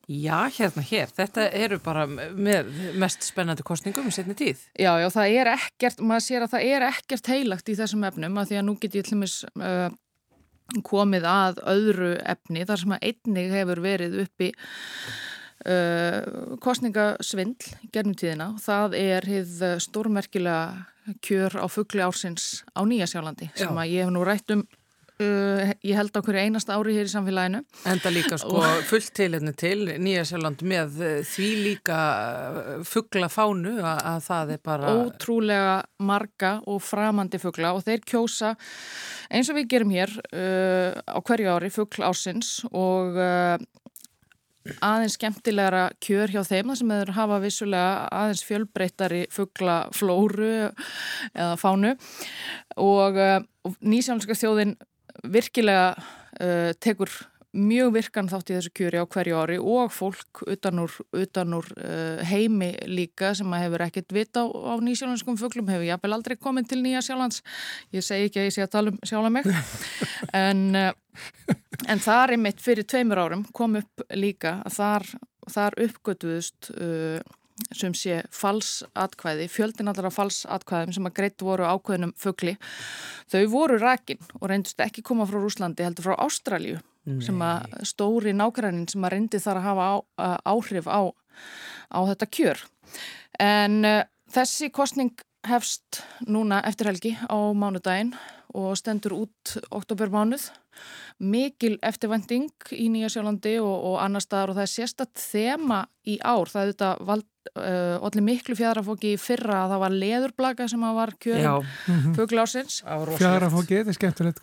Já, 0.09 0.49
hérna 0.49 0.81
hér. 0.81 1.11
Þetta 1.13 1.43
eru 1.53 1.77
bara 1.85 2.07
með 2.09 2.71
mest 2.97 3.21
spennandi 3.27 3.61
kostningum 3.61 4.07
í 4.09 4.13
setni 4.15 4.33
tíð. 4.33 4.63
Já, 4.73 4.95
já, 4.97 5.05
það 5.13 5.33
er 5.37 5.49
ekkert, 5.51 5.99
maður 6.01 6.25
sér 6.25 6.45
að 6.45 6.53
það 6.55 6.69
er 6.73 6.85
ekkert 6.87 7.29
heilagt 7.29 7.69
í 7.69 7.75
þessum 7.77 8.07
efnum 8.09 8.39
að 8.41 8.49
því 8.49 8.57
að 8.57 8.65
nú 8.65 8.75
get 8.81 8.97
ég 8.97 9.05
til 9.05 9.19
mis 9.21 9.35
uh, 9.61 9.91
komið 10.85 11.27
að 11.29 11.61
öðru 11.75 12.09
efni 12.25 12.65
þar 12.65 12.81
sem 12.81 12.95
að 12.97 13.05
einnig 13.11 13.53
hefur 13.53 13.83
verið 13.85 14.17
uppi 14.25 14.49
kostningasvindl 16.63 17.73
gernum 17.91 18.15
tíðina. 18.15 18.53
Það 18.63 18.95
er 18.95 19.27
hið 19.27 19.55
stórmerkilega 19.83 21.17
kjör 21.25 21.57
á 21.59 21.65
fuggli 21.71 22.03
ársins 22.05 22.63
á 22.77 22.85
Nýjasjálandi 22.85 23.49
sem 23.57 23.75
að 23.75 23.95
ég 23.95 24.05
hef 24.05 24.13
nú 24.13 24.23
rætt 24.27 24.53
um 24.53 24.63
uh, 25.19 25.71
ég 25.83 25.97
held 25.97 26.15
á 26.15 26.21
hverju 26.23 26.43
einasta 26.43 26.77
ári 26.77 26.95
hér 26.97 27.09
í 27.09 27.11
samfélaginu. 27.11 27.61
Enda 27.89 28.11
líka 28.13 28.39
sko 28.39 28.61
fullt 28.89 29.11
til 29.17 29.31
hérna 29.35 29.53
til 29.57 29.87
Nýja 30.01 30.25
Sjáland 30.27 30.63
með 30.67 31.01
eh, 31.05 31.17
því 31.27 31.49
líka 31.65 31.99
fuggla 32.87 33.29
fánu 33.31 33.77
að, 33.79 34.03
að 34.13 34.21
það 34.29 34.53
er 34.55 34.61
bara 34.71 34.93
ótrúlega 34.99 35.75
marga 36.05 36.53
og 36.69 36.83
framandi 36.85 37.41
fugla 37.41 37.73
og 37.75 37.83
þeir 37.87 38.05
kjósa 38.07 38.55
eins 39.29 39.49
og 39.51 39.59
við 39.59 39.69
gerum 39.75 39.93
hér 39.93 40.15
uh, 40.31 40.95
á 41.05 41.19
hverju 41.19 41.51
ári 41.51 41.73
fugl 41.73 42.05
ársins 42.07 42.59
og 42.71 43.19
uh, 43.19 43.57
aðeins 44.85 45.17
skemmtilegra 45.17 45.83
kjör 46.03 46.33
hjá 46.33 46.41
þeim 46.47 46.73
sem 46.77 46.93
þeir 46.93 47.13
hafa 47.17 47.39
vissulega 47.43 48.07
aðeins 48.21 48.43
fjölbreyttari 48.47 49.23
fuglaflóru 49.33 50.53
eða 50.69 51.55
fánu. 51.59 51.95
Og, 52.77 53.19
uh, 53.19 53.41
og 53.65 53.75
nýsjálfska 53.81 54.37
þjóðin 54.39 54.77
virkilega 55.29 55.93
uh, 55.97 56.71
tekur 56.79 57.11
mjög 57.55 57.93
virkan 57.95 58.29
þátt 58.29 58.51
í 58.51 58.55
þessu 58.57 58.71
kjöri 58.77 58.99
á 59.01 59.05
hverju 59.09 59.37
ári 59.39 59.57
og 59.57 59.93
fólk 59.93 60.43
utan 60.45 60.83
úr, 60.83 60.93
utan 61.17 61.55
úr 61.57 61.69
uh, 61.81 62.21
heimi 62.29 62.71
líka 62.85 63.31
sem 63.37 63.49
að 63.53 63.63
hefur 63.65 63.83
ekkert 63.87 64.13
vita 64.13 64.43
á, 64.45 64.47
á 64.47 64.73
nýsjálandskum 64.85 65.39
fuglum 65.39 65.71
hefur 65.71 65.87
jafnvel 65.87 66.13
aldrei 66.13 66.37
komið 66.37 66.69
til 66.69 66.81
Nýja 66.83 67.01
Sjálands. 67.05 67.41
Ég 67.95 68.05
segi 68.05 68.29
ekki 68.29 68.43
að 68.43 68.49
ég 68.49 68.55
sé 68.55 68.65
að 68.65 68.73
tala 68.75 68.93
um 68.93 68.99
sjálfa 69.01 69.33
mig 69.33 69.49
en, 70.45 70.63
uh, 70.77 70.93
en 71.89 72.05
þar 72.05 72.35
er 72.35 72.43
mitt 72.45 72.61
fyrir 72.61 72.85
tveimur 72.85 73.23
árum 73.25 73.47
kom 73.55 73.79
upp 73.81 74.05
líka 74.13 74.59
að 74.69 74.77
þar, 74.77 75.09
þar 75.49 75.79
uppgötuðust 75.87 76.69
uh, 76.77 77.17
sem 77.75 77.93
sé 77.97 78.21
falsatkvæði, 78.31 79.49
fjöldin 79.51 79.89
allra 79.91 80.11
falsatkvæðum 80.13 80.93
sem 80.95 81.09
að 81.09 81.15
greitt 81.17 81.43
voru 81.43 81.65
ákveðnum 81.67 82.13
fugli, 82.15 82.53
þau 83.27 83.41
voru 83.51 83.79
rækin 83.81 84.21
og 84.39 84.47
reyndust 84.51 84.79
ekki 84.85 85.03
koma 85.05 85.27
frá 85.27 85.41
Rúslandi 85.41 85.83
heldur 85.83 86.07
frá 86.07 86.15
Ástralju 86.23 86.79
sem 87.25 87.41
að 87.43 87.79
stóri 87.87 88.33
nákvæðin 88.35 88.85
sem 88.91 89.05
að 89.05 89.15
reyndi 89.15 89.41
þar 89.41 89.61
að 89.61 89.67
hafa 89.69 89.87
á, 89.89 89.95
áhrif 90.53 90.89
á, 90.89 91.01
á 91.89 91.99
þetta 92.11 92.29
kjör. 92.37 92.63
En 93.39 93.79
uh, 93.87 94.03
þessi 94.31 94.69
kostning 94.75 95.13
hefst 95.47 96.01
núna 96.27 96.61
eftir 96.67 96.89
helgi 96.91 97.15
á 97.15 97.37
mánudaginn 97.55 98.13
og 98.57 98.77
stendur 98.79 99.15
út 99.17 99.55
oktobermánuð. 99.75 100.49
Mikil 101.19 101.75
eftirvending 101.83 102.71
í 102.71 102.87
Nýja 102.91 103.09
Sjálandi 103.11 103.57
og, 103.59 103.73
og 103.91 103.97
annar 104.01 104.23
staðar 104.23 104.53
og 104.53 104.59
það 104.59 104.65
er 104.65 104.71
sérstatt 104.71 105.19
þema 105.19 105.81
í 106.07 106.15
ár. 106.23 106.49
Það 106.49 106.61
er 106.61 106.71
þetta 106.71 106.91
vald, 107.09 107.25
uh, 107.51 107.97
allir 108.07 108.25
miklu 108.25 108.55
fjadrafóki 108.57 109.13
í 109.13 109.19
fyrra 109.19 109.65
að 109.65 109.73
það 109.73 109.83
var 109.83 109.97
leðurblaka 110.03 110.69
sem 110.71 110.85
að 110.87 110.99
var 111.01 111.13
kjörum 111.25 111.43
rosalegt. 113.09 113.25
Fjara 113.25 113.49
fókið, 113.53 113.81
þetta 113.81 113.95
er 113.95 113.99
skemmtilegt. 113.99 114.39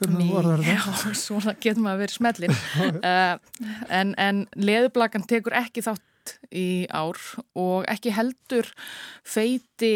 Já, 0.74 0.82
svona 1.22 1.57
getur 1.57 1.86
maður 1.86 2.04
verið 2.04 2.18
smellin 2.18 2.59
uh, 3.12 3.72
en, 3.88 4.12
en 4.20 4.44
leðublakan 4.61 5.26
tekur 5.30 5.57
ekki 5.64 5.86
þátt 5.88 6.04
í 6.51 6.87
ár 6.95 7.18
og 7.59 7.87
ekki 7.91 8.12
heldur 8.14 8.68
feiti 9.27 9.93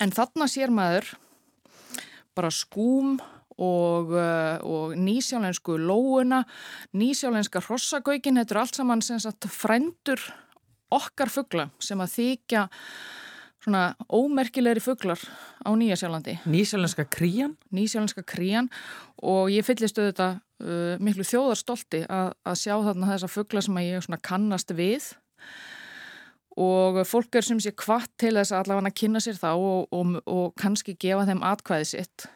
en 0.00 0.12
þarna 0.14 0.48
sér 0.50 0.72
maður 0.74 1.08
bara 2.36 2.52
skúm 2.54 3.16
og, 3.62 4.14
uh, 4.16 4.56
og 4.64 4.94
nýsjálensku 4.96 5.76
lóuna, 5.76 6.42
nýsjálenska 6.96 7.60
hrossagaukin, 7.66 8.40
þetta 8.40 8.54
er 8.54 8.62
allt 8.62 8.78
saman 8.78 9.04
frændur 9.52 10.22
okkar 10.92 11.32
fugla 11.32 11.68
sem 11.82 12.00
að 12.00 12.14
þykja 12.16 12.64
svona 13.62 13.82
ómerkilegri 14.10 14.82
fuglar 14.82 15.20
á 15.62 15.70
Nýja 15.78 15.96
Sjálandi, 16.00 16.38
Nýsjálenska 16.46 17.04
krían. 17.06 17.56
nýsjálenska 17.70 18.22
krían. 18.26 18.70
Og 19.22 19.50
ég 19.54 19.64
fyllist 19.66 19.98
auðvitað 19.98 20.40
uh, 20.62 20.96
miklu 20.98 21.26
þjóðarstolti 21.26 22.04
að, 22.10 22.32
að 22.44 22.58
sjá 22.58 22.74
þarna 22.82 23.12
þessa 23.12 23.30
fugla 23.30 23.62
sem 23.62 23.78
ég 23.84 24.02
svona 24.02 24.20
kannast 24.22 24.74
við. 24.74 25.12
Og 26.58 27.00
fólk 27.08 27.38
er 27.38 27.46
sem 27.46 27.60
sé 27.62 27.72
kvart 27.72 28.10
til 28.20 28.34
þess 28.36 28.52
að 28.52 28.66
allavega 28.66 28.92
kynna 28.98 29.22
sér 29.24 29.38
þá 29.40 29.52
og, 29.54 29.86
og, 29.94 30.18
og 30.26 30.52
kannski 30.60 30.98
gefa 31.00 31.24
þeim 31.30 31.40
atkvæði 31.46 31.88
sitt 31.94 32.26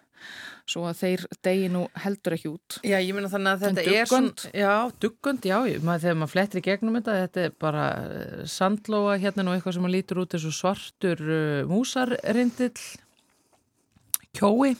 svo 0.67 0.83
að 0.91 0.99
þeir 1.01 1.25
degi 1.47 1.69
nú 1.71 1.85
heldur 2.03 2.35
ekki 2.37 2.51
út. 2.51 2.77
Já, 2.83 2.97
ég 2.99 3.14
meina 3.14 3.31
þannig 3.31 3.53
að 3.53 3.67
En 3.69 3.77
þetta 3.79 3.85
er 3.87 4.09
duggönd? 4.11 4.45
já, 4.51 4.73
duggönd, 5.05 5.47
já, 5.47 5.57
maður, 5.87 6.03
þegar 6.05 6.19
maður 6.21 6.33
flettir 6.33 6.61
í 6.61 6.64
gegnum 6.67 6.99
þetta, 6.99 7.17
þetta 7.25 7.45
er 7.47 7.55
bara 7.62 7.85
uh, 8.03 8.41
sandlóa 8.51 9.17
hérna 9.23 9.47
og 9.47 9.55
eitthvað 9.59 9.77
sem 9.79 9.91
lítur 9.95 10.23
út 10.25 10.35
eins 10.37 10.49
og 10.51 10.57
svartur 10.59 11.23
uh, 11.23 11.61
músarrindill, 11.71 12.87
kjói, 14.37 14.73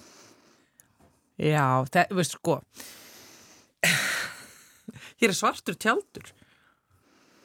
já, 1.39 1.67
það, 1.95 2.17
veist 2.19 2.35
sko, 2.35 2.59
hér 5.23 5.31
er 5.31 5.39
svartur 5.39 5.79
tjaldur, 5.79 6.33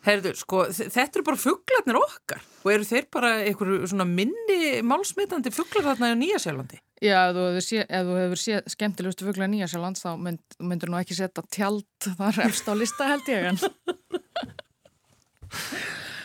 Herðu, 0.01 0.31
sko, 0.33 0.63
þetta 0.73 1.03
eru 1.19 1.23
bara 1.27 1.37
fuglarnir 1.37 1.97
okkar 1.99 2.39
og 2.65 2.71
eru 2.73 2.85
þeir 2.89 3.03
bara 3.13 3.35
einhverju 3.45 3.91
svona 3.91 4.07
minni 4.09 4.79
málsmitandi 4.81 5.51
fuglar 5.53 5.91
þarna 5.91 6.15
í 6.15 6.17
Nýjasjálandi? 6.23 6.79
Já, 7.01 7.17
ef 7.27 7.33
þú 7.33 7.45
hefur 7.47 7.65
séð, 7.65 7.85
ef 7.89 8.03
þú 8.05 8.17
hefur 8.19 8.39
séð 8.41 8.67
skemmtilegustu 8.75 9.25
fugla 9.25 9.47
Nýja 9.49 9.67
Sjálands 9.71 10.03
þá 10.03 10.11
mynd, 10.21 10.43
myndur 10.61 10.91
nú 10.93 10.99
ekki 10.99 11.17
setja 11.17 11.43
tjald 11.49 11.87
þar 12.19 12.43
efst 12.45 12.69
á 12.69 12.73
lista 12.77 13.09
held 13.09 13.31
ég 13.31 13.49
en 13.51 13.57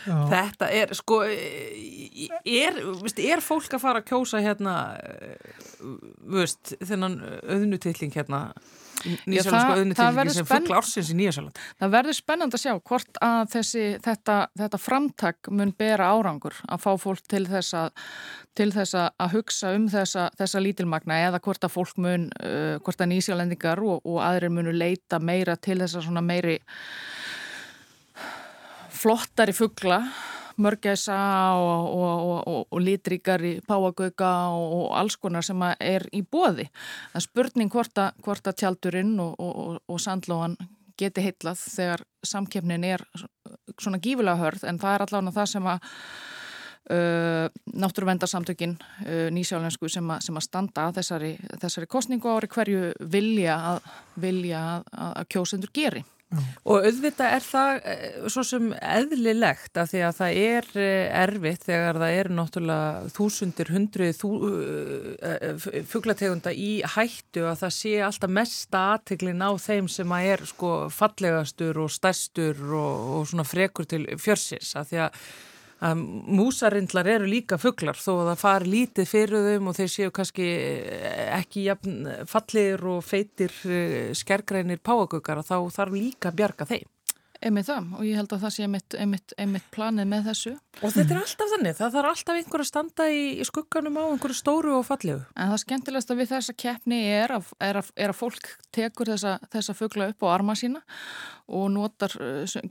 Já. 0.06 0.18
Þetta 0.30 0.68
er, 0.70 0.92
sko, 0.94 1.16
er, 1.26 2.76
veist, 3.00 3.18
er 3.18 3.40
fólk 3.42 3.72
að 3.74 3.82
fara 3.82 4.02
að 4.02 4.06
kjósa 4.12 4.38
hérna, 4.44 4.74
veist, 6.30 6.76
þennan 6.78 7.16
auðnutilling 7.42 8.14
hérna, 8.14 8.40
það 9.26 9.70
auðnutillingi 9.76 10.16
verður 10.18 10.36
sem 10.36 10.48
fugla 10.48 10.80
ársins 10.80 11.10
í 11.12 11.16
Nýjasjáland. 11.18 11.60
það 11.80 11.94
verður 11.96 12.18
spennand 12.18 12.56
að 12.56 12.62
sjá 12.62 12.72
hvort 12.76 13.20
að 13.24 13.52
þessi, 13.54 13.84
þetta, 14.04 14.36
þetta 14.62 14.80
framtak 14.82 15.50
mun 15.50 15.74
bera 15.78 16.10
árangur 16.14 16.58
að 16.66 16.82
fá 16.84 16.90
fólk 17.00 17.24
til 17.30 17.44
þess 17.50 17.76
að, 17.78 18.04
til 18.58 18.68
þess 18.74 18.98
að 19.02 19.36
hugsa 19.36 19.74
um 19.76 19.88
þessa, 19.92 20.28
þessa 20.38 20.62
lítilmagna 20.64 21.20
eða 21.28 21.42
hvort 21.44 21.66
að 21.66 21.74
fólk 21.76 22.00
mun, 22.02 22.28
uh, 22.40 22.76
hvort 22.82 23.02
að 23.02 23.12
nýsjálendingar 23.14 23.82
og, 23.84 24.00
og 24.04 24.22
aðrir 24.24 24.54
munu 24.54 24.74
leita 24.74 25.20
meira 25.22 25.56
til 25.56 25.80
þess 25.82 26.00
að 26.00 26.08
svona 26.08 26.24
meiri 26.24 26.58
flottari 28.96 29.52
fugla 29.56 30.00
mörgæsa 30.62 31.16
og, 31.56 31.88
og, 31.90 32.06
og, 32.06 32.40
og, 32.46 32.62
og 32.70 32.80
litríkari 32.82 33.58
páagauka 33.66 34.30
og, 34.56 34.86
alls 34.96 35.16
konar 35.20 35.44
sem 35.44 35.62
er 35.80 36.06
í 36.16 36.22
bóði. 36.22 36.68
Það 37.12 37.20
er 37.20 37.26
spurning 37.26 37.72
hvort 37.72 38.00
að, 38.00 38.22
hvort 38.24 38.48
að 38.48 38.58
tjaldurinn 38.62 39.18
og, 39.20 40.00
sandlóan 40.00 40.56
geti 40.96 41.24
heitlað 41.24 41.60
þegar 41.60 42.06
samkeppnin 42.24 42.86
er 42.88 43.04
svona 43.76 44.00
gífulega 44.00 44.40
hörð 44.40 44.64
en 44.68 44.80
það 44.80 44.94
er 44.94 45.06
allavega 45.06 45.36
það 45.40 45.52
sem 45.56 45.70
að 45.74 45.92
Uh, 46.86 47.48
náttúruvendarsamtökin 47.74 48.76
uh, 48.78 49.26
nýsjálensku 49.34 49.88
sem, 49.90 50.06
a, 50.06 50.20
sem 50.22 50.36
að 50.38 50.44
standa 50.44 50.84
að 50.86 51.00
þessari, 51.00 51.30
þessari 51.58 51.88
kostningu 51.90 52.30
ári 52.30 52.46
hverju 52.46 52.92
vilja 53.10 53.56
að, 53.72 53.88
vilja 54.22 54.60
að, 54.76 54.84
að 55.08 55.26
kjósendur 55.34 55.72
geri. 55.74 56.04
Og 56.66 56.82
auðvitað 56.82 57.32
er 57.36 57.44
það 57.46 57.84
eh, 57.86 58.14
svo 58.34 58.42
sem 58.46 58.64
eðlilegt 58.74 59.78
að 59.78 59.92
því 59.92 60.00
að 60.02 60.16
það 60.16 60.38
er 60.40 60.68
eh, 60.82 61.20
erfitt 61.22 61.66
þegar 61.68 62.00
það 62.02 62.14
eru 62.18 62.34
náttúrulega 62.34 63.12
þúsundir, 63.14 63.70
hundrið 63.70 64.18
þú, 64.18 64.30
uh, 64.50 65.68
fuglategunda 65.86 66.50
í 66.50 66.72
hættu 66.96 67.46
að 67.46 67.62
það 67.62 67.74
sé 67.78 67.94
alltaf 68.08 68.34
mesta 68.40 68.82
aðteglin 68.96 69.46
á 69.46 69.50
þeim 69.54 69.90
sem 69.92 70.16
að 70.18 70.30
er 70.32 70.46
sko 70.50 70.72
fallegastur 70.90 71.78
og 71.84 71.94
stærstur 71.94 72.64
og, 72.74 73.06
og 73.20 73.30
svona 73.30 73.46
frekur 73.46 73.86
til 73.86 74.02
fjörsins. 74.18 74.74
Að 74.74 74.90
því 74.90 75.02
að 75.06 75.22
að 75.84 76.00
músarindlar 76.38 77.08
eru 77.10 77.28
líka 77.28 77.58
fuglar 77.60 77.98
þó 78.00 78.12
að 78.14 78.28
það 78.30 78.42
fari 78.42 78.70
lítið 78.72 79.08
fyrir 79.10 79.46
þeim 79.50 79.68
og 79.68 79.76
þeir 79.76 79.92
séu 79.92 80.12
kannski 80.14 80.46
eh, 80.48 81.26
ekki 81.36 81.66
fallir 82.30 82.86
og 82.88 83.04
feitir 83.04 83.52
eh, 83.68 84.12
skergrænir 84.16 84.80
páagökar 84.80 85.42
að 85.42 85.50
þá 85.50 85.56
þarf 85.76 85.98
líka 85.98 86.32
að 86.32 86.38
bjarga 86.40 86.68
þeim. 86.72 86.88
Einmitt 87.46 87.68
það 87.68 87.92
og 87.94 88.06
ég 88.06 88.18
held 88.18 88.32
að 88.34 88.42
það 88.42 88.52
sé 88.54 88.64
einmitt, 88.66 88.94
einmitt, 88.98 89.34
einmitt 89.38 89.66
planið 89.74 90.08
með 90.10 90.24
þessu. 90.30 90.52
Og 90.82 90.92
þetta 90.92 91.14
er 91.14 91.20
alltaf 91.20 91.50
þannig, 91.52 91.76
það 91.78 91.92
þarf 91.94 92.10
alltaf 92.10 92.38
einhver 92.40 92.62
að 92.64 92.68
standa 92.70 93.06
í, 93.12 93.20
í 93.38 93.46
skugganum 93.46 93.98
á 94.02 94.04
einhverju 94.08 94.38
stóru 94.40 94.72
og 94.74 94.86
fallegu. 94.88 95.20
En 95.36 95.52
það 95.52 95.62
skemmtilegsta 95.62 96.16
við 96.18 96.30
þessa 96.32 96.54
keppni 96.58 96.98
er 97.12 97.34
að, 97.36 97.52
er 97.62 97.78
að, 97.78 97.92
er 97.94 98.12
að 98.12 98.18
fólk 98.18 98.50
tekur 98.74 99.12
þessa, 99.12 99.36
þessa 99.52 99.76
fugla 99.78 100.08
upp 100.10 100.26
á 100.26 100.28
arma 100.32 100.56
sína 100.58 100.82
og 101.46 101.68
notar, 101.70 102.16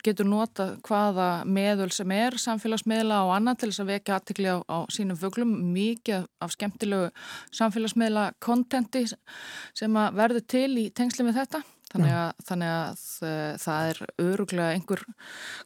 getur 0.03 0.27
nota 0.27 0.67
hvaða 0.83 1.29
meðul 1.47 1.91
sem 1.95 2.11
er, 2.11 2.35
samfélagsmiðla 2.43 3.21
og 3.29 3.31
annað 3.37 3.61
til 3.61 3.69
þess 3.71 3.83
að 3.85 3.91
vekja 3.93 4.17
aðtikli 4.17 4.51
á, 4.51 4.57
á 4.67 4.77
sínum 4.91 5.19
fuglum. 5.21 5.53
Mikið 5.75 6.27
af 6.43 6.51
skemmtilegu 6.57 7.07
samfélagsmiðla 7.55 8.33
kontenti 8.43 9.05
sem 9.07 10.01
verður 10.19 10.43
til 10.51 10.71
í 10.83 10.89
tengsli 10.91 11.23
með 11.23 11.39
þetta. 11.45 11.63
Þannig 11.93 12.13
að, 12.17 12.29
þannig 12.47 12.71
að 12.75 13.01
uh, 13.23 13.49
það 13.61 13.89
er 13.89 13.99
öruglega 14.25 14.75
einhver 14.75 15.01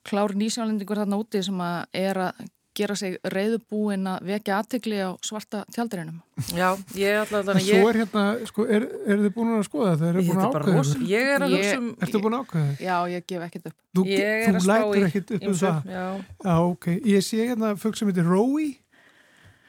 klár 0.06 0.36
nýsjálendingur 0.38 1.00
þarna 1.02 1.20
úti 1.22 1.42
sem 1.46 1.62
að 1.64 2.02
er 2.02 2.24
að 2.28 2.42
gera 2.80 2.96
sig 2.98 3.16
reyðubúin 3.34 4.08
að 4.10 4.28
vekja 4.30 4.60
aðtikli 4.60 5.00
á 5.04 5.10
svarta 5.26 5.64
tjaldurinnum. 5.74 6.20
Já, 6.56 6.70
ég 6.96 7.12
er 7.12 7.22
alltaf 7.24 7.46
þannig, 7.48 7.66
svo 7.68 7.78
ég, 7.80 7.88
er 7.90 8.00
hérna, 8.04 8.26
sko, 8.50 8.66
er, 8.78 8.86
er 9.04 9.24
þið 9.24 9.34
búin 9.36 9.54
að 9.56 9.64
skoða 9.68 9.94
þetta? 9.94 10.10
Er 10.10 10.18
þið 10.18 10.22
ég, 10.22 10.30
búin 10.30 10.42
að 10.42 10.50
er 10.50 10.60
ákveða 10.60 10.84
þetta? 10.90 11.08
ég 11.12 11.32
er 11.34 11.46
að 11.46 11.56
hugsa 11.56 11.80
um... 11.80 11.88
Ertu 12.06 12.22
búin 12.24 12.38
að 12.38 12.44
ákveða 12.46 12.68
þetta? 12.70 12.86
Já, 12.86 12.96
ég 13.14 13.26
gef 13.32 13.48
ekkert 13.48 13.72
upp. 13.72 13.78
Þú, 13.98 14.06
Ég 14.10 14.46
er 14.50 14.60
þú 14.60 14.78
í 14.92 15.06
ekkit 15.10 15.34
upp 15.36 15.48
um 15.50 15.58
það. 15.64 15.90
Já, 15.96 16.06
Já, 16.46 16.54
ok. 16.60 16.88
Ég 17.14 17.26
sé 17.26 17.42
hérna 17.42 17.72
fugg 17.80 18.00
sem 18.00 18.12
heitir 18.12 18.30
Rói 18.30 18.70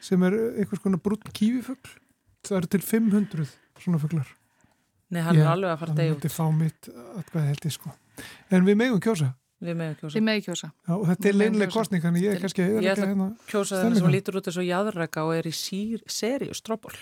sem 0.01 0.27
er 0.29 0.37
einhvers 0.61 0.83
konar 0.83 1.01
brúnn 1.03 1.33
kífifugl. 1.35 1.97
Það 2.47 2.61
eru 2.61 2.71
til 2.75 2.85
500 2.85 3.51
svona 3.81 4.01
fuglar. 4.01 4.29
Nei, 5.11 5.21
hann 5.25 5.37
er 5.37 5.51
alveg 5.51 5.75
að 5.75 5.83
fara 5.83 5.93
að 5.93 6.01
myndi 6.01 6.31
út. 6.31 6.35
fá 6.35 6.45
mitt 6.55 6.89
atkvæði 7.19 7.51
held 7.51 7.67
ég 7.67 7.77
sko. 7.77 7.93
En 8.51 8.67
við 8.67 8.81
megum 8.81 9.03
kjósa. 9.03 9.33
Við 9.61 9.77
meðum 9.77 9.97
kjósa. 9.99 10.15
Þið 10.15 10.23
megi 10.25 10.43
kjósa. 10.47 10.67
Já, 10.73 10.91
og 10.95 11.03
þetta 11.05 11.21
er 11.21 11.21
Við 11.21 11.37
megum 11.37 11.41
leinlega 11.53 11.73
kostning, 11.75 12.01
þannig 12.01 12.23
ég 12.25 12.33
er 12.33 12.39
kannski 12.41 12.63
að 12.63 12.69
Ég 12.71 12.77
ætla- 12.81 12.91
ekki 12.91 13.11
hérna. 13.11 13.27
Kjósa 13.51 13.75
Stemminguna. 13.77 13.99
sem 13.99 14.13
lítur 14.15 14.37
út 14.39 14.47
eins 14.49 14.57
og 14.57 14.65
jæðurrega 14.65 15.25
og 15.27 15.33
er 15.37 15.45
í 15.45 15.53
sír, 15.53 16.01
seri 16.07 16.47
og 16.49 16.57
stróból. 16.57 16.95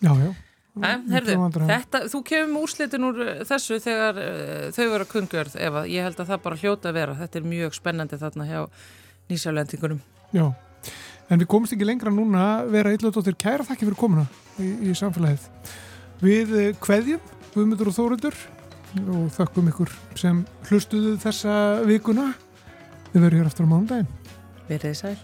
Já, 0.00 0.12
já. 0.16 0.34
En, 0.78 1.04
herðu, 1.10 1.34
þetta, 1.66 2.00
þú 2.06 2.22
kemur 2.24 2.62
úrslitin 2.62 3.04
úr 3.04 3.16
uh, 3.24 3.44
þessu 3.44 3.80
þegar 3.82 4.20
uh, 4.22 4.70
þau 4.72 4.86
vera 4.92 5.04
kungjörð, 5.04 5.56
Eva. 5.58 5.82
Ég 5.90 6.06
held 6.06 6.20
að 6.22 6.30
það 6.30 6.42
bara 6.44 6.56
hljóta 6.56 6.88
að 6.88 6.94
vera. 6.94 7.16
Þetta 7.18 7.38
er 7.38 7.48
mjög 7.50 7.74
spennandi 7.74 8.16
þarna 8.16 8.46
hjá 8.46 8.60
nýsjálendingunum. 9.28 10.00
Já, 10.32 10.46
en 11.28 11.42
við 11.42 11.48
komumst 11.50 11.74
ekki 11.74 11.88
lengra 11.88 12.12
núna 12.14 12.64
vera 12.70 12.94
eitthvað 12.94 13.34
kæra 13.36 13.66
þakki 13.66 13.88
fyrir 13.88 13.98
komuna 13.98 14.26
í, 14.56 14.88
í 14.88 14.94
samfélagið. 14.94 15.50
Við 16.22 16.54
eh, 16.58 16.72
kveðjum 16.78 17.20
Guðmundur 17.54 17.90
og 17.90 17.96
Þóruður 17.96 18.38
og 19.08 19.26
þakkum 19.36 19.72
ykkur 19.72 19.94
sem 20.18 20.44
hlustuðu 20.68 21.16
þessa 21.22 21.56
vikuna. 21.88 22.30
Við 23.12 23.24
verðum 23.24 23.42
hér 23.42 23.50
aftur 23.50 23.68
á 23.68 23.72
mánudaginn. 23.72 24.14
Verðið 24.68 24.96
sæl. 25.00 25.16